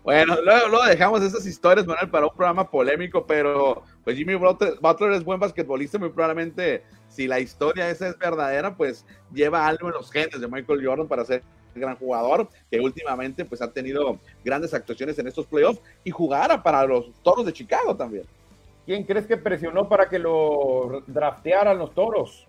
Bueno, 0.02 0.37
luego, 0.40 0.85
dejamos 0.85 1.20
esas 1.22 1.44
historias, 1.44 1.85
para 2.11 2.26
un 2.26 2.35
programa 2.35 2.70
polémico, 2.70 3.26
pero 3.26 3.82
pues 4.04 4.16
Jimmy 4.16 4.37
Butler, 4.37 5.12
es 5.12 5.24
buen 5.24 5.40
basquetbolista, 5.40 5.98
muy 5.98 6.11
probablemente 6.11 6.85
si 7.16 7.26
la 7.26 7.40
historia 7.40 7.88
esa 7.88 8.09
es 8.09 8.18
verdadera, 8.18 8.76
pues 8.76 9.07
lleva 9.33 9.66
algo 9.66 9.88
en 9.88 9.94
los 9.94 10.12
genes 10.12 10.38
de 10.38 10.46
Michael 10.46 10.87
Jordan 10.87 11.09
para 11.09 11.24
ser 11.24 11.42
gran 11.74 11.96
jugador, 11.96 12.48
que 12.70 12.79
últimamente 12.79 13.44
pues 13.44 13.61
ha 13.62 13.72
tenido 13.72 14.18
grandes 14.44 14.72
actuaciones 14.74 15.18
en 15.18 15.26
estos 15.26 15.46
playoffs 15.46 15.81
y 16.05 16.11
jugara 16.11 16.62
para 16.62 16.85
los 16.85 17.11
Toros 17.22 17.46
de 17.46 17.52
Chicago 17.52 17.96
también. 17.96 18.24
¿Quién 18.85 19.05
crees 19.05 19.26
que 19.26 19.37
presionó 19.37 19.88
para 19.88 20.09
que 20.09 20.18
lo 20.18 21.02
draftearan 21.07 21.79
los 21.79 21.94
Toros? 21.94 22.46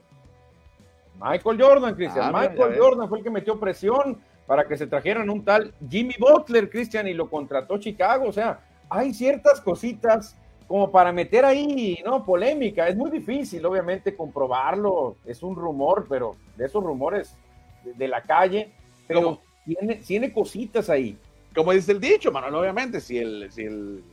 Michael 1.19 1.61
Jordan, 1.61 1.95
Cristian. 1.95 2.35
Ah, 2.35 2.41
Michael 2.41 2.77
Jordan 2.77 3.09
fue 3.09 3.17
el 3.19 3.23
que 3.23 3.31
metió 3.31 3.59
presión 3.59 4.17
para 4.45 4.67
que 4.67 4.77
se 4.77 4.85
trajeran 4.85 5.29
un 5.29 5.43
tal 5.43 5.73
Jimmy 5.89 6.13
Butler, 6.19 6.69
Cristian, 6.69 7.07
y 7.07 7.13
lo 7.13 7.29
contrató 7.29 7.77
Chicago. 7.79 8.27
O 8.27 8.31
sea, 8.31 8.59
hay 8.89 9.13
ciertas 9.13 9.59
cositas 9.61 10.37
como 10.67 10.91
para 10.91 11.11
meter 11.11 11.45
ahí, 11.45 11.99
¿no? 12.05 12.25
Polémica. 12.25 12.87
Es 12.87 12.95
muy 12.95 13.09
difícil, 13.09 13.65
obviamente, 13.65 14.15
comprobarlo. 14.15 15.15
Es 15.25 15.41
un 15.41 15.55
rumor, 15.55 16.05
pero 16.09 16.35
de 16.55 16.65
esos 16.65 16.83
rumores 16.83 17.35
de, 17.83 18.07
la 18.07 18.21
calle, 18.21 18.71
pero 19.07 19.39
tiene, 19.65 19.95
tiene 19.95 20.33
cositas 20.33 20.89
ahí. 20.89 21.17
Como 21.55 21.71
dice 21.71 21.93
el 21.93 22.01
dicho, 22.01 22.31
Manuel, 22.31 22.55
obviamente, 22.55 22.99
si 22.99 23.17
el, 23.17 23.51
si 23.51 23.63
el 23.63 24.03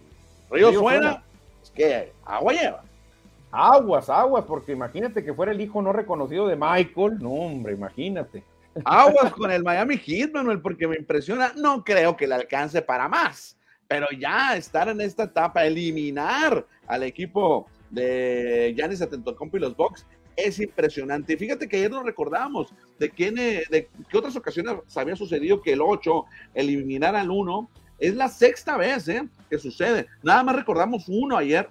río, 0.50 0.72
suena, 0.72 1.22
es 1.62 1.70
que 1.70 2.12
agua 2.24 2.52
lleva. 2.52 2.82
Aguas, 3.50 4.08
aguas, 4.08 4.44
porque 4.46 4.72
imagínate 4.72 5.24
que 5.24 5.34
fuera 5.34 5.52
el 5.52 5.60
hijo 5.60 5.82
no 5.82 5.92
reconocido 5.92 6.46
de 6.48 6.56
Michael. 6.56 7.18
No, 7.20 7.30
hombre, 7.30 7.74
imagínate. 7.74 8.42
Aguas 8.84 9.32
con 9.32 9.50
el 9.50 9.62
Miami 9.62 9.96
Heat, 9.98 10.32
Manuel, 10.32 10.60
porque 10.60 10.88
me 10.88 10.96
impresiona. 10.96 11.52
No 11.56 11.84
creo 11.84 12.16
que 12.16 12.26
le 12.26 12.34
alcance 12.34 12.82
para 12.82 13.08
más, 13.08 13.56
pero 13.94 14.08
ya 14.18 14.56
estar 14.56 14.88
en 14.88 15.00
esta 15.00 15.22
etapa, 15.22 15.64
eliminar 15.64 16.66
al 16.88 17.04
equipo 17.04 17.68
de 17.90 18.74
Giannis 18.76 19.00
Atentocompo 19.00 19.56
y 19.56 19.60
los 19.60 19.76
Bucks 19.76 20.04
es 20.34 20.58
impresionante. 20.58 21.36
Fíjate 21.36 21.68
que 21.68 21.76
ayer 21.76 21.92
nos 21.92 22.04
recordamos 22.04 22.74
de, 22.98 23.08
quién, 23.08 23.38
eh, 23.38 23.62
de 23.70 23.88
qué 24.10 24.18
otras 24.18 24.34
ocasiones 24.34 24.74
había 24.96 25.14
sucedido 25.14 25.62
que 25.62 25.74
el 25.74 25.80
8 25.80 26.24
eliminara 26.54 27.20
al 27.20 27.30
1. 27.30 27.70
Es 28.00 28.16
la 28.16 28.28
sexta 28.28 28.76
vez 28.76 29.06
¿eh? 29.06 29.28
que 29.48 29.58
sucede. 29.58 30.08
Nada 30.24 30.42
más 30.42 30.56
recordamos 30.56 31.04
uno 31.06 31.36
ayer. 31.36 31.68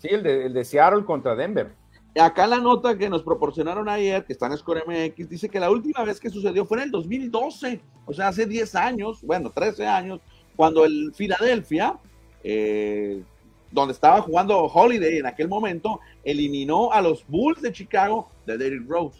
Sí, 0.00 0.08
el 0.10 0.22
de, 0.22 0.44
el 0.44 0.52
de 0.52 0.66
Seattle 0.66 1.06
contra 1.06 1.34
Denver. 1.34 1.72
Acá 2.20 2.46
la 2.46 2.58
nota 2.58 2.98
que 2.98 3.08
nos 3.08 3.22
proporcionaron 3.22 3.88
ayer, 3.88 4.22
que 4.26 4.34
está 4.34 4.48
en 4.48 4.58
Score 4.58 4.84
MX, 4.86 5.30
dice 5.30 5.48
que 5.48 5.58
la 5.58 5.70
última 5.70 6.04
vez 6.04 6.20
que 6.20 6.28
sucedió 6.28 6.66
fue 6.66 6.76
en 6.76 6.84
el 6.84 6.90
2012, 6.90 7.80
o 8.04 8.12
sea, 8.12 8.28
hace 8.28 8.44
10 8.44 8.74
años, 8.74 9.22
bueno, 9.22 9.48
13 9.48 9.86
años, 9.86 10.20
cuando 10.56 10.84
el 10.84 11.12
Filadelfia, 11.14 11.96
eh, 12.44 13.22
donde 13.70 13.92
estaba 13.92 14.20
jugando 14.20 14.64
Holiday 14.64 15.18
en 15.18 15.26
aquel 15.26 15.48
momento, 15.48 16.00
eliminó 16.24 16.92
a 16.92 17.00
los 17.00 17.26
Bulls 17.26 17.62
de 17.62 17.72
Chicago 17.72 18.28
de 18.46 18.58
Derrick 18.58 18.88
Rose. 18.88 19.18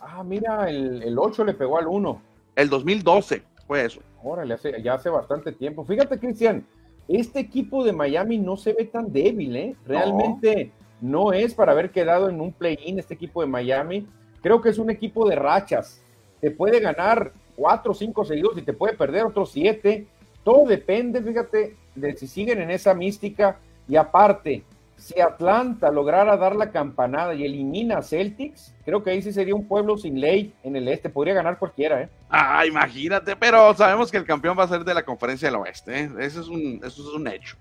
Ah, 0.00 0.22
mira, 0.22 0.68
el, 0.68 1.02
el 1.02 1.18
8 1.18 1.44
le 1.44 1.54
pegó 1.54 1.78
al 1.78 1.86
1. 1.86 2.20
El 2.56 2.68
2012 2.68 3.42
fue 3.66 3.84
eso. 3.84 4.00
Órale, 4.22 4.54
hace, 4.54 4.82
ya 4.82 4.94
hace 4.94 5.10
bastante 5.10 5.52
tiempo. 5.52 5.84
Fíjate, 5.84 6.18
Cristian, 6.18 6.64
este 7.08 7.40
equipo 7.40 7.84
de 7.84 7.92
Miami 7.92 8.38
no 8.38 8.56
se 8.56 8.72
ve 8.72 8.84
tan 8.86 9.12
débil, 9.12 9.56
¿eh? 9.56 9.76
Realmente 9.86 10.72
no 11.00 11.32
es 11.32 11.54
para 11.54 11.72
haber 11.72 11.90
quedado 11.90 12.28
en 12.28 12.40
un 12.40 12.52
play-in 12.52 12.98
este 12.98 13.14
equipo 13.14 13.42
de 13.42 13.46
Miami. 13.46 14.06
Creo 14.42 14.62
que 14.62 14.70
es 14.70 14.78
un 14.78 14.90
equipo 14.90 15.28
de 15.28 15.36
rachas. 15.36 16.02
Te 16.40 16.50
puede 16.50 16.80
ganar 16.80 17.32
cuatro 17.56 17.92
o 17.92 17.94
cinco 17.94 18.24
seguidos 18.24 18.56
y 18.56 18.62
te 18.62 18.72
puede 18.72 18.96
perder 18.96 19.26
otros 19.26 19.52
siete. 19.52 20.06
Todo 20.44 20.66
depende, 20.66 21.22
fíjate, 21.22 21.76
de 21.94 22.16
si 22.16 22.26
siguen 22.26 22.60
en 22.60 22.70
esa 22.70 22.94
mística. 22.94 23.58
Y 23.88 23.96
aparte, 23.96 24.62
si 24.96 25.20
Atlanta 25.20 25.90
lograra 25.90 26.36
dar 26.36 26.54
la 26.54 26.70
campanada 26.70 27.34
y 27.34 27.44
elimina 27.44 27.98
a 27.98 28.02
Celtics, 28.02 28.74
creo 28.84 29.02
que 29.02 29.10
ahí 29.10 29.22
sí 29.22 29.32
sería 29.32 29.54
un 29.54 29.66
pueblo 29.66 29.96
sin 29.96 30.20
ley 30.20 30.54
en 30.62 30.76
el 30.76 30.86
este. 30.88 31.08
Podría 31.08 31.34
ganar 31.34 31.58
cualquiera, 31.58 32.02
¿eh? 32.02 32.08
Ah, 32.28 32.64
imagínate, 32.66 33.36
pero 33.36 33.74
sabemos 33.74 34.10
que 34.10 34.18
el 34.18 34.24
campeón 34.24 34.58
va 34.58 34.64
a 34.64 34.68
ser 34.68 34.84
de 34.84 34.94
la 34.94 35.02
conferencia 35.02 35.48
del 35.48 35.56
oeste. 35.56 36.00
¿eh? 36.00 36.10
Eso, 36.20 36.40
es 36.40 36.48
un, 36.48 36.80
eso 36.84 37.02
es 37.02 37.14
un 37.14 37.26
hecho. 37.26 37.56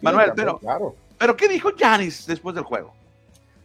Manuel, 0.00 0.32
pero 0.34 0.58
claro. 0.58 0.94
Pero 1.18 1.36
¿qué 1.36 1.48
dijo 1.48 1.74
Yanis 1.74 2.26
después 2.26 2.54
del 2.54 2.64
juego? 2.64 2.94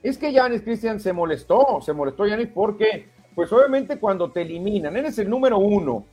Es 0.02 0.18
que 0.18 0.34
Yanis, 0.34 0.64
Cristian, 0.64 1.00
se 1.00 1.14
molestó, 1.14 1.80
se 1.82 1.94
molestó 1.94 2.26
Yanis 2.26 2.50
porque, 2.54 3.08
pues 3.36 3.52
obviamente 3.54 4.00
cuando 4.00 4.32
te 4.32 4.42
eliminan, 4.42 4.98
eres 4.98 5.18
el 5.20 5.30
número 5.30 5.60
uno 5.60 6.06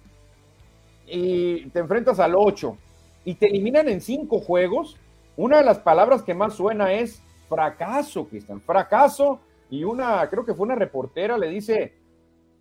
y 1.11 1.69
te 1.71 1.81
enfrentas 1.81 2.21
al 2.21 2.35
ocho 2.35 2.77
y 3.25 3.35
te 3.35 3.47
eliminan 3.47 3.89
en 3.89 4.01
cinco 4.01 4.41
juegos, 4.41 4.97
una 5.37 5.59
de 5.59 5.65
las 5.65 5.79
palabras 5.79 6.23
que 6.23 6.35
más 6.35 6.55
suena 6.55 6.93
es 6.93 7.23
fracaso, 7.49 8.27
Cristian, 8.27 8.61
fracaso. 8.61 9.41
Y 9.69 9.85
una, 9.85 10.29
creo 10.29 10.45
que 10.45 10.55
fue 10.55 10.67
una 10.67 10.75
reportera, 10.75 11.39
le 11.39 11.49
dice 11.49 11.95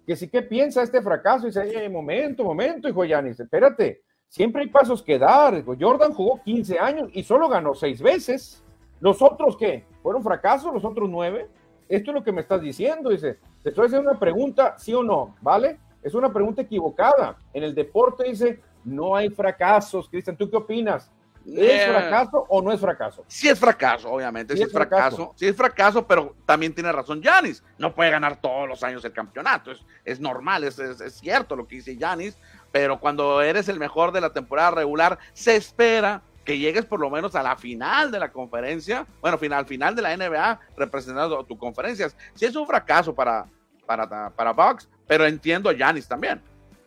que 0.05 0.15
sí, 0.15 0.27
¿qué 0.27 0.41
piensa 0.41 0.83
este 0.83 1.01
fracaso? 1.01 1.47
Y 1.47 1.51
dice, 1.51 1.89
momento, 1.89 2.43
momento, 2.43 2.87
hijo 2.89 3.05
Yanis, 3.05 3.39
espérate, 3.39 4.01
siempre 4.27 4.63
hay 4.63 4.69
pasos 4.69 5.01
que 5.01 5.17
dar. 5.17 5.63
Jordan 5.65 6.13
jugó 6.13 6.41
15 6.43 6.79
años 6.79 7.09
y 7.13 7.23
solo 7.23 7.47
ganó 7.49 7.73
seis 7.73 8.01
veces. 8.01 8.63
¿Los 8.99 9.21
otros 9.21 9.55
qué? 9.57 9.85
¿Fueron 10.03 10.23
fracasos 10.23 10.73
los 10.73 10.83
otros 10.83 11.09
nueve? 11.09 11.47
Esto 11.87 12.11
es 12.11 12.15
lo 12.15 12.23
que 12.23 12.31
me 12.31 12.41
estás 12.41 12.61
diciendo, 12.61 13.09
dice. 13.09 13.39
Te 13.63 13.69
estoy 13.69 13.87
haciendo 13.87 14.11
una 14.11 14.19
pregunta, 14.19 14.75
sí 14.77 14.93
o 14.93 15.03
no, 15.03 15.35
¿vale? 15.41 15.79
Es 16.01 16.13
una 16.13 16.31
pregunta 16.31 16.61
equivocada. 16.61 17.37
En 17.53 17.63
el 17.63 17.75
deporte 17.75 18.25
dice, 18.25 18.61
no 18.83 19.15
hay 19.15 19.29
fracasos. 19.29 20.09
Cristian, 20.09 20.37
¿tú 20.37 20.49
qué 20.49 20.57
opinas? 20.57 21.11
¿Es 21.45 21.87
eh, 21.87 21.87
fracaso 21.91 22.45
o 22.49 22.61
no 22.61 22.71
es 22.71 22.79
fracaso? 22.79 23.23
Sí 23.27 23.47
es 23.47 23.59
fracaso, 23.59 24.11
obviamente, 24.11 24.55
sí, 24.55 24.63
es 24.63 24.71
fracaso. 24.71 25.33
Sí 25.35 25.47
es 25.47 25.55
fracaso, 25.55 26.05
pero 26.05 26.35
también 26.45 26.73
tiene 26.73 26.91
razón 26.91 27.21
Yanis. 27.21 27.63
No 27.77 27.93
puede 27.93 28.11
ganar 28.11 28.39
todos 28.39 28.67
los 28.67 28.83
años 28.83 29.03
el 29.05 29.13
campeonato. 29.13 29.71
Es, 29.71 29.83
es 30.05 30.19
normal, 30.19 30.63
es, 30.63 30.77
es, 30.79 31.01
es, 31.01 31.13
cierto 31.13 31.55
lo 31.55 31.67
que 31.67 31.77
dice 31.77 31.97
Yanis, 31.97 32.37
pero 32.71 32.99
cuando 32.99 33.41
eres 33.41 33.69
el 33.69 33.79
mejor 33.79 34.11
de 34.11 34.21
la 34.21 34.31
temporada 34.31 34.71
regular, 34.71 35.17
se 35.33 35.55
espera 35.55 36.21
que 36.45 36.57
llegues 36.57 36.85
por 36.85 36.99
lo 36.99 37.09
menos 37.09 37.35
a 37.35 37.43
la 37.43 37.55
final 37.55 38.11
de 38.11 38.19
la 38.19 38.31
conferencia, 38.31 39.05
bueno, 39.21 39.37
final, 39.37 39.65
final 39.65 39.95
de 39.95 40.01
la 40.01 40.15
NBA 40.15 40.59
representando 40.77 41.43
tu 41.45 41.57
conferencias. 41.57 42.15
Sí 42.33 42.45
es 42.45 42.55
un 42.55 42.67
fracaso 42.67 43.13
para, 43.13 43.45
para, 43.85 44.29
para 44.31 44.51
Bucks, 44.51 44.89
pero 45.09 45.25
entiendo 45.25 45.71
a 45.71 45.73
Giannis 45.73 46.07
también. 46.07 46.39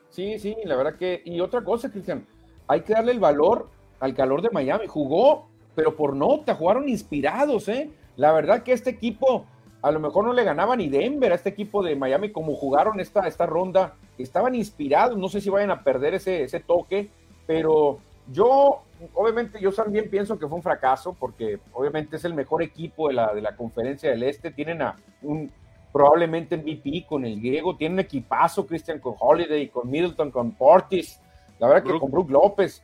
Sí, 0.09 0.39
sí, 0.39 0.57
la 0.65 0.77
verdad 0.77 0.95
que, 0.95 1.23
y 1.25 1.41
otra 1.41 1.63
cosa, 1.63 1.91
Cristian, 1.91 2.25
hay 2.69 2.83
que 2.83 2.93
darle 2.93 3.11
el 3.11 3.19
valor 3.19 3.69
al 3.99 4.15
calor 4.15 4.43
de 4.43 4.51
Miami. 4.51 4.87
Jugó, 4.87 5.49
pero 5.75 5.97
por 5.97 6.15
nota, 6.15 6.55
jugaron 6.55 6.89
inspirados, 6.89 7.69
¿eh? 7.69 7.91
La 8.17 8.31
verdad 8.31 8.63
que 8.63 8.73
este 8.73 8.91
equipo, 8.91 9.45
a 9.83 9.91
lo 9.91 9.99
mejor 9.99 10.25
no 10.25 10.33
le 10.33 10.45
ganaba 10.45 10.77
ni 10.77 10.89
Denver 10.89 11.33
a 11.33 11.35
este 11.35 11.49
equipo 11.49 11.83
de 11.83 11.97
Miami 11.97 12.31
como 12.31 12.55
jugaron 12.55 13.01
esta, 13.01 13.27
esta 13.27 13.45
ronda. 13.45 13.97
Estaban 14.17 14.55
inspirados, 14.55 15.19
no 15.19 15.29
sé 15.29 15.41
si 15.41 15.51
vayan 15.51 15.73
a 15.73 15.83
perder 15.83 16.15
ese, 16.15 16.45
ese 16.45 16.61
toque, 16.61 17.11
pero 17.45 17.99
yo, 18.31 18.83
obviamente, 19.15 19.61
yo 19.61 19.73
también 19.73 20.09
pienso 20.09 20.39
que 20.39 20.47
fue 20.47 20.59
un 20.59 20.63
fracaso, 20.63 21.17
porque 21.19 21.59
obviamente 21.73 22.17
es 22.17 22.25
el 22.25 22.35
mejor 22.35 22.63
equipo 22.63 23.09
de 23.09 23.15
la, 23.15 23.35
de 23.35 23.41
la 23.41 23.57
conferencia 23.57 24.11
del 24.11 24.23
Este. 24.23 24.53
Tienen 24.53 24.81
a 24.81 24.97
un 25.23 25.51
probablemente 25.93 26.57
MVP 26.57 27.07
con 27.09 27.25
el 27.25 27.41
griego, 27.41 27.77
tienen 27.77 27.95
un 27.95 28.01
equipazo, 28.01 28.67
Christian, 28.67 28.99
con 28.99 29.15
Holiday, 29.19 29.69
con 29.69 29.91
Middleton, 29.91 30.31
con 30.31 30.53
Portis, 30.53 31.21
la 31.59 31.69
verdad 31.69 31.85
que 31.85 31.99
con 31.99 32.11
Brook 32.11 32.31
López. 32.31 32.83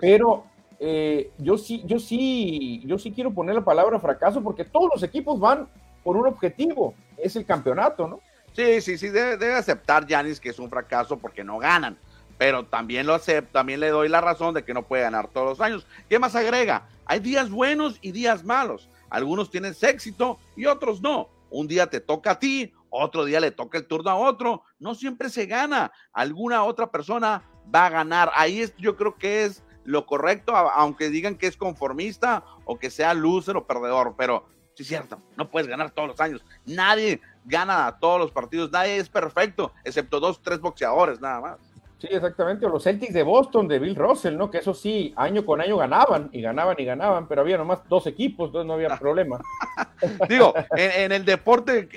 Pero 0.00 0.44
eh, 0.80 1.30
yo 1.38 1.58
sí, 1.58 1.82
yo 1.84 1.98
sí, 1.98 2.82
yo 2.86 2.98
sí 2.98 3.12
quiero 3.12 3.32
poner 3.32 3.54
la 3.54 3.64
palabra 3.64 4.00
fracaso, 4.00 4.42
porque 4.42 4.64
todos 4.64 4.90
los 4.94 5.02
equipos 5.02 5.38
van 5.38 5.68
por 6.02 6.16
un 6.16 6.26
objetivo, 6.26 6.94
es 7.16 7.36
el 7.36 7.44
campeonato, 7.44 8.06
¿no? 8.08 8.20
Sí, 8.52 8.80
sí, 8.80 8.96
sí, 8.96 9.08
debe, 9.08 9.36
debe 9.36 9.54
aceptar 9.54 10.06
Yanis 10.06 10.40
que 10.40 10.48
es 10.48 10.58
un 10.58 10.70
fracaso 10.70 11.18
porque 11.18 11.44
no 11.44 11.58
ganan 11.58 11.98
pero 12.38 12.66
también 12.66 13.06
lo 13.06 13.14
acepto, 13.14 13.52
también 13.52 13.80
le 13.80 13.88
doy 13.88 14.08
la 14.08 14.20
razón 14.20 14.54
de 14.54 14.64
que 14.64 14.74
no 14.74 14.82
puede 14.82 15.02
ganar 15.02 15.28
todos 15.28 15.46
los 15.48 15.60
años. 15.60 15.86
¿Qué 16.08 16.18
más 16.18 16.34
agrega? 16.34 16.88
Hay 17.06 17.20
días 17.20 17.50
buenos 17.50 17.98
y 18.02 18.12
días 18.12 18.44
malos. 18.44 18.88
Algunos 19.08 19.50
tienen 19.50 19.74
éxito 19.80 20.38
y 20.56 20.66
otros 20.66 21.00
no. 21.00 21.28
Un 21.50 21.66
día 21.66 21.88
te 21.88 22.00
toca 22.00 22.32
a 22.32 22.38
ti, 22.38 22.72
otro 22.90 23.24
día 23.24 23.40
le 23.40 23.50
toca 23.50 23.78
el 23.78 23.86
turno 23.86 24.10
a 24.10 24.16
otro. 24.16 24.62
No 24.78 24.94
siempre 24.94 25.28
se 25.28 25.46
gana. 25.46 25.92
Alguna 26.12 26.64
otra 26.64 26.90
persona 26.90 27.42
va 27.74 27.86
a 27.86 27.90
ganar. 27.90 28.30
Ahí 28.34 28.60
es, 28.60 28.74
yo 28.76 28.96
creo 28.96 29.16
que 29.16 29.44
es 29.44 29.62
lo 29.84 30.04
correcto, 30.04 30.54
aunque 30.56 31.10
digan 31.10 31.36
que 31.36 31.46
es 31.46 31.56
conformista 31.56 32.44
o 32.64 32.78
que 32.78 32.90
sea 32.90 33.14
loser 33.14 33.56
o 33.56 33.66
perdedor, 33.66 34.14
pero 34.18 34.44
sí 34.74 34.82
es 34.82 34.88
cierto, 34.88 35.22
no 35.36 35.48
puedes 35.48 35.68
ganar 35.68 35.92
todos 35.92 36.08
los 36.08 36.20
años. 36.20 36.44
Nadie 36.64 37.20
gana 37.44 37.96
todos 38.00 38.18
los 38.18 38.32
partidos, 38.32 38.72
nadie 38.72 38.96
es 38.96 39.08
perfecto, 39.08 39.72
excepto 39.84 40.18
dos, 40.18 40.42
tres 40.42 40.60
boxeadores 40.60 41.20
nada 41.20 41.40
más. 41.40 41.58
Sí, 41.98 42.08
exactamente, 42.10 42.66
o 42.66 42.68
los 42.68 42.84
Celtics 42.84 43.14
de 43.14 43.22
Boston, 43.22 43.68
de 43.68 43.78
Bill 43.78 43.96
Russell, 43.96 44.36
¿no? 44.36 44.50
Que 44.50 44.58
eso 44.58 44.74
sí, 44.74 45.14
año 45.16 45.46
con 45.46 45.62
año 45.62 45.78
ganaban 45.78 46.28
y 46.30 46.42
ganaban 46.42 46.76
y 46.78 46.84
ganaban, 46.84 47.26
pero 47.26 47.40
había 47.40 47.56
nomás 47.56 47.80
dos 47.88 48.06
equipos, 48.06 48.48
entonces 48.48 48.66
no 48.66 48.74
había 48.74 48.94
problema. 48.98 49.40
Digo, 50.28 50.52
en, 50.76 51.10
el 51.12 51.24
deporte, 51.24 51.88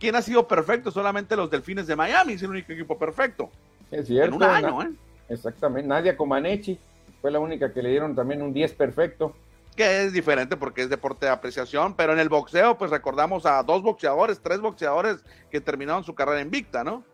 ¿quién 0.00 0.16
ha 0.16 0.22
sido 0.22 0.48
perfecto? 0.48 0.90
Solamente 0.90 1.36
los 1.36 1.48
Delfines 1.48 1.86
de 1.86 1.94
Miami, 1.94 2.32
es 2.32 2.42
el 2.42 2.50
único 2.50 2.72
equipo 2.72 2.98
perfecto. 2.98 3.50
Es 3.92 4.08
cierto. 4.08 4.34
En 4.34 4.34
un 4.34 4.42
año, 4.42 4.82
¿eh? 4.82 4.90
Exactamente, 5.28 5.88
Nadia 5.88 6.16
Comaneci 6.16 6.78
fue 7.20 7.30
la 7.30 7.38
única 7.38 7.72
que 7.72 7.82
le 7.82 7.90
dieron 7.90 8.16
también 8.16 8.42
un 8.42 8.52
10 8.52 8.72
perfecto. 8.74 9.32
Que 9.76 10.04
es 10.04 10.12
diferente 10.12 10.56
porque 10.56 10.82
es 10.82 10.90
deporte 10.90 11.26
de 11.26 11.32
apreciación, 11.32 11.94
pero 11.94 12.12
en 12.12 12.18
el 12.18 12.28
boxeo, 12.28 12.76
pues 12.78 12.90
recordamos 12.90 13.46
a 13.46 13.62
dos 13.62 13.82
boxeadores, 13.82 14.40
tres 14.40 14.60
boxeadores 14.60 15.24
que 15.50 15.60
terminaron 15.60 16.02
su 16.02 16.14
carrera 16.14 16.40
invicta, 16.40 16.82
¿no? 16.82 17.04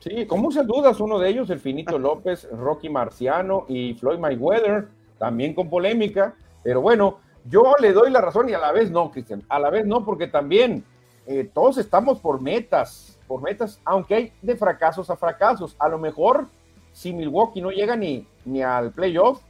Sí, 0.00 0.26
con 0.26 0.40
muchas 0.40 0.66
dudas, 0.66 1.00
uno 1.00 1.18
de 1.18 1.28
ellos, 1.28 1.50
el 1.50 1.58
Finito 1.58 1.98
López, 1.98 2.48
Rocky 2.52 2.88
Marciano 2.88 3.64
y 3.68 3.94
Floyd 3.94 4.18
Mayweather, 4.18 4.88
también 5.18 5.54
con 5.54 5.68
polémica, 5.68 6.34
pero 6.62 6.80
bueno, 6.80 7.18
yo 7.44 7.74
le 7.80 7.92
doy 7.92 8.10
la 8.10 8.20
razón 8.20 8.48
y 8.48 8.52
a 8.52 8.58
la 8.58 8.70
vez 8.70 8.90
no, 8.90 9.10
Cristian, 9.10 9.42
a 9.48 9.58
la 9.58 9.70
vez 9.70 9.86
no, 9.86 10.04
porque 10.04 10.28
también 10.28 10.84
eh, 11.26 11.50
todos 11.52 11.78
estamos 11.78 12.20
por 12.20 12.40
metas, 12.40 13.18
por 13.26 13.42
metas, 13.42 13.80
aunque 13.84 14.14
hay 14.14 14.32
de 14.40 14.56
fracasos 14.56 15.10
a 15.10 15.16
fracasos. 15.16 15.74
A 15.78 15.88
lo 15.88 15.98
mejor, 15.98 16.46
si 16.92 17.12
Milwaukee 17.12 17.60
no 17.60 17.70
llega 17.70 17.96
ni, 17.96 18.26
ni 18.44 18.62
al 18.62 18.92
playoff, 18.92 19.40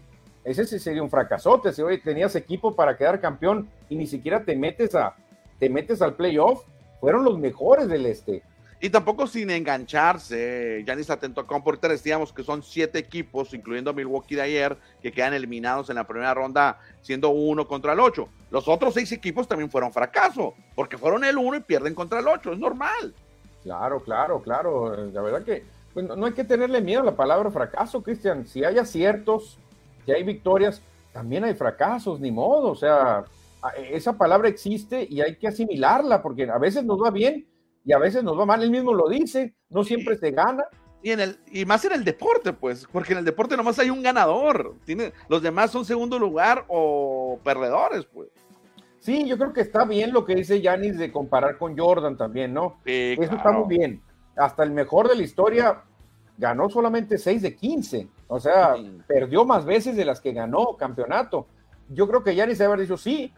ese 0.45 0.65
sería 0.79 1.03
un 1.03 1.11
fracasote. 1.11 1.73
Si 1.73 1.83
hoy 1.83 2.01
tenías 2.01 2.35
equipo 2.35 2.75
para 2.75 2.97
quedar 2.97 3.21
campeón 3.21 3.69
y 3.89 3.97
ni 3.97 4.07
siquiera 4.07 4.45
te 4.45 4.57
metes, 4.57 4.95
a, 4.95 5.15
te 5.59 5.69
metes 5.69 6.01
al 6.01 6.15
playoff, 6.15 6.65
fueron 7.01 7.25
los 7.25 7.39
mejores 7.39 7.89
del 7.89 8.07
este. 8.07 8.43
Y 8.81 8.91
tampoco 8.91 9.27
sin 9.27 9.51
engancharse, 9.51 10.85
Yanis 10.87 11.11
Atento 11.11 11.45
porque 11.65 11.89
decíamos 11.89 12.33
que 12.33 12.45
son 12.45 12.63
siete 12.63 12.99
equipos, 13.01 13.53
incluyendo 13.53 13.93
Milwaukee 13.93 14.37
de 14.37 14.43
ayer, 14.43 14.77
que 15.03 15.11
quedan 15.11 15.35
eliminados 15.35 15.91
en 15.91 15.97
la 15.97 16.07
primera 16.07 16.33
ronda, 16.33 16.79
siendo 17.03 17.31
uno 17.31 17.67
contra 17.67 17.95
el 17.95 18.01
ocho. 18.01 18.29
Los 18.51 18.69
otros 18.69 18.95
seis 18.95 19.11
equipos 19.11 19.49
también 19.49 19.69
fueron 19.69 19.93
fracaso, 19.93 20.55
porque 20.77 20.97
fueron 20.97 21.25
el 21.25 21.39
uno 21.39 21.57
y 21.57 21.61
pierden 21.61 21.95
contra 21.95 22.21
el 22.21 22.29
ocho, 22.29 22.53
es 22.53 22.59
normal. 22.59 23.15
Claro, 23.65 24.01
claro, 24.01 24.41
claro. 24.41 24.95
La 25.13 25.23
verdad 25.23 25.43
que 25.43 25.65
pues, 25.93 26.07
no 26.07 26.25
hay 26.25 26.33
que 26.33 26.45
tenerle 26.45 26.81
miedo 26.81 27.03
a 27.03 27.07
la 27.07 27.17
palabra 27.17 27.51
fracaso, 27.51 28.01
Cristian. 28.01 28.47
Si 28.47 28.63
hay 28.63 28.79
aciertos, 28.79 29.59
si 30.07 30.13
hay 30.13 30.23
victorias, 30.23 30.81
también 31.13 31.43
hay 31.43 31.55
fracasos, 31.55 32.21
ni 32.21 32.31
modo. 32.31 32.71
O 32.71 32.77
sea, 32.77 33.25
esa 33.91 34.17
palabra 34.17 34.49
existe 34.49 35.05
y 35.11 35.21
hay 35.21 35.35
que 35.35 35.49
asimilarla, 35.49 36.23
porque 36.23 36.49
a 36.49 36.59
veces 36.59 36.85
nos 36.85 37.03
va 37.03 37.11
bien 37.11 37.45
y 37.85 37.93
a 37.93 37.99
veces 37.99 38.23
nos 38.23 38.39
va 38.39 38.47
mal, 38.47 38.63
él 38.63 38.71
mismo 38.71 38.93
lo 38.93 39.09
dice, 39.09 39.55
no 39.71 39.85
siempre 39.85 40.17
se 40.17 40.31
gana. 40.31 40.65
Y, 41.03 41.13
en 41.13 41.21
el, 41.21 41.39
y 41.53 41.65
más 41.65 41.85
en 41.85 41.93
el 41.93 42.05
deporte, 42.05 42.53
pues, 42.53 42.87
porque 42.93 43.13
en 43.13 43.21
el 43.21 43.25
deporte 43.25 43.57
nomás 43.57 43.79
hay 43.79 43.91
un 43.91 44.03
ganador, 44.03 44.75
tiene, 44.85 45.13
los 45.29 45.43
demás 45.43 45.71
son 45.71 45.85
segundo 45.85 46.19
lugar 46.19 46.65
o 46.69 47.39
perdedores, 47.45 48.05
pues. 48.07 48.29
Sí, 48.99 49.27
yo 49.27 49.39
creo 49.39 49.53
que 49.53 49.61
está 49.61 49.85
bien 49.85 50.13
lo 50.13 50.25
que 50.25 50.35
dice 50.35 50.61
Yanis 50.61 50.99
de 50.99 51.13
comparar 51.13 51.57
con 51.57 51.79
Jordan 51.79 52.17
también, 52.17 52.53
¿no? 52.53 52.79
Eso 52.85 53.37
está 53.37 53.53
muy 53.53 53.79
bien. 53.79 54.03
Hasta 54.37 54.65
el 54.65 54.73
mejor 54.73 55.09
de 55.09 55.15
la 55.15 55.23
historia 55.23 55.83
ganó 56.37 56.69
solamente 56.69 57.17
6 57.17 57.43
de 57.43 57.55
15, 57.55 58.09
o 58.29 58.41
sea, 58.41 58.75
perdió 59.07 59.45
más 59.45 59.65
veces 59.65 59.97
de 59.97 60.05
las 60.05 60.21
que 60.21 60.33
ganó 60.33 60.77
campeonato. 60.77 61.47
Yo 61.89 62.07
creo 62.09 62.23
que 62.23 62.35
Yanis 62.35 62.59
debe 62.59 62.73
haber 62.73 62.81
dicho, 62.81 62.97
sí, 62.97 63.33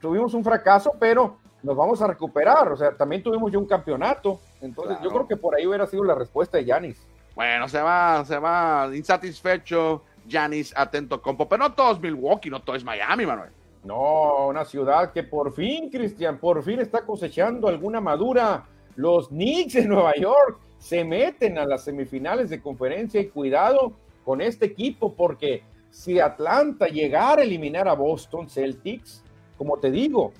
tuvimos 0.00 0.32
un 0.34 0.44
fracaso, 0.44 0.94
pero 0.98 1.38
nos 1.66 1.76
vamos 1.76 2.00
a 2.00 2.06
recuperar. 2.06 2.70
O 2.70 2.76
sea, 2.76 2.92
también 2.92 3.24
tuvimos 3.24 3.50
ya 3.50 3.58
un 3.58 3.66
campeonato. 3.66 4.38
Entonces, 4.60 4.98
yo 5.02 5.10
creo 5.10 5.26
que 5.26 5.36
por 5.36 5.56
ahí 5.56 5.66
hubiera 5.66 5.84
sido 5.86 6.04
la 6.04 6.14
respuesta 6.14 6.58
de 6.58 6.64
Yanis. 6.64 6.96
Bueno, 7.34 7.68
se 7.68 7.82
va, 7.82 8.24
se 8.24 8.38
va 8.38 8.88
insatisfecho 8.94 10.02
Yanis 10.28 10.72
atento 10.76 11.20
compo, 11.20 11.48
pero 11.48 11.64
no 11.64 11.74
todo 11.74 11.92
es 11.92 12.00
Milwaukee, 12.00 12.50
no 12.50 12.62
todo 12.62 12.76
es 12.76 12.84
Miami, 12.84 13.26
Manuel. 13.26 13.50
No, 13.82 14.46
una 14.46 14.64
ciudad 14.64 15.12
que 15.12 15.24
por 15.24 15.52
fin, 15.52 15.90
Cristian, 15.90 16.38
por 16.38 16.62
fin 16.62 16.80
está 16.80 17.04
cosechando 17.04 17.66
alguna 17.66 18.00
madura. 18.00 18.64
Los 18.94 19.28
Knicks 19.28 19.74
de 19.74 19.86
Nueva 19.86 20.14
York 20.14 20.58
se 20.78 21.04
meten 21.04 21.58
a 21.58 21.66
las 21.66 21.82
semifinales 21.82 22.48
de 22.48 22.62
conferencia 22.62 23.20
y 23.20 23.28
cuidado 23.28 23.92
con 24.24 24.40
este 24.40 24.66
equipo 24.66 25.14
porque 25.14 25.62
si 25.90 26.20
Atlanta 26.20 26.86
llegara 26.86 27.42
a 27.42 27.44
eliminar 27.44 27.88
a 27.88 27.94
Boston 27.94 28.48
Celtics, 28.48 29.22
como 29.58 29.78
te 29.78 29.90
digo, 29.90 30.32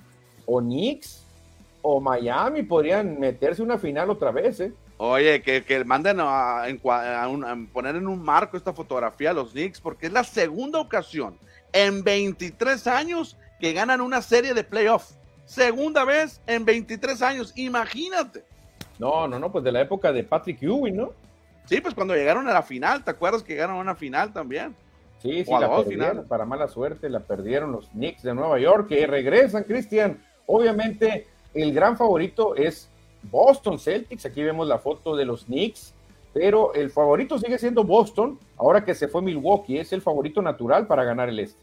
o 0.47 0.59
Knicks 0.59 1.23
o 1.83 2.01
Miami 2.01 2.63
podrían 2.63 3.19
meterse 3.19 3.61
una 3.61 3.77
final 3.77 4.09
otra 4.09 4.31
vez, 4.31 4.59
¿eh? 4.59 4.73
Oye, 4.97 5.43
que, 5.43 5.63
que 5.63 5.85
manden 5.85 6.17
a, 6.19 6.65
poner 7.71 7.95
en 7.95 8.07
un 8.07 8.19
marco 8.19 8.57
esta 8.57 8.73
fotografía 8.73 9.29
a 9.29 9.33
los 9.33 9.51
Knicks, 9.51 9.79
porque 9.79 10.07
es 10.07 10.11
la 10.11 10.23
segunda 10.23 10.79
ocasión 10.79 11.37
en 11.71 12.03
23 12.03 12.87
años 12.87 13.37
que 13.59 13.73
ganan 13.73 14.01
una 14.01 14.23
serie 14.23 14.55
de 14.55 14.63
playoffs. 14.63 15.15
Segunda 15.45 16.03
vez 16.03 16.41
en 16.47 16.65
23 16.65 17.21
años, 17.21 17.53
imagínate. 17.55 18.43
No, 18.97 19.27
no, 19.27 19.37
no, 19.37 19.51
pues 19.51 19.63
de 19.63 19.71
la 19.71 19.81
época 19.81 20.11
de 20.11 20.23
Patrick 20.23 20.63
Ewing, 20.63 20.97
¿no? 20.97 21.11
Sí, 21.65 21.79
pues 21.79 21.93
cuando 21.93 22.15
llegaron 22.15 22.47
a 22.47 22.53
la 22.53 22.63
final, 22.63 23.03
¿te 23.03 23.11
acuerdas 23.11 23.43
que 23.43 23.53
llegaron 23.53 23.77
a 23.77 23.81
una 23.81 23.95
final 23.95 24.33
también? 24.33 24.75
Sí, 25.21 25.43
sí, 25.45 25.51
la 25.51 25.75
perdieron, 25.75 26.27
para 26.27 26.45
mala 26.45 26.67
suerte, 26.67 27.09
la 27.09 27.19
perdieron 27.19 27.71
los 27.71 27.87
Knicks 27.89 28.23
de 28.23 28.33
Nueva 28.33 28.59
York, 28.59 28.87
que 28.87 29.05
regresan, 29.05 29.63
Cristian, 29.63 30.19
Obviamente, 30.47 31.27
el 31.53 31.73
gran 31.73 31.97
favorito 31.97 32.55
es 32.55 32.89
Boston 33.23 33.77
Celtics. 33.77 34.25
Aquí 34.25 34.41
vemos 34.41 34.67
la 34.67 34.79
foto 34.79 35.15
de 35.15 35.25
los 35.25 35.45
Knicks, 35.45 35.93
pero 36.33 36.73
el 36.73 36.89
favorito 36.89 37.37
sigue 37.37 37.59
siendo 37.59 37.83
Boston. 37.83 38.39
Ahora 38.57 38.83
que 38.83 38.95
se 38.95 39.07
fue 39.07 39.21
Milwaukee, 39.21 39.77
es 39.77 39.93
el 39.93 40.01
favorito 40.01 40.41
natural 40.41 40.87
para 40.87 41.03
ganar 41.03 41.29
el 41.29 41.39
este. 41.39 41.59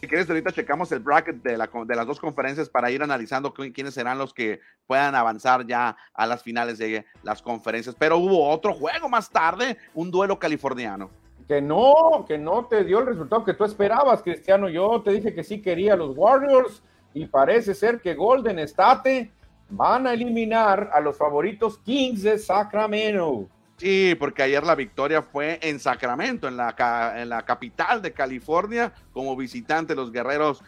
Si 0.00 0.06
quieres, 0.06 0.28
ahorita 0.30 0.52
checamos 0.52 0.90
el 0.92 1.00
bracket 1.00 1.42
de, 1.42 1.52
de 1.52 1.96
las 1.96 2.06
dos 2.06 2.18
conferencias 2.18 2.70
para 2.70 2.90
ir 2.90 3.02
analizando 3.02 3.52
quiénes 3.52 3.92
serán 3.92 4.16
los 4.16 4.32
que 4.32 4.60
puedan 4.86 5.14
avanzar 5.14 5.66
ya 5.66 5.96
a 6.14 6.26
las 6.26 6.42
finales 6.42 6.78
de 6.78 7.04
las 7.22 7.42
conferencias. 7.42 7.94
Pero 7.98 8.16
hubo 8.16 8.48
otro 8.48 8.72
juego 8.72 9.10
más 9.10 9.28
tarde, 9.30 9.76
un 9.94 10.10
duelo 10.10 10.38
californiano. 10.38 11.10
Que 11.46 11.60
no, 11.60 12.24
que 12.26 12.38
no 12.38 12.64
te 12.64 12.84
dio 12.84 13.00
el 13.00 13.06
resultado 13.06 13.44
que 13.44 13.54
tú 13.54 13.64
esperabas, 13.64 14.22
Cristiano. 14.22 14.68
Yo 14.68 15.02
te 15.02 15.10
dije 15.10 15.34
que 15.34 15.44
sí 15.44 15.60
quería 15.60 15.96
los 15.96 16.16
Warriors 16.16 16.82
y 17.14 17.26
parece 17.26 17.74
ser 17.74 18.00
que 18.00 18.14
Golden 18.14 18.58
State 18.60 19.30
van 19.68 20.06
a 20.06 20.12
eliminar 20.12 20.90
a 20.92 21.00
los 21.00 21.16
favoritos 21.16 21.78
Kings 21.78 22.22
de 22.22 22.38
Sacramento. 22.38 23.48
Sí, 23.80 24.14
porque 24.18 24.42
ayer 24.42 24.62
la 24.62 24.74
victoria 24.74 25.22
fue 25.22 25.58
en 25.62 25.80
Sacramento, 25.80 26.48
en 26.48 26.56
la, 26.58 27.44
capital 27.46 28.02
de 28.02 28.12
California. 28.12 28.92
Como 29.12 29.34
visitante, 29.34 29.94
los 29.94 30.12
guerreros 30.12 30.62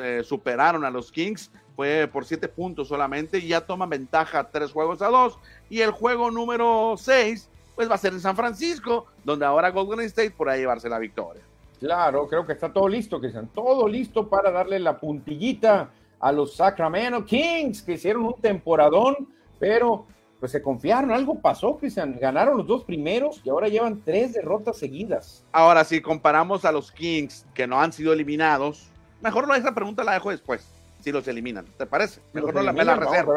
eh, 0.00 0.22
superaron 0.24 0.82
a 0.84 0.90
los 0.90 1.12
Kings. 1.12 1.50
Fue 1.74 2.08
por 2.10 2.24
siete 2.24 2.48
puntos 2.48 2.88
solamente 2.88 3.36
y 3.38 3.48
ya 3.48 3.60
toman 3.60 3.90
ventaja 3.90 4.48
tres 4.50 4.72
juegos 4.72 5.02
a 5.02 5.08
dos. 5.08 5.38
Y 5.68 5.82
el 5.82 5.90
juego 5.90 6.30
número 6.30 6.94
seis, 6.96 7.50
pues 7.74 7.90
va 7.90 7.96
a 7.96 7.98
ser 7.98 8.14
en 8.14 8.20
San 8.20 8.34
Francisco, 8.34 9.04
donde 9.22 9.44
ahora 9.44 9.68
Golden 9.68 10.00
State 10.06 10.30
podrá 10.30 10.56
llevarse 10.56 10.88
la 10.88 10.98
victoria. 10.98 11.42
Claro, 11.78 12.26
creo 12.26 12.46
que 12.46 12.52
está 12.52 12.72
todo 12.72 12.88
listo, 12.88 13.20
que 13.20 13.28
están 13.28 13.48
todo 13.48 13.86
listo 13.86 14.28
para 14.28 14.50
darle 14.50 14.78
la 14.78 14.98
puntillita 14.98 15.90
a 16.18 16.32
los 16.32 16.56
Sacramento 16.56 17.24
Kings, 17.24 17.82
que 17.82 17.92
hicieron 17.92 18.24
un 18.24 18.34
temporadón, 18.40 19.28
pero 19.58 20.06
pues 20.40 20.52
se 20.52 20.62
confiaron, 20.62 21.10
algo 21.10 21.40
pasó, 21.40 21.76
Cristian, 21.76 22.18
ganaron 22.20 22.58
los 22.58 22.66
dos 22.66 22.84
primeros 22.84 23.40
y 23.44 23.50
ahora 23.50 23.68
llevan 23.68 24.02
tres 24.04 24.34
derrotas 24.34 24.78
seguidas. 24.78 25.44
Ahora, 25.52 25.84
si 25.84 26.00
comparamos 26.00 26.64
a 26.64 26.72
los 26.72 26.92
Kings 26.92 27.46
que 27.54 27.66
no 27.66 27.80
han 27.80 27.92
sido 27.92 28.12
eliminados, 28.12 28.88
mejor 29.22 29.46
esa 29.56 29.74
pregunta 29.74 30.04
la 30.04 30.12
dejo 30.12 30.30
después, 30.30 30.66
si 31.00 31.12
los 31.12 31.26
eliminan, 31.28 31.66
¿te 31.78 31.86
parece? 31.86 32.20
Mejor 32.32 32.54
no 32.54 32.62
la, 32.62 32.72
me 32.72 32.84
la 32.84 32.96
reservo. 32.96 33.34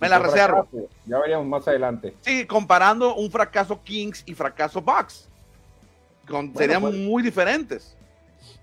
me 0.00 0.08
la 0.08 0.18
reservo. 0.18 0.68
Ya 1.04 1.18
veríamos 1.18 1.46
más 1.46 1.66
adelante. 1.66 2.14
Sí, 2.20 2.46
comparando 2.46 3.14
un 3.14 3.30
fracaso 3.30 3.80
Kings 3.82 4.22
y 4.26 4.34
fracaso 4.34 4.80
Bucks 4.80 5.28
serían 6.56 6.82
pues, 6.82 6.94
muy 6.94 7.22
diferentes. 7.22 7.96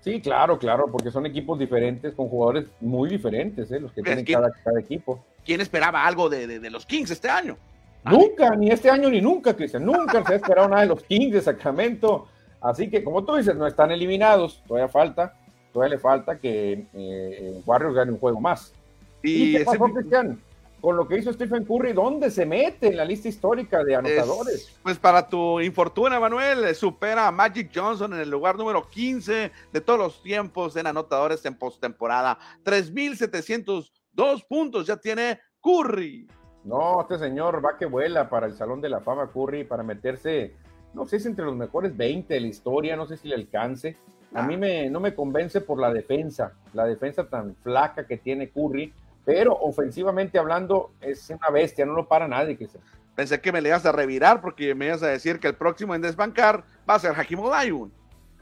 Sí, 0.00 0.20
claro, 0.20 0.58
claro, 0.58 0.86
porque 0.92 1.10
son 1.10 1.24
equipos 1.24 1.58
diferentes, 1.58 2.14
con 2.14 2.28
jugadores 2.28 2.66
muy 2.80 3.08
diferentes, 3.08 3.70
¿eh? 3.70 3.80
los 3.80 3.90
que 3.92 4.02
tienen 4.02 4.24
cada, 4.24 4.50
equipo. 4.78 5.24
¿Quién 5.44 5.60
esperaba 5.60 6.04
algo 6.06 6.28
de, 6.28 6.58
los 6.70 6.84
Kings 6.84 7.10
este 7.10 7.28
año? 7.28 7.56
Nunca, 8.04 8.54
ni 8.54 8.70
este 8.70 8.90
año 8.90 9.08
ni 9.08 9.22
nunca, 9.22 9.54
Cristian. 9.54 9.84
Nunca 9.84 10.22
se 10.24 10.34
ha 10.34 10.36
esperado 10.36 10.68
nada 10.68 10.82
de 10.82 10.88
los 10.88 11.02
Kings 11.04 11.32
de 11.32 11.40
Sacramento. 11.40 12.28
Así 12.60 12.90
que, 12.90 13.02
como 13.02 13.24
tú 13.24 13.36
dices, 13.36 13.56
no 13.56 13.66
están 13.66 13.92
eliminados. 13.92 14.62
Todavía 14.66 14.88
falta, 14.88 15.36
todavía 15.72 15.96
le 15.96 16.00
falta 16.00 16.36
que 16.36 16.86
eh, 16.92 17.62
Warriors 17.64 17.94
gane 17.94 18.12
un 18.12 18.18
juego 18.18 18.40
más. 18.40 18.74
¿Y, 19.22 19.56
qué 19.56 19.64
pasó, 19.64 19.84
Cristian? 19.84 20.38
Con 20.84 20.98
lo 20.98 21.08
que 21.08 21.16
hizo 21.16 21.32
Stephen 21.32 21.64
Curry, 21.64 21.94
¿dónde 21.94 22.30
se 22.30 22.44
mete 22.44 22.88
en 22.88 22.98
la 22.98 23.06
lista 23.06 23.26
histórica 23.26 23.82
de 23.82 23.96
anotadores? 23.96 24.78
pues 24.82 24.98
para 24.98 25.26
tu 25.26 25.58
infortuna, 25.62 26.20
Manuel, 26.20 26.74
supera 26.74 27.26
a 27.26 27.30
Magic 27.30 27.70
Johnson 27.74 28.12
en 28.12 28.20
el 28.20 28.28
lugar 28.28 28.58
número 28.58 28.86
15 28.86 29.50
de 29.72 29.80
todos 29.80 29.98
los 29.98 30.22
tiempos 30.22 30.76
en 30.76 30.86
anotadores 30.86 31.42
en 31.46 31.54
postemporada. 31.54 32.38
3.702 32.64 34.46
puntos 34.46 34.86
ya 34.86 34.98
tiene 34.98 35.40
Curry. 35.62 36.28
No, 36.64 37.00
este 37.00 37.18
señor 37.18 37.64
va 37.64 37.78
que 37.78 37.86
vuela 37.86 38.28
para 38.28 38.44
el 38.44 38.52
Salón 38.52 38.82
de 38.82 38.90
la 38.90 39.00
Fama 39.00 39.30
Curry 39.32 39.64
para 39.64 39.82
meterse, 39.82 40.52
no 40.92 41.06
sé 41.06 41.18
si 41.18 41.28
entre 41.28 41.46
los 41.46 41.56
mejores 41.56 41.96
20 41.96 42.34
de 42.34 42.40
la 42.40 42.46
historia, 42.46 42.94
no 42.94 43.06
sé 43.06 43.16
si 43.16 43.28
le 43.28 43.36
alcance. 43.36 43.96
A 44.34 44.42
mí 44.42 44.58
me, 44.58 44.90
no 44.90 45.00
me 45.00 45.14
convence 45.14 45.62
por 45.62 45.80
la 45.80 45.90
defensa, 45.90 46.52
la 46.74 46.84
defensa 46.84 47.26
tan 47.26 47.54
flaca 47.62 48.06
que 48.06 48.18
tiene 48.18 48.50
Curry, 48.50 48.92
pero 49.24 49.54
ofensivamente 49.54 50.38
hablando 50.38 50.90
es 51.00 51.30
una 51.30 51.50
bestia, 51.50 51.86
no 51.86 51.94
lo 51.94 52.06
para 52.06 52.28
nadie. 52.28 52.56
Que 52.56 52.68
Pensé 53.14 53.40
que 53.40 53.52
me 53.52 53.60
le 53.60 53.70
ibas 53.70 53.86
a 53.86 53.92
revirar 53.92 54.40
porque 54.40 54.74
me 54.74 54.86
ibas 54.86 55.02
a 55.02 55.08
decir 55.08 55.40
que 55.40 55.48
el 55.48 55.54
próximo 55.54 55.94
en 55.94 56.02
desbancar 56.02 56.64
va 56.88 56.94
a 56.94 56.98
ser 56.98 57.12
Hakim 57.18 57.40
Olajuwon. 57.40 57.92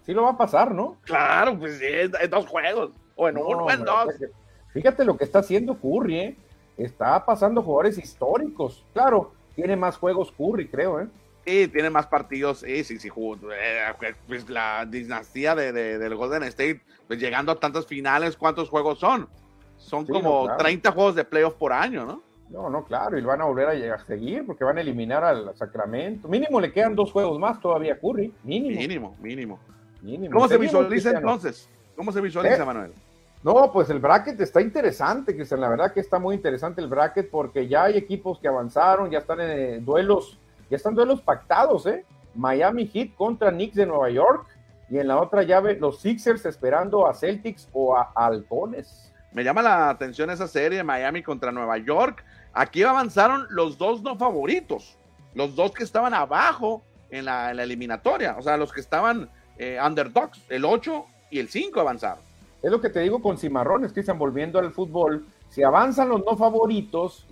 Sí 0.04 0.12
lo 0.12 0.22
va 0.24 0.30
a 0.30 0.36
pasar, 0.36 0.74
¿no? 0.74 0.96
Claro, 1.04 1.58
pues 1.58 1.78
sí, 1.78 1.86
en 1.86 2.30
dos 2.30 2.46
juegos, 2.46 2.90
o 3.14 3.28
en 3.28 3.36
uno, 3.36 3.70
en 3.70 3.84
dos. 3.84 4.08
Fíjate 4.72 5.04
lo 5.04 5.16
que 5.16 5.24
está 5.24 5.40
haciendo 5.40 5.78
Curry, 5.78 6.18
¿eh? 6.18 6.36
Está 6.76 7.24
pasando 7.24 7.62
jugadores 7.62 7.98
históricos. 7.98 8.84
Claro, 8.94 9.32
tiene 9.54 9.76
más 9.76 9.96
juegos 9.98 10.32
Curry, 10.32 10.68
creo, 10.68 11.00
¿eh? 11.00 11.06
Sí, 11.44 11.68
tiene 11.68 11.90
más 11.90 12.06
partidos. 12.06 12.60
Sí, 12.60 12.82
sí, 12.82 12.98
sí. 12.98 13.08
Eh, 13.08 14.14
pues 14.26 14.48
la 14.48 14.86
dinastía 14.86 15.54
de, 15.54 15.72
del 15.72 16.14
Golden 16.14 16.44
State, 16.44 16.80
pues 17.06 17.20
llegando 17.20 17.52
a 17.52 17.60
tantas 17.60 17.86
finales, 17.86 18.36
¿cuántos 18.36 18.68
juegos 18.68 18.98
son? 18.98 19.28
Son 19.82 20.06
como 20.06 20.56
30 20.56 20.92
juegos 20.92 21.14
de 21.14 21.24
playoff 21.24 21.54
por 21.54 21.72
año, 21.72 22.04
¿no? 22.04 22.22
No, 22.50 22.68
no, 22.68 22.84
claro, 22.84 23.18
y 23.18 23.22
van 23.22 23.40
a 23.40 23.44
volver 23.44 23.68
a, 23.68 23.74
llegar, 23.74 24.00
a 24.00 24.04
seguir 24.04 24.44
porque 24.44 24.62
van 24.62 24.76
a 24.76 24.82
eliminar 24.82 25.24
al 25.24 25.56
Sacramento. 25.56 26.28
Mínimo 26.28 26.60
le 26.60 26.70
quedan 26.70 26.94
dos 26.94 27.10
juegos 27.10 27.38
más 27.38 27.58
todavía 27.60 27.94
a 27.94 27.96
Curry. 27.96 28.32
Mínimo. 28.44 28.78
Mínimo, 28.78 29.16
mínimo. 29.20 29.58
mínimo. 30.02 30.34
¿Cómo 30.34 30.48
se 30.48 30.58
visualiza 30.58 31.10
entonces? 31.10 31.68
¿Cómo 31.96 32.12
se 32.12 32.20
visualiza, 32.20 32.62
¿Eh? 32.62 32.66
Manuel? 32.66 32.92
No, 33.42 33.72
pues 33.72 33.88
el 33.90 33.98
bracket 33.98 34.38
está 34.40 34.60
interesante, 34.60 35.34
Cristian. 35.34 35.60
La 35.60 35.68
verdad 35.68 35.92
que 35.92 36.00
está 36.00 36.18
muy 36.18 36.36
interesante 36.36 36.80
el 36.80 36.88
bracket 36.88 37.30
porque 37.30 37.66
ya 37.66 37.84
hay 37.84 37.96
equipos 37.96 38.38
que 38.38 38.48
avanzaron, 38.48 39.10
ya 39.10 39.18
están 39.18 39.40
en 39.40 39.84
duelos 39.84 40.38
ya 40.72 40.76
están 40.76 40.94
duelos 40.94 41.20
pactados, 41.20 41.84
¿eh? 41.84 42.02
Miami 42.34 42.86
Heat 42.86 43.14
contra 43.14 43.50
Knicks 43.50 43.76
de 43.76 43.84
Nueva 43.84 44.08
York 44.08 44.46
y 44.88 44.96
en 44.98 45.06
la 45.06 45.20
otra 45.20 45.42
llave 45.42 45.76
los 45.78 46.00
Sixers 46.00 46.46
esperando 46.46 47.06
a 47.06 47.12
Celtics 47.12 47.68
o 47.74 47.94
a 47.94 48.10
Halcones. 48.14 49.11
Me 49.34 49.44
llama 49.44 49.62
la 49.62 49.88
atención 49.88 50.28
esa 50.30 50.46
serie 50.46 50.84
Miami 50.84 51.22
contra 51.22 51.52
Nueva 51.52 51.78
York. 51.78 52.22
Aquí 52.52 52.82
avanzaron 52.82 53.46
los 53.50 53.78
dos 53.78 54.02
no 54.02 54.16
favoritos, 54.16 54.98
los 55.34 55.56
dos 55.56 55.72
que 55.72 55.84
estaban 55.84 56.12
abajo 56.12 56.82
en 57.10 57.24
la, 57.24 57.50
eliminatoria, 57.52 58.36
o 58.38 58.42
sea, 58.42 58.58
los 58.58 58.72
que 58.72 58.80
estaban 58.80 59.30
eh, 59.56 59.78
underdogs, 59.82 60.40
el 60.50 60.64
8 60.64 61.06
y 61.30 61.38
el 61.38 61.48
5 61.48 61.80
avanzaron. 61.80 62.22
Es 62.62 62.70
lo 62.70 62.80
que 62.80 62.90
te 62.90 63.00
digo 63.00 63.22
con 63.22 63.38
cimarrones, 63.38 63.92
que 63.92 64.00
están 64.00 64.18
volviendo 64.18 64.58
al 64.58 64.72
fútbol. 64.72 65.26
Si 65.48 65.62
avanzan 65.62 66.10
los 66.10 66.24
no 66.24 66.36
favoritos, 66.36 67.26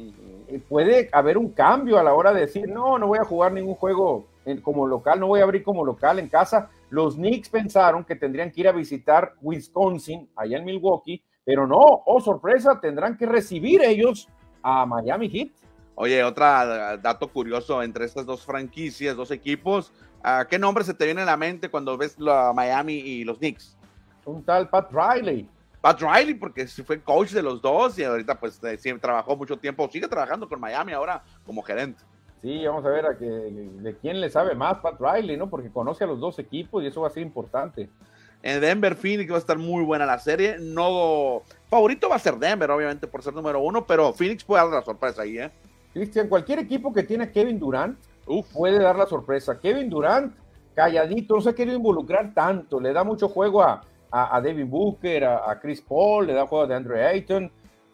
eh, 0.48 0.60
puede 0.68 1.10
haber 1.12 1.36
un 1.36 1.50
cambio 1.50 1.98
a 1.98 2.02
la 2.02 2.14
hora 2.14 2.32
de 2.32 2.40
decir, 2.40 2.66
no, 2.66 2.98
no 2.98 3.08
voy 3.08 3.18
a 3.18 3.24
jugar 3.24 3.52
ningún 3.52 3.74
juego 3.74 4.26
como 4.62 4.86
local, 4.86 5.20
no 5.20 5.28
voy 5.28 5.40
a 5.40 5.44
abrir 5.44 5.62
como 5.62 5.84
local 5.84 6.18
en 6.18 6.28
casa. 6.28 6.70
Los 6.88 7.14
Knicks 7.14 7.50
pensaron 7.50 8.04
que 8.04 8.16
tendrían 8.16 8.50
que 8.50 8.62
ir 8.62 8.68
a 8.68 8.72
visitar 8.72 9.34
Wisconsin, 9.40 10.28
allá 10.34 10.58
en 10.58 10.64
Milwaukee, 10.64 11.22
pero 11.50 11.66
no, 11.66 11.80
oh 12.06 12.20
sorpresa, 12.20 12.78
tendrán 12.80 13.16
que 13.16 13.26
recibir 13.26 13.82
ellos 13.82 14.28
a 14.62 14.86
Miami 14.86 15.28
Heat. 15.28 15.50
Oye, 15.96 16.22
otro 16.22 16.44
dato 17.02 17.26
curioso 17.26 17.82
entre 17.82 18.04
estas 18.04 18.24
dos 18.24 18.46
franquicias, 18.46 19.16
dos 19.16 19.32
equipos, 19.32 19.92
¿qué 20.48 20.60
nombre 20.60 20.84
se 20.84 20.94
te 20.94 21.06
viene 21.06 21.22
a 21.22 21.24
la 21.24 21.36
mente 21.36 21.68
cuando 21.68 21.98
ves 21.98 22.16
la 22.20 22.52
Miami 22.54 22.94
y 22.94 23.24
los 23.24 23.38
Knicks? 23.38 23.76
Un 24.26 24.44
tal 24.44 24.68
Pat 24.68 24.92
Riley. 24.92 25.48
Pat 25.80 26.00
Riley, 26.00 26.34
porque 26.34 26.68
fue 26.68 27.02
coach 27.02 27.30
de 27.30 27.42
los 27.42 27.60
dos 27.60 27.98
y 27.98 28.04
ahorita 28.04 28.38
pues 28.38 28.60
siempre 28.78 29.00
trabajó 29.00 29.34
mucho 29.34 29.56
tiempo, 29.56 29.88
sigue 29.90 30.06
trabajando 30.06 30.48
con 30.48 30.60
Miami 30.60 30.92
ahora 30.92 31.24
como 31.44 31.62
gerente. 31.62 32.00
Sí, 32.42 32.64
vamos 32.64 32.84
a 32.84 32.90
ver 32.90 33.06
a 33.06 33.18
que, 33.18 33.24
de 33.26 33.96
quién 33.96 34.20
le 34.20 34.30
sabe 34.30 34.54
más 34.54 34.78
Pat 34.78 35.00
Riley, 35.00 35.36
¿no? 35.36 35.50
Porque 35.50 35.72
conoce 35.72 36.04
a 36.04 36.06
los 36.06 36.20
dos 36.20 36.38
equipos 36.38 36.84
y 36.84 36.86
eso 36.86 37.00
va 37.00 37.08
a 37.08 37.10
ser 37.10 37.24
importante. 37.24 37.90
En 38.42 38.60
Denver, 38.60 38.94
Phoenix 38.94 39.30
va 39.30 39.36
a 39.36 39.40
estar 39.40 39.58
muy 39.58 39.84
buena 39.84 40.06
la 40.06 40.18
serie. 40.18 40.56
No, 40.58 41.42
favorito 41.68 42.08
va 42.08 42.16
a 42.16 42.20
ser 42.20 42.36
Denver, 42.36 42.70
obviamente, 42.70 43.06
por 43.06 43.22
ser 43.22 43.34
número 43.34 43.60
uno, 43.60 43.86
pero 43.86 44.12
Phoenix 44.12 44.44
puede 44.44 44.62
dar 44.62 44.72
la 44.72 44.82
sorpresa 44.82 45.22
ahí, 45.22 45.38
¿eh? 45.38 45.50
Cristian, 45.92 46.28
cualquier 46.28 46.60
equipo 46.60 46.92
que 46.92 47.02
tiene 47.02 47.24
a 47.24 47.32
Kevin 47.32 47.58
Durant 47.58 47.98
puede 48.52 48.78
dar 48.78 48.96
la 48.96 49.06
sorpresa. 49.06 49.58
Kevin 49.58 49.90
Durant, 49.90 50.34
calladito, 50.74 51.34
no 51.34 51.40
se 51.40 51.50
ha 51.50 51.54
querido 51.54 51.76
involucrar 51.76 52.32
tanto, 52.32 52.80
le 52.80 52.92
da 52.92 53.02
mucho 53.02 53.28
juego 53.28 53.62
a, 53.62 53.82
a, 54.10 54.40
Devin 54.40 54.70
Booker, 54.70 55.24
a, 55.24 55.58
Chris 55.60 55.80
Paul, 55.80 56.26
le 56.26 56.34
da 56.34 56.46
juego 56.46 56.66
de 56.66 56.74
Andre 56.74 57.06
Ayton, 57.06 57.50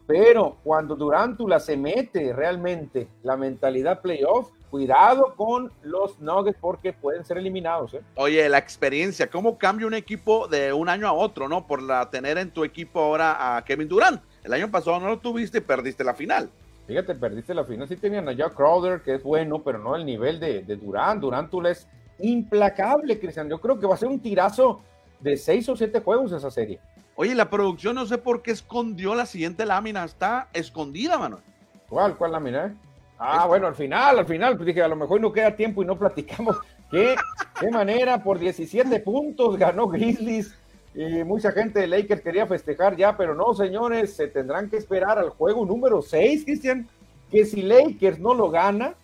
pero 0.07 0.59
cuando 0.63 0.95
Durantula 0.95 1.59
se 1.59 1.77
mete 1.77 2.33
realmente 2.33 3.09
la 3.23 3.37
mentalidad 3.37 4.01
playoff, 4.01 4.51
cuidado 4.71 5.35
con 5.37 5.73
los 5.83 6.19
Nuggets 6.21 6.59
porque 6.61 6.93
pueden 6.93 7.25
ser 7.25 7.39
eliminados. 7.39 7.95
¿eh? 7.95 8.03
Oye, 8.17 8.49
la 8.49 8.59
experiencia, 8.59 9.29
¿cómo 9.29 9.59
cambia 9.59 9.87
un 9.87 9.95
equipo 9.95 10.49
de 10.49 10.73
un 10.73 10.89
año 10.89 11.07
a 11.07 11.13
otro, 11.13 11.49
no? 11.49 11.67
Por 11.67 11.83
la, 11.83 12.11
tener 12.11 12.39
en 12.39 12.51
tu 12.51 12.65
equipo 12.65 13.01
ahora 13.01 13.57
a 13.57 13.65
Kevin 13.65 13.89
Durant. 13.89 14.23
El 14.45 14.53
año 14.53 14.71
pasado 14.71 15.01
no 15.01 15.09
lo 15.09 15.19
tuviste 15.19 15.59
y 15.59 15.63
perdiste 15.63 16.05
la 16.05 16.15
final. 16.15 16.51
Fíjate, 16.87 17.15
perdiste 17.15 17.53
la 17.55 17.65
final. 17.65 17.89
Sí 17.89 17.97
tenían 17.97 18.29
a 18.29 18.33
Jack 18.33 18.55
Crowder, 18.55 19.01
que 19.01 19.15
es 19.15 19.23
bueno, 19.23 19.63
pero 19.63 19.79
no 19.79 19.97
el 19.97 20.07
nivel 20.07 20.39
de, 20.39 20.63
de 20.63 20.77
Durant. 20.77 21.21
Durantula 21.21 21.71
es 21.71 21.89
implacable, 22.21 23.19
Cristian. 23.19 23.49
Yo 23.49 23.59
creo 23.61 23.79
que 23.79 23.87
va 23.87 23.95
a 23.95 23.99
ser 23.99 24.09
un 24.09 24.21
tirazo 24.21 24.81
de 25.21 25.37
seis 25.37 25.69
o 25.69 25.77
siete 25.77 26.01
juegos 26.01 26.33
esa 26.33 26.51
serie. 26.51 26.79
Oye, 27.17 27.35
la 27.35 27.49
producción 27.49 27.95
no 27.95 28.05
sé 28.05 28.19
por 28.19 28.43
qué 28.43 28.51
escondió 28.51 29.15
la 29.15 29.25
siguiente 29.25 29.65
lámina, 29.65 30.05
está 30.05 30.49
escondida, 30.53 31.19
mano. 31.19 31.41
¿Cuál, 31.89 32.17
cuál 32.17 32.33
lámina? 32.33 32.67
Eh? 32.67 32.75
Ah, 33.19 33.47
bueno, 33.47 33.67
al 33.67 33.75
final, 33.75 34.19
al 34.19 34.27
final, 34.27 34.57
pues 34.57 34.67
dije, 34.67 34.83
a 34.83 34.89
lo 34.89 34.97
mejor 34.97 35.21
no 35.21 35.33
queda 35.33 35.57
tiempo 35.57 35.83
y 35.83 35.87
no 35.87 35.99
platicamos. 35.99 36.57
¿Qué, 36.91 37.17
qué 37.59 37.71
manera? 37.71 38.23
Por 38.23 38.39
17 38.39 39.01
puntos 39.01 39.59
ganó 39.59 39.89
Grizzlies. 39.89 40.55
Y 40.95 41.25
mucha 41.25 41.53
gente 41.53 41.81
de 41.81 41.87
Lakers 41.87 42.23
quería 42.23 42.47
festejar 42.47 42.97
ya, 42.97 43.17
pero 43.17 43.35
no, 43.35 43.53
señores, 43.55 44.15
se 44.15 44.29
tendrán 44.29 44.71
que 44.71 44.79
esperar 44.79 45.19
al 45.19 45.29
juego 45.29 45.67
número 45.67 46.01
6, 46.01 46.45
Cristian, 46.45 46.89
que 47.31 47.45
si 47.45 47.61
Lakers 47.61 48.19
no 48.19 48.33
lo 48.33 48.51
gana, 48.51 48.95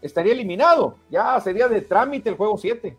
estaría 0.00 0.32
eliminado. 0.32 0.96
Ya 1.10 1.40
sería 1.40 1.66
de 1.66 1.80
trámite 1.80 2.28
el 2.28 2.36
juego 2.36 2.56
7. 2.56 2.96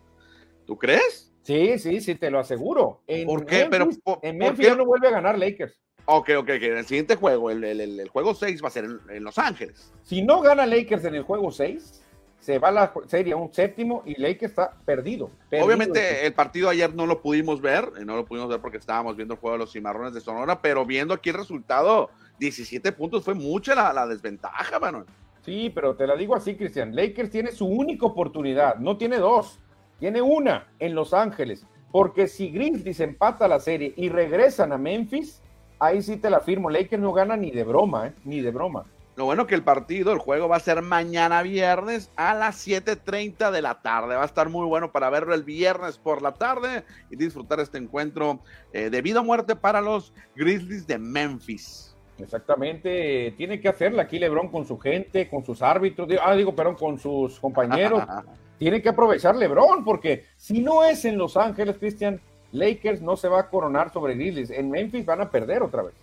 ¿Tú 0.66 0.76
crees? 0.76 1.32
Sí, 1.42 1.78
sí, 1.78 2.00
sí, 2.00 2.14
te 2.14 2.30
lo 2.30 2.38
aseguro. 2.38 3.00
En 3.06 3.26
¿Por 3.26 3.46
qué? 3.46 3.66
Pero, 3.70 3.88
en 4.22 4.38
Memphis 4.38 4.76
no 4.76 4.84
vuelve 4.84 5.08
a 5.08 5.12
ganar 5.12 5.38
Lakers. 5.38 5.80
Ok, 6.04 6.30
ok, 6.38 6.50
ok. 6.56 6.62
En 6.62 6.78
el 6.78 6.86
siguiente 6.86 7.16
juego, 7.16 7.50
el, 7.50 7.64
el, 7.64 8.08
juego 8.08 8.34
6 8.34 8.62
va 8.62 8.68
a 8.68 8.70
ser 8.70 8.86
en, 9.08 9.24
Los 9.24 9.38
Ángeles. 9.38 9.92
Si 10.02 10.22
no 10.22 10.40
gana 10.40 10.66
Lakers 10.66 11.04
en 11.04 11.14
el 11.14 11.22
juego 11.22 11.50
6, 11.50 12.02
se 12.40 12.58
va 12.58 12.72
la 12.72 12.92
serie 13.06 13.34
a 13.34 13.36
un 13.36 13.52
séptimo 13.52 14.02
y 14.04 14.20
Lakers 14.20 14.50
está 14.50 14.72
perdido. 14.84 15.30
Obviamente 15.60 16.26
el 16.26 16.32
partido 16.32 16.68
ayer 16.68 16.92
no 16.92 17.06
lo 17.06 17.22
pudimos 17.22 17.60
ver, 17.60 17.92
eh, 17.98 18.04
no 18.04 18.16
lo 18.16 18.24
pudimos 18.24 18.48
ver 18.48 18.60
porque 18.60 18.78
estábamos 18.78 19.16
viendo 19.16 19.34
el 19.34 19.40
juego 19.40 19.54
de 19.54 19.60
los 19.60 19.72
cimarrones 19.72 20.12
de 20.12 20.20
Sonora, 20.20 20.60
pero 20.60 20.84
viendo 20.84 21.14
aquí 21.14 21.30
el 21.30 21.36
resultado, 21.36 22.10
17 22.40 22.90
puntos 22.92 23.24
fue 23.24 23.34
mucha 23.34 23.76
la, 23.76 23.92
la 23.92 24.06
desventaja, 24.06 24.80
mano. 24.80 25.04
Sí, 25.44 25.70
pero 25.74 25.94
te 25.96 26.06
la 26.06 26.16
digo 26.16 26.34
así, 26.34 26.56
Cristian. 26.56 26.94
Lakers 26.94 27.30
tiene 27.30 27.52
su 27.52 27.66
única 27.66 28.06
oportunidad, 28.06 28.76
no 28.76 28.96
tiene 28.96 29.18
dos. 29.18 29.60
Tiene 29.98 30.20
una 30.20 30.66
en 30.80 30.96
Los 30.96 31.14
Ángeles, 31.14 31.64
porque 31.92 32.26
si 32.26 32.50
Grizzlies 32.50 32.98
empata 32.98 33.46
la 33.46 33.60
serie 33.60 33.92
y 33.96 34.08
regresan 34.08 34.72
a 34.72 34.78
Memphis, 34.78 35.41
ahí 35.82 36.02
sí 36.02 36.16
te 36.16 36.30
la 36.30 36.40
firmo. 36.40 36.70
Lakers 36.70 37.02
no 37.02 37.12
gana 37.12 37.36
ni 37.36 37.50
de 37.50 37.64
broma, 37.64 38.08
¿eh? 38.08 38.12
ni 38.24 38.40
de 38.40 38.50
broma. 38.50 38.84
Lo 39.14 39.26
bueno 39.26 39.46
que 39.46 39.54
el 39.54 39.62
partido, 39.62 40.12
el 40.12 40.18
juego 40.18 40.48
va 40.48 40.56
a 40.56 40.60
ser 40.60 40.80
mañana 40.80 41.42
viernes 41.42 42.10
a 42.16 42.32
las 42.32 42.66
7.30 42.66 43.50
de 43.50 43.60
la 43.60 43.82
tarde. 43.82 44.14
Va 44.14 44.22
a 44.22 44.26
estar 44.26 44.48
muy 44.48 44.66
bueno 44.66 44.90
para 44.90 45.10
verlo 45.10 45.34
el 45.34 45.42
viernes 45.42 45.98
por 45.98 46.22
la 46.22 46.32
tarde 46.32 46.84
y 47.10 47.16
disfrutar 47.16 47.60
este 47.60 47.76
encuentro 47.76 48.40
eh, 48.72 48.88
de 48.88 49.02
vida 49.02 49.20
o 49.20 49.24
muerte 49.24 49.54
para 49.54 49.82
los 49.82 50.14
Grizzlies 50.34 50.86
de 50.86 50.98
Memphis. 50.98 51.94
Exactamente, 52.18 53.34
tiene 53.36 53.60
que 53.60 53.68
hacerla 53.68 54.02
aquí 54.02 54.18
Lebron 54.18 54.48
con 54.48 54.64
su 54.64 54.78
gente, 54.78 55.28
con 55.28 55.44
sus 55.44 55.60
árbitros, 55.60 56.08
ah, 56.22 56.34
digo, 56.34 56.54
perdón, 56.54 56.76
con 56.76 56.98
sus 56.98 57.38
compañeros. 57.40 58.02
tiene 58.62 58.80
que 58.80 58.90
aprovechar 58.90 59.34
LeBron, 59.34 59.82
porque 59.84 60.26
si 60.36 60.60
no 60.60 60.84
es 60.84 61.04
en 61.04 61.18
Los 61.18 61.36
Ángeles, 61.36 61.78
Cristian, 61.78 62.20
Lakers 62.52 63.00
no 63.00 63.16
se 63.16 63.28
va 63.28 63.40
a 63.40 63.48
coronar 63.48 63.92
sobre 63.92 64.14
Grizzlies. 64.14 64.50
En 64.50 64.70
Memphis 64.70 65.04
van 65.04 65.20
a 65.20 65.30
perder 65.30 65.62
otra 65.62 65.82
vez. 65.82 65.94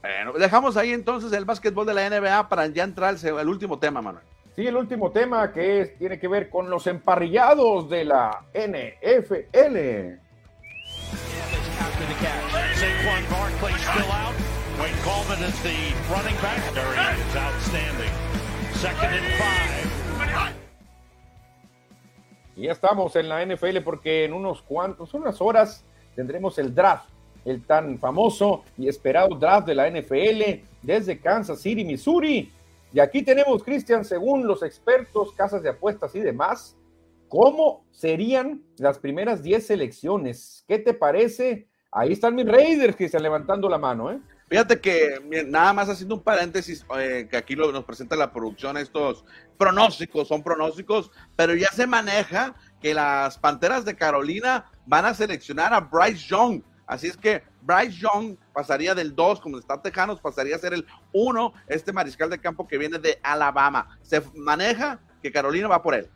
Bueno, 0.00 0.32
dejamos 0.32 0.76
ahí 0.76 0.92
entonces 0.92 1.32
el 1.32 1.44
básquetbol 1.44 1.86
de 1.86 1.94
la 1.94 2.08
NBA 2.08 2.48
para 2.48 2.66
ya 2.66 2.84
entrar 2.84 3.16
el 3.22 3.48
último 3.48 3.78
tema, 3.78 4.00
Manuel. 4.00 4.24
Sí, 4.56 4.66
el 4.66 4.76
último 4.76 5.10
tema 5.12 5.52
que 5.52 5.80
es, 5.80 5.98
tiene 5.98 6.18
que 6.18 6.26
ver 6.26 6.50
con 6.50 6.68
los 6.68 6.86
emparrillados 6.86 7.88
de 7.88 8.04
la 8.04 8.44
NFL. 8.54 10.18
Y 22.56 22.62
ya 22.62 22.72
estamos 22.72 23.14
en 23.14 23.28
la 23.28 23.44
NFL 23.44 23.78
porque 23.84 24.24
en 24.24 24.32
unos 24.32 24.62
cuantos, 24.62 25.14
unas 25.14 25.40
horas 25.40 25.84
tendremos 26.18 26.58
el 26.58 26.74
draft, 26.74 27.08
el 27.44 27.64
tan 27.64 27.96
famoso 27.96 28.64
y 28.76 28.88
esperado 28.88 29.36
draft 29.36 29.68
de 29.68 29.74
la 29.76 29.88
NFL 29.88 30.66
desde 30.82 31.20
Kansas 31.20 31.60
City, 31.60 31.84
Missouri. 31.84 32.52
Y 32.92 32.98
aquí 32.98 33.22
tenemos, 33.22 33.62
Cristian, 33.62 34.04
según 34.04 34.44
los 34.44 34.64
expertos, 34.64 35.32
casas 35.34 35.62
de 35.62 35.68
apuestas 35.68 36.12
y 36.16 36.20
demás, 36.20 36.76
cómo 37.28 37.84
serían 37.92 38.64
las 38.78 38.98
primeras 38.98 39.44
10 39.44 39.64
selecciones. 39.64 40.64
¿Qué 40.66 40.80
te 40.80 40.92
parece? 40.92 41.68
Ahí 41.92 42.14
están 42.14 42.34
mis 42.34 42.46
Raiders, 42.46 42.96
Cristian, 42.96 43.22
levantando 43.22 43.68
la 43.68 43.78
mano, 43.78 44.10
¿eh? 44.10 44.18
Fíjate 44.48 44.80
que 44.80 45.20
nada 45.46 45.72
más 45.72 45.88
haciendo 45.88 46.16
un 46.16 46.22
paréntesis, 46.22 46.84
eh, 46.98 47.28
que 47.30 47.36
aquí 47.36 47.54
nos 47.54 47.84
presenta 47.84 48.16
la 48.16 48.32
producción, 48.32 48.76
estos 48.78 49.24
pronósticos, 49.56 50.26
son 50.26 50.42
pronósticos, 50.42 51.12
pero 51.36 51.54
ya 51.54 51.68
se 51.68 51.86
maneja 51.86 52.56
que 52.80 52.94
las 52.94 53.38
Panteras 53.38 53.84
de 53.84 53.96
Carolina 53.96 54.66
van 54.86 55.04
a 55.04 55.14
seleccionar 55.14 55.72
a 55.74 55.80
Bryce 55.80 56.26
Young. 56.28 56.62
Así 56.86 57.06
es 57.06 57.16
que 57.16 57.42
Bryce 57.62 57.98
Young 57.98 58.36
pasaría 58.52 58.94
del 58.94 59.14
2, 59.14 59.40
como 59.40 59.58
está 59.58 59.80
Tejanos, 59.80 60.20
pasaría 60.20 60.56
a 60.56 60.58
ser 60.58 60.72
el 60.72 60.86
1, 61.12 61.52
este 61.66 61.92
mariscal 61.92 62.30
de 62.30 62.38
campo 62.38 62.66
que 62.66 62.78
viene 62.78 62.98
de 62.98 63.18
Alabama. 63.22 63.98
Se 64.02 64.22
maneja 64.34 65.00
que 65.22 65.32
Carolina 65.32 65.68
va 65.68 65.82
por 65.82 65.94
él. 65.94 66.08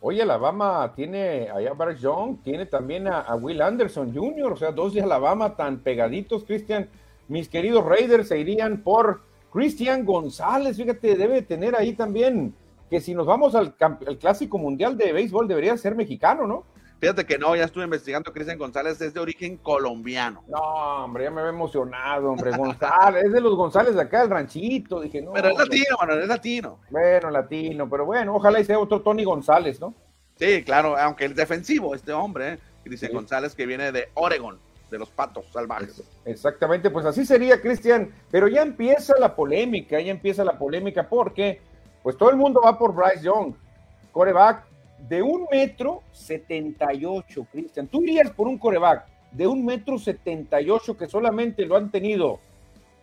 Oye, 0.00 0.22
Alabama 0.22 0.92
tiene 0.94 1.48
allá 1.50 1.72
Bryce 1.72 2.02
Young, 2.02 2.42
tiene 2.42 2.66
también 2.66 3.08
a, 3.08 3.20
a 3.20 3.34
Will 3.34 3.62
Anderson 3.62 4.14
Jr., 4.14 4.52
o 4.52 4.56
sea, 4.56 4.70
dos 4.70 4.94
de 4.94 5.02
Alabama 5.02 5.56
tan 5.56 5.78
pegaditos, 5.78 6.44
Cristian 6.44 6.88
mis 7.28 7.48
queridos 7.48 7.84
Raiders 7.84 8.28
se 8.28 8.38
irían 8.38 8.82
por 8.82 9.20
Cristian 9.52 10.04
González. 10.04 10.76
Fíjate, 10.76 11.14
debe 11.16 11.42
tener 11.42 11.76
ahí 11.76 11.92
también 11.92 12.54
que 12.88 13.00
si 13.00 13.14
nos 13.14 13.26
vamos 13.26 13.54
al, 13.54 13.74
Clásico 14.18 14.58
Mundial 14.58 14.96
de 14.96 15.12
Béisbol 15.12 15.48
debería 15.48 15.76
ser 15.76 15.94
mexicano, 15.94 16.46
¿no? 16.46 16.64
Fíjate 17.00 17.24
que 17.24 17.38
no, 17.38 17.54
ya 17.54 17.64
estuve 17.64 17.84
investigando. 17.84 18.32
Cristian 18.32 18.58
González 18.58 19.00
es 19.00 19.14
de 19.14 19.20
origen 19.20 19.56
colombiano. 19.58 20.42
No, 20.48 20.58
hombre, 21.04 21.24
ya 21.24 21.30
me 21.30 21.40
había 21.40 21.52
emocionado, 21.52 22.32
hombre. 22.32 22.56
González, 22.56 23.26
es 23.26 23.32
de 23.32 23.40
los 23.40 23.54
González 23.54 23.94
de 23.94 24.02
acá, 24.02 24.22
el 24.22 24.30
ranchito. 24.30 25.00
Dije, 25.00 25.22
no. 25.22 25.32
Pero 25.32 25.50
es 25.50 25.58
latino, 25.58 25.96
bueno, 25.96 26.14
es 26.14 26.26
latino. 26.26 26.78
Bueno, 26.90 27.30
latino, 27.30 27.88
pero 27.88 28.04
bueno, 28.04 28.34
ojalá 28.34 28.58
y 28.58 28.64
sea 28.64 28.80
otro 28.80 29.00
Tony 29.00 29.22
González, 29.22 29.80
¿no? 29.80 29.94
Sí, 30.34 30.64
claro, 30.64 30.96
aunque 30.98 31.26
es 31.26 31.36
defensivo 31.36 31.94
este 31.94 32.12
hombre, 32.12 32.54
¿eh? 32.54 32.58
Cristian 32.82 33.12
González, 33.12 33.54
que 33.54 33.66
viene 33.66 33.92
de 33.92 34.08
Oregon 34.14 34.58
de 34.90 34.98
los 34.98 35.10
patos 35.10 35.46
salvajes. 35.52 36.02
Exactamente, 36.24 36.90
pues 36.90 37.04
así 37.06 37.24
sería, 37.26 37.60
Cristian, 37.60 38.12
pero 38.30 38.48
ya 38.48 38.62
empieza 38.62 39.14
la 39.18 39.34
polémica, 39.34 40.00
ya 40.00 40.10
empieza 40.10 40.44
la 40.44 40.58
polémica 40.58 41.08
porque 41.08 41.60
pues 42.02 42.16
todo 42.16 42.30
el 42.30 42.36
mundo 42.36 42.60
va 42.64 42.78
por 42.78 42.94
Bryce 42.94 43.24
Young, 43.24 43.54
coreback 44.12 44.64
de 45.08 45.22
un 45.22 45.46
metro 45.50 46.02
setenta 46.12 46.92
y 46.92 47.04
ocho, 47.04 47.46
Cristian. 47.50 47.86
Tú 47.86 48.02
irías 48.02 48.30
por 48.30 48.48
un 48.48 48.58
coreback 48.58 49.06
de 49.30 49.46
un 49.46 49.64
metro 49.64 49.98
setenta 49.98 50.60
y 50.60 50.70
ocho 50.70 50.96
que 50.96 51.06
solamente 51.06 51.64
lo 51.66 51.76
han 51.76 51.90
tenido 51.90 52.40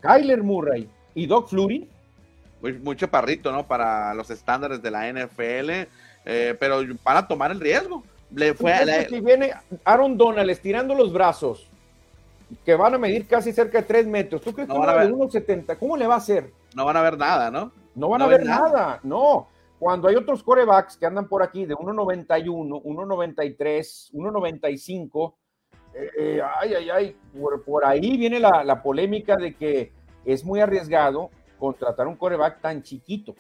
Kyler 0.02 0.43
Murray 0.43 0.89
y 1.14 1.26
Doc 1.26 1.50
Flurry. 1.50 1.89
Muy, 2.62 2.96
chaparrito, 2.96 3.52
¿no? 3.52 3.68
Para 3.68 4.14
los 4.16 4.30
estándares 4.32 4.82
de 4.82 4.89
la 4.89 5.08
NFL, 5.08 5.88
eh, 6.26 6.56
pero 6.60 6.82
para 7.04 7.28
tomar 7.28 7.52
el 7.52 7.60
riesgo. 7.60 8.04
Le 8.32 8.56
fue 8.56 8.74
a 8.74 9.08
Si 9.08 9.20
viene 9.20 9.54
Aaron 9.84 10.18
Donald 10.18 10.50
estirando 10.50 10.96
los 10.96 11.14
brazos 11.14 11.68
que 12.66 12.76
van 12.76 12.96
a 12.96 12.98
medir 12.98 13.28
casi 13.28 13.52
cerca 13.52 13.80
de 13.80 13.84
3 13.84 14.08
metros. 14.08 14.41
¿Tú 14.41 14.54
crees 14.54 14.68
que 14.68 14.78
van 14.78 14.89
a 14.89 14.93
ver 14.93 15.12
1,70? 15.12 15.78
¿Cómo 15.78 15.96
le 15.96 16.08
va 16.08 16.16
a 16.16 16.18
hacer? 16.18 16.52
No 16.76 16.86
van 16.86 16.98
a 16.98 17.02
ver 17.02 17.18
nada, 17.18 17.52
¿no? 17.52 17.72
No 17.96 18.10
van 18.10 18.22
a 18.22 18.28
ver 18.28 18.46
nada. 18.46 19.00
no. 19.04 19.48
Cuando 19.80 20.08
hay 20.08 20.16
otros 20.16 20.41
corebacks 20.41 20.98
que 20.98 21.06
andan 21.06 21.28
por 21.28 21.43
aquí 21.43 21.66
de 21.66 21.76
1,91, 21.76 22.82
1,93, 22.84 24.12
1,95, 24.14 25.34
eh, 25.93 26.41
ay, 26.62 26.74
ay, 26.74 26.89
ay, 26.89 27.16
por, 27.66 27.86
ahí 27.86 28.18
viene 28.18 28.39
la, 28.39 28.64
la, 28.64 28.82
polémica 28.82 29.36
de 29.36 29.54
que 29.56 29.93
es 30.26 30.43
muy 30.43 30.60
arriesgado 30.62 31.30
contratar 31.60 32.08
un 32.08 32.16
coreback 32.16 32.62
tan 32.62 32.84
chiquito. 32.84 33.36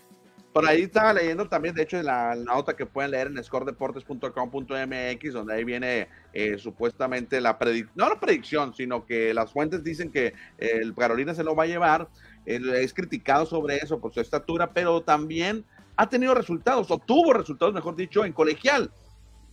Por 0.55 0.65
ahí 0.65 0.83
estaba 0.83 1.11
leyendo 1.11 1.49
también, 1.49 1.75
de 1.75 1.83
hecho, 1.83 2.01
la, 2.01 2.33
nota 2.33 2.77
que 2.77 2.85
pueden 2.85 3.11
leer 3.11 3.27
en 3.27 3.43
scoredeportes.com.mx, 3.43 5.33
donde 5.33 5.53
ahí 5.53 5.65
viene 5.65 6.07
eh, 6.31 6.57
supuestamente 6.57 7.41
la 7.41 7.57
predicción, 7.57 7.91
no 7.95 8.07
la 8.07 8.21
predicción, 8.21 8.73
sino 8.73 9.05
que 9.05 9.33
las 9.33 9.51
fuentes 9.51 9.83
dicen 9.83 10.09
que 10.13 10.33
el 10.57 10.95
Carolina 10.95 11.33
se 11.33 11.43
lo 11.43 11.57
va 11.57 11.63
a 11.63 11.67
llevar. 11.67 12.07
Es 12.45 12.93
criticado 12.93 13.45
sobre 13.45 13.77
eso 13.77 13.99
por 13.99 14.13
su 14.13 14.21
estatura, 14.21 14.71
pero 14.71 15.01
también 15.01 15.65
ha 15.95 16.09
tenido 16.09 16.33
resultados, 16.33 16.91
o 16.91 16.97
tuvo 16.97 17.33
resultados, 17.33 17.73
mejor 17.73 17.95
dicho, 17.95 18.25
en 18.25 18.33
colegial, 18.33 18.91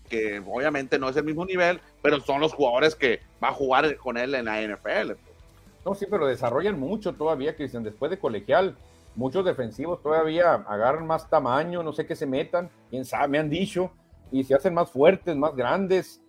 que 0.09 0.43
obviamente 0.47 0.99
no 0.99 1.09
es 1.09 1.17
el 1.17 1.25
mismo 1.25 1.45
nivel, 1.45 1.81
pero 2.03 2.21
son 2.21 2.41
los 2.41 2.53
jugadores 2.53 2.95
que 2.95 3.21
va 3.43 3.49
a 3.49 3.55
jugar 3.55 3.97
con 3.97 4.17
él 4.17 4.35
en 4.35 4.47
la 4.47 4.61
NFL. 4.61 5.13
No, 5.85 5.95
sí, 5.95 6.07
pero 6.11 6.27
desarrollan 6.27 6.79
mucho 6.79 7.13
todavía, 7.13 7.57
Cristian, 7.57 7.83
después 7.83 8.11
de 8.11 8.19
colegial 8.19 8.77
muchos 9.15 9.45
defensivos 9.45 10.03
todavía 10.03 10.55
agarran 10.55 11.07
más 11.07 11.29
tamaño, 11.29 11.83
no 11.83 11.93
sé 11.93 12.07
qué 12.07 12.17
se 12.17 12.27
metan, 12.27 12.71
quién 12.91 13.05
sabe, 13.05 13.29
me 13.29 13.39
han 13.39 13.51
dicho, 13.51 13.91
y 14.31 14.45
se 14.45 14.55
hacen 14.55 14.75
más 14.75 14.91
fuertes, 14.91 15.37
más 15.37 15.55
grandes, 15.55 16.21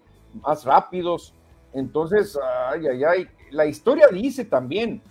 más 0.41 0.65
rápidos. 0.65 1.33
Entonces, 1.73 2.37
ay, 2.69 2.87
ay, 2.87 3.03
ay, 3.03 3.27
la 3.51 3.65
historia 3.65 4.07
dice 4.07 4.45
también, 4.45 5.01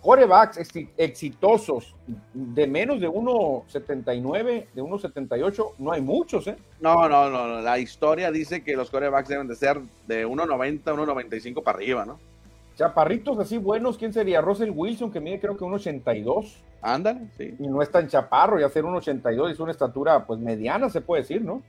corebacks 0.00 0.58
exitosos 0.96 1.94
de 2.32 2.66
menos 2.66 3.00
de 3.00 3.08
1.79, 3.08 4.66
de 4.72 4.82
1.78, 4.82 5.72
no 5.78 5.92
hay 5.92 6.00
muchos, 6.00 6.46
¿eh? 6.46 6.56
No, 6.80 7.08
no, 7.08 7.28
no, 7.30 7.60
la 7.60 7.78
historia 7.78 8.30
dice 8.30 8.62
que 8.62 8.76
los 8.76 8.90
corebacks 8.90 9.28
deben 9.28 9.48
de 9.48 9.56
ser 9.56 9.80
de 10.06 10.26
1.90, 10.26 10.82
1.95 10.82 11.62
para 11.62 11.78
arriba, 11.78 12.04
¿no? 12.04 12.18
Chaparritos 12.76 13.38
así 13.38 13.58
buenos, 13.58 13.98
¿quién 13.98 14.12
sería? 14.12 14.40
Russell 14.40 14.70
Wilson, 14.70 15.12
que 15.12 15.20
mide 15.20 15.40
creo 15.40 15.56
que 15.56 15.64
un 15.64 15.74
82. 15.74 16.56
Ándale, 16.82 17.28
sí. 17.36 17.54
Y 17.58 17.68
no 17.68 17.82
es 17.82 17.90
tan 17.90 18.08
chaparro, 18.08 18.58
ya 18.58 18.68
ser 18.68 18.84
un 18.84 18.96
82 18.96 19.52
es 19.52 19.60
una 19.60 19.70
estatura 19.70 20.26
pues 20.26 20.40
mediana, 20.40 20.88
se 20.90 21.00
puede 21.00 21.22
decir, 21.22 21.42
¿no? 21.42 21.62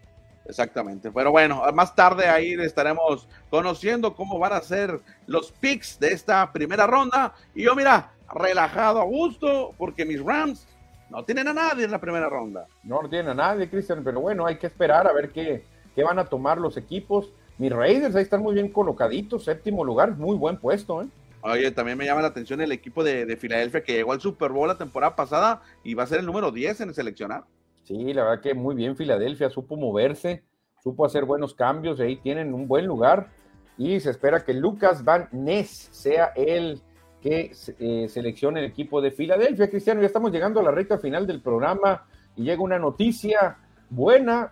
Exactamente. 0.46 1.12
Pero 1.12 1.32
bueno, 1.32 1.64
más 1.74 1.96
tarde 1.96 2.28
ahí 2.28 2.54
estaremos 2.54 3.28
conociendo 3.50 4.16
cómo 4.16 4.38
van 4.38 4.54
a 4.54 4.62
ser 4.62 5.00
los 5.28 5.52
picks 5.52 6.00
de 6.00 6.14
esta 6.14 6.52
primera 6.52 6.86
ronda. 6.88 7.34
Y 7.54 7.64
yo, 7.64 7.76
mira, 7.76 8.12
relajado 8.34 9.02
a 9.02 9.06
gusto, 9.06 9.74
porque 9.78 10.06
mis 10.06 10.24
Rams 10.24 10.68
no 11.10 11.24
tienen 11.24 11.48
a 11.48 11.54
nadie 11.54 11.86
en 11.86 11.92
la 11.92 12.00
primera 12.00 12.30
ronda. 12.30 12.68
No, 12.84 13.02
no 13.02 13.10
tienen 13.10 13.30
a 13.30 13.34
nadie, 13.34 13.70
Cristian, 13.70 14.04
pero 14.04 14.22
bueno, 14.22 14.46
hay 14.46 14.58
que 14.58 14.68
esperar 14.68 15.08
a 15.08 15.14
ver 15.14 15.30
qué, 15.32 15.64
qué 15.96 16.04
van 16.04 16.20
a 16.20 16.26
tomar 16.26 16.58
los 16.58 16.78
equipos. 16.78 17.32
Mis 17.58 17.72
Raiders 17.72 18.16
ahí 18.16 18.24
están 18.24 18.42
muy 18.42 18.54
bien 18.54 18.70
colocaditos, 18.70 19.46
séptimo 19.46 19.84
lugar, 19.84 20.16
muy 20.18 20.38
buen 20.38 20.58
puesto, 20.58 21.02
¿eh? 21.02 21.08
Oye, 21.48 21.70
también 21.70 21.96
me 21.96 22.06
llama 22.06 22.24
la 22.24 22.30
atención 22.30 22.60
el 22.62 22.72
equipo 22.72 23.04
de, 23.04 23.38
Filadelfia 23.38 23.84
que 23.84 23.94
llegó 23.94 24.14
al 24.14 24.20
Super 24.20 24.52
Bowl 24.52 24.68
la 24.68 24.80
temporada 24.80 25.16
pasada 25.16 25.62
y 25.84 25.94
va 25.94 26.02
a 26.02 26.08
ser 26.08 26.20
el 26.20 26.26
número 26.26 26.52
10 26.52 26.82
en 26.82 26.90
el 26.90 26.96
seleccionar. 26.96 27.44
Sí, 27.86 28.14
la 28.14 28.24
verdad 28.24 28.42
que 28.42 28.56
muy 28.56 28.74
bien 28.74 28.96
Filadelfia, 28.96 29.52
supo 29.52 29.78
moverse, 29.78 30.44
supo 30.84 31.06
hacer 31.06 31.24
buenos 31.24 31.54
cambios, 31.54 32.00
ahí 32.00 32.16
tienen 32.18 32.52
un 32.56 32.68
buen 32.68 32.88
lugar 32.88 33.30
y 33.78 34.00
se 34.00 34.10
espera 34.10 34.44
que 34.44 34.56
Lucas 34.56 35.04
Van 35.04 35.30
Ness 35.32 35.90
sea 35.92 36.34
el 36.36 36.82
que 37.22 37.52
eh, 37.80 38.08
seleccione 38.10 38.62
el 38.62 38.66
equipo 38.66 39.02
de 39.02 39.12
Filadelfia. 39.12 39.70
Cristiano, 39.70 40.02
ya 40.02 40.08
estamos 40.08 40.32
llegando 40.32 40.60
a 40.60 40.64
la 40.64 40.72
recta 40.72 40.98
final 40.98 41.28
del 41.28 41.42
programa 41.42 42.08
y 42.36 42.44
llega 42.44 42.64
una 42.64 42.80
noticia 42.80 43.58
buena, 43.88 44.52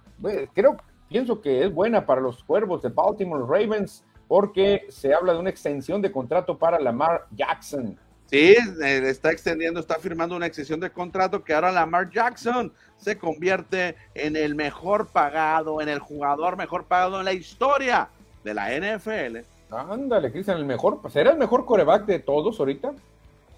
creo 0.53 0.77
pienso 1.09 1.41
que 1.41 1.63
es 1.63 1.73
buena 1.73 2.05
para 2.05 2.21
los 2.21 2.43
cuervos 2.43 2.83
de 2.83 2.89
Baltimore 2.89 3.45
Ravens 3.47 4.05
porque 4.27 4.85
se 4.89 5.11
habla 5.11 5.33
de 5.33 5.39
una 5.39 5.49
extensión 5.49 6.03
de 6.03 6.11
contrato 6.11 6.57
para 6.57 6.79
Lamar 6.79 7.25
Jackson. 7.31 7.97
Sí, 8.27 8.55
eh, 8.83 9.01
está 9.05 9.31
extendiendo, 9.31 9.79
está 9.79 9.95
firmando 9.99 10.35
una 10.35 10.47
extensión 10.47 10.79
de 10.79 10.89
contrato 10.89 11.43
que 11.43 11.53
ahora 11.53 11.71
Lamar 11.71 12.09
Jackson 12.09 12.71
se 12.97 13.17
convierte 13.17 13.95
en 14.15 14.35
el 14.35 14.55
mejor 14.55 15.07
pagado, 15.07 15.81
en 15.81 15.89
el 15.89 15.99
jugador 15.99 16.57
mejor 16.57 16.85
pagado 16.85 17.19
en 17.19 17.25
la 17.25 17.33
historia 17.33 18.09
de 18.43 18.53
la 18.53 18.69
NFL. 18.71 19.39
Ándale, 19.69 20.31
Cristian, 20.31 20.57
el 20.57 20.65
mejor, 20.65 20.99
¿será 21.11 21.31
el 21.31 21.37
mejor 21.37 21.65
coreback 21.65 22.05
de 22.05 22.19
todos 22.19 22.59
ahorita? 22.59 22.91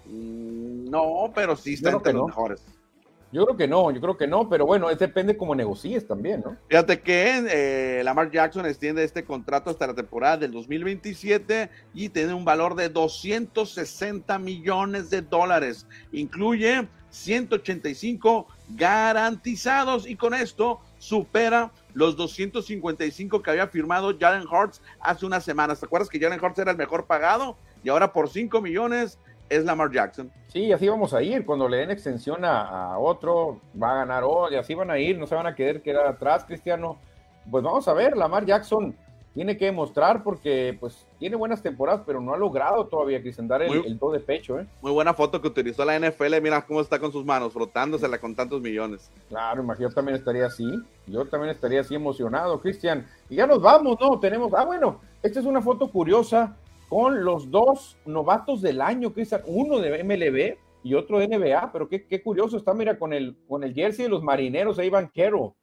Mm, 0.06 0.90
no, 0.90 1.30
pero 1.34 1.56
sí 1.56 1.74
está 1.74 1.90
entre 1.90 2.12
los 2.12 2.26
mejores. 2.26 2.62
Yo 3.32 3.44
creo 3.44 3.56
que 3.56 3.68
no, 3.68 3.90
yo 3.90 4.00
creo 4.00 4.16
que 4.16 4.26
no, 4.26 4.48
pero 4.48 4.66
bueno, 4.66 4.88
depende 4.94 5.36
cómo 5.36 5.54
negocies 5.54 6.06
también, 6.06 6.42
¿no? 6.44 6.56
Fíjate 6.68 7.00
que 7.00 7.44
eh, 7.50 8.04
Lamar 8.04 8.30
Jackson 8.30 8.66
extiende 8.66 9.02
este 9.02 9.24
contrato 9.24 9.70
hasta 9.70 9.86
la 9.86 9.94
temporada 9.94 10.36
del 10.38 10.52
2027 10.52 11.68
y 11.92 12.08
tiene 12.08 12.34
un 12.34 12.44
valor 12.44 12.76
de 12.76 12.88
260 12.88 14.38
millones 14.38 15.10
de 15.10 15.22
dólares. 15.22 15.86
Incluye 16.12 16.86
185 17.10 18.46
garantizados 18.70 20.06
y 20.06 20.16
con 20.16 20.34
esto 20.34 20.80
supera 20.98 21.72
los 21.94 22.16
255 22.16 23.42
que 23.42 23.50
había 23.50 23.68
firmado 23.68 24.16
Jalen 24.18 24.46
Hurts 24.46 24.82
hace 25.00 25.26
unas 25.26 25.44
semanas. 25.44 25.80
¿Te 25.80 25.86
acuerdas 25.86 26.08
que 26.08 26.20
Jalen 26.20 26.42
Hurts 26.42 26.58
era 26.58 26.70
el 26.70 26.76
mejor 26.76 27.06
pagado? 27.06 27.56
Y 27.82 27.88
ahora 27.88 28.12
por 28.12 28.28
5 28.28 28.60
millones 28.60 29.18
es 29.48 29.64
Lamar 29.64 29.90
Jackson. 29.90 30.30
Sí, 30.48 30.72
así 30.72 30.88
vamos 30.88 31.14
a 31.14 31.22
ir. 31.22 31.44
Cuando 31.44 31.68
le 31.68 31.78
den 31.78 31.90
extensión 31.90 32.44
a, 32.44 32.98
otro, 32.98 33.60
va 33.80 33.92
a 33.92 33.96
ganar 33.96 34.24
hoy, 34.24 34.56
así 34.56 34.74
van 34.74 34.90
a 34.90 34.98
ir, 34.98 35.18
no 35.18 35.26
se 35.26 35.34
van 35.34 35.46
a 35.46 35.54
querer 35.54 35.82
quedar 35.82 36.06
atrás, 36.06 36.44
Cristiano. 36.44 36.98
Pues 37.50 37.62
vamos 37.62 37.86
a 37.88 37.92
ver, 37.92 38.16
Lamar 38.16 38.44
Jackson 38.44 38.94
tiene 39.36 39.58
que 39.58 39.66
demostrar 39.66 40.22
porque 40.22 40.74
pues 40.80 41.06
tiene 41.18 41.36
buenas 41.36 41.62
temporadas, 41.62 42.00
pero 42.06 42.22
no 42.22 42.32
ha 42.32 42.38
logrado 42.38 42.86
todavía 42.86 43.20
Cristian 43.20 43.46
dar 43.46 43.60
el, 43.60 43.98
do 43.98 44.10
de 44.10 44.18
pecho. 44.18 44.58
¿eh? 44.58 44.66
Muy 44.80 44.92
buena 44.92 45.12
foto 45.12 45.42
que 45.42 45.48
utilizó 45.48 45.84
la 45.84 45.98
NFL, 45.98 46.40
mira 46.40 46.64
cómo 46.64 46.80
está 46.80 46.98
con 46.98 47.12
sus 47.12 47.22
manos, 47.22 47.52
frotándosela 47.52 48.18
con 48.18 48.34
tantos 48.34 48.62
millones. 48.62 49.10
Claro, 49.28 49.62
imagino, 49.62 49.90
yo 49.90 49.94
también 49.94 50.16
estaría 50.16 50.46
así, 50.46 50.66
yo 51.06 51.26
también 51.26 51.50
estaría 51.50 51.82
así 51.82 51.94
emocionado, 51.94 52.58
Cristian. 52.62 53.06
Y 53.28 53.36
ya 53.36 53.46
nos 53.46 53.60
vamos, 53.60 53.98
¿no? 54.00 54.18
Tenemos, 54.18 54.54
ah, 54.54 54.64
bueno, 54.64 55.00
esta 55.22 55.38
es 55.38 55.44
una 55.44 55.60
foto 55.60 55.90
curiosa 55.90 56.56
con 56.88 57.24
los 57.24 57.50
dos 57.50 57.98
novatos 58.04 58.62
del 58.62 58.80
año, 58.80 59.12
Cristian, 59.12 59.42
uno 59.46 59.78
de 59.78 60.02
MLB 60.04 60.58
y 60.82 60.94
otro 60.94 61.18
de 61.18 61.28
NBA, 61.28 61.72
pero 61.72 61.88
qué, 61.88 62.06
qué, 62.06 62.22
curioso 62.22 62.56
está, 62.56 62.72
mira, 62.72 62.98
con 62.98 63.12
el, 63.12 63.36
con 63.48 63.64
el 63.64 63.74
jersey 63.74 64.04
de 64.04 64.10
los 64.10 64.22
marineros 64.22 64.78
ahí 64.78 64.88
banquero. 64.88 65.56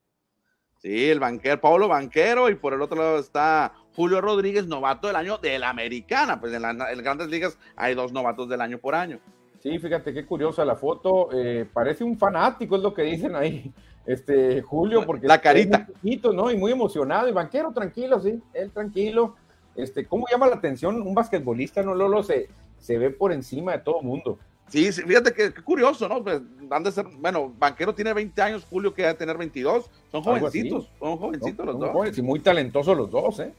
Sí, 0.84 1.10
el 1.10 1.22
banquero, 1.22 1.62
Pablo 1.62 1.88
Banquero, 1.88 2.50
y 2.50 2.56
por 2.56 2.74
el 2.74 2.82
otro 2.82 2.98
lado 2.98 3.18
está 3.18 3.74
Julio 3.96 4.20
Rodríguez, 4.20 4.68
novato 4.68 5.08
del 5.08 5.16
año 5.16 5.38
de 5.38 5.58
la 5.58 5.70
americana. 5.70 6.42
Pues 6.42 6.54
en 6.54 6.62
las 6.62 7.02
grandes 7.02 7.30
ligas 7.30 7.58
hay 7.78 7.96
dos 7.96 8.12
novatos 8.12 8.50
del 8.50 8.60
año 8.60 8.80
por 8.80 8.94
año. 8.94 9.20
Sí, 9.60 9.80
fíjate 9.80 10.14
qué 10.14 10.26
curiosa 10.26 10.66
la 10.66 10.76
foto. 10.76 11.30
Eh, 11.32 11.66
parece 11.72 12.04
un 12.04 12.18
fanático, 12.18 12.76
es 12.76 12.82
lo 12.82 12.94
que 12.94 13.04
dicen 13.04 13.34
ahí, 13.34 13.72
este 14.06 14.62
Julio, 14.62 15.06
porque 15.06 15.26
la 15.26 15.40
carita. 15.40 15.88
¿no? 16.34 16.52
Y 16.52 16.58
muy 16.58 16.74
emocionado. 16.74 17.30
Y 17.30 17.32
banquero, 17.32 17.72
tranquilo, 17.72 18.20
sí, 18.20 18.42
él 18.54 18.72
tranquilo. 18.72 19.38
Este, 19.76 20.06
¿cómo 20.06 20.26
llama 20.32 20.48
la 20.48 20.56
atención 20.56 21.02
un 21.02 21.14
basquetbolista, 21.14 21.84
no 21.84 21.96
Lolo? 21.96 22.24
Se, 22.24 22.50
se 22.80 22.98
ve 22.98 23.10
por 23.10 23.32
encima 23.32 23.74
de 23.74 23.80
todo 23.80 24.02
mundo. 24.02 24.38
Sí, 24.70 24.92
fíjate 24.92 25.34
que, 25.34 25.54
curioso, 25.54 26.08
¿no? 26.08 26.24
Pues 26.24 26.42
han 26.70 26.84
de 26.84 26.92
ser, 26.92 27.06
bueno, 27.20 27.54
Banquero 27.58 27.94
tiene 27.94 28.14
20 28.14 28.42
años, 28.42 28.66
Julio 28.70 28.94
que 28.94 29.04
debe 29.04 29.14
tener 29.14 29.38
22, 29.38 29.90
son 30.12 30.24
jovencitos, 30.24 30.90
son 31.00 31.18
jovencitos 31.18 31.66
los 31.66 31.80
dos. 31.80 32.18
y 32.18 32.22
muy 32.22 32.40
talentosos 32.40 32.98
los 32.98 33.12
dos, 33.12 33.40
¿eh? 33.40 33.54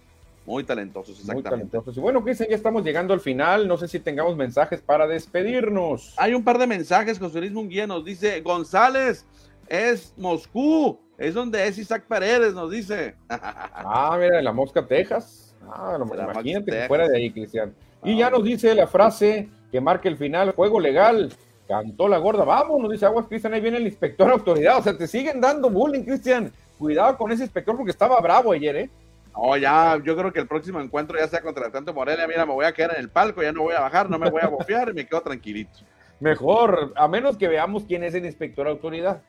Muy 0.46 0.64
talentosos, 0.64 1.18
exactamente. 1.20 1.50
Muy 1.50 1.58
talentosos. 1.58 1.96
Y 1.96 2.00
bueno, 2.00 2.22
Cristian, 2.22 2.50
ya 2.50 2.56
estamos 2.56 2.84
llegando 2.84 3.14
al 3.14 3.20
final, 3.20 3.66
no 3.66 3.76
sé 3.76 3.88
si 3.88 4.00
tengamos 4.00 4.36
mensajes 4.36 4.80
para 4.82 5.06
despedirnos. 5.06 6.14
Hay 6.18 6.34
un 6.34 6.44
par 6.44 6.58
de 6.58 6.66
mensajes, 6.66 7.18
José 7.18 7.40
Luis 7.40 7.52
Munguía 7.52 7.86
nos 7.86 8.04
dice, 8.04 8.40
González, 8.40 9.24
es 9.68 10.12
Moscú, 10.16 10.98
es 11.16 11.34
donde 11.34 11.66
es 11.66 11.78
Isaac 11.78 12.04
Paredes, 12.06 12.54
nos 12.54 12.70
dice. 12.70 13.14
ah, 13.28 14.16
mira, 14.20 14.38
en 14.38 14.44
la 14.44 14.52
Mosca, 14.52 14.86
Texas. 14.86 15.53
Ah, 15.72 15.96
no, 15.98 16.06
imagínate 16.06 16.70
que 16.70 16.88
fuera 16.88 17.08
de 17.08 17.16
ahí, 17.16 17.30
Cristian. 17.30 17.74
Y 18.02 18.18
ya 18.18 18.30
nos 18.30 18.44
dice 18.44 18.74
la 18.74 18.86
frase 18.86 19.48
que 19.70 19.80
marque 19.80 20.08
el 20.08 20.16
final, 20.16 20.52
juego 20.52 20.78
legal. 20.80 21.32
Cantó 21.66 22.08
la 22.08 22.18
gorda, 22.18 22.44
vamos, 22.44 22.80
nos 22.80 22.90
dice 22.90 23.06
Aguas 23.06 23.26
Cristian, 23.26 23.54
ahí 23.54 23.60
viene 23.60 23.78
el 23.78 23.86
inspector 23.86 24.30
autoridad. 24.30 24.78
O 24.78 24.82
sea, 24.82 24.96
te 24.96 25.06
siguen 25.06 25.40
dando 25.40 25.70
bullying, 25.70 26.04
Cristian. 26.04 26.52
Cuidado 26.78 27.16
con 27.16 27.32
ese 27.32 27.44
inspector 27.44 27.76
porque 27.76 27.90
estaba 27.90 28.20
bravo 28.20 28.52
ayer, 28.52 28.76
¿eh? 28.76 28.90
Oh, 29.32 29.56
ya, 29.56 30.00
yo 30.04 30.16
creo 30.16 30.32
que 30.32 30.40
el 30.40 30.46
próximo 30.46 30.80
encuentro 30.80 31.18
ya 31.18 31.26
sea 31.26 31.40
contra 31.40 31.66
el 31.66 31.72
tanto 31.72 31.92
Morelia. 31.92 32.26
Mira, 32.28 32.46
me 32.46 32.52
voy 32.52 32.66
a 32.66 32.72
quedar 32.72 32.92
en 32.94 33.00
el 33.00 33.08
palco, 33.08 33.42
ya 33.42 33.52
no 33.52 33.62
voy 33.62 33.74
a 33.74 33.80
bajar, 33.80 34.08
no 34.08 34.18
me 34.18 34.30
voy 34.30 34.42
a 34.42 34.48
bofear 34.48 34.90
y 34.90 34.92
me 34.92 35.06
quedo 35.06 35.22
tranquilito. 35.22 35.80
Mejor, 36.20 36.92
a 36.94 37.08
menos 37.08 37.36
que 37.36 37.48
veamos 37.48 37.84
quién 37.84 38.04
es 38.04 38.14
el 38.14 38.24
inspector 38.24 38.68
autoridad. 38.68 39.22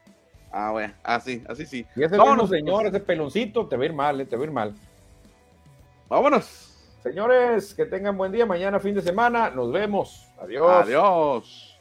Ah, 0.51 0.71
bueno, 0.71 0.93
así, 1.03 1.43
así 1.49 1.65
sí. 1.65 1.85
Y 1.95 2.03
ese 2.03 2.17
no, 2.17 2.47
señor, 2.47 2.85
ese 2.85 2.99
peloncito, 2.99 3.67
te 3.67 3.75
va 3.75 3.83
a 3.83 3.85
ir 3.87 3.93
mal, 3.93 4.21
eh, 4.21 4.25
te 4.25 4.35
va 4.35 4.43
a 4.43 4.45
ir 4.45 4.51
mal. 4.51 4.75
Vámonos. 6.07 6.71
Señores, 7.01 7.73
que 7.73 7.85
tengan 7.85 8.17
buen 8.17 8.31
día. 8.31 8.45
Mañana, 8.45 8.79
fin 8.79 8.95
de 8.95 9.01
semana. 9.01 9.49
Nos 9.49 9.71
vemos. 9.71 10.27
Adiós. 10.39 10.83
Adiós. 10.83 11.75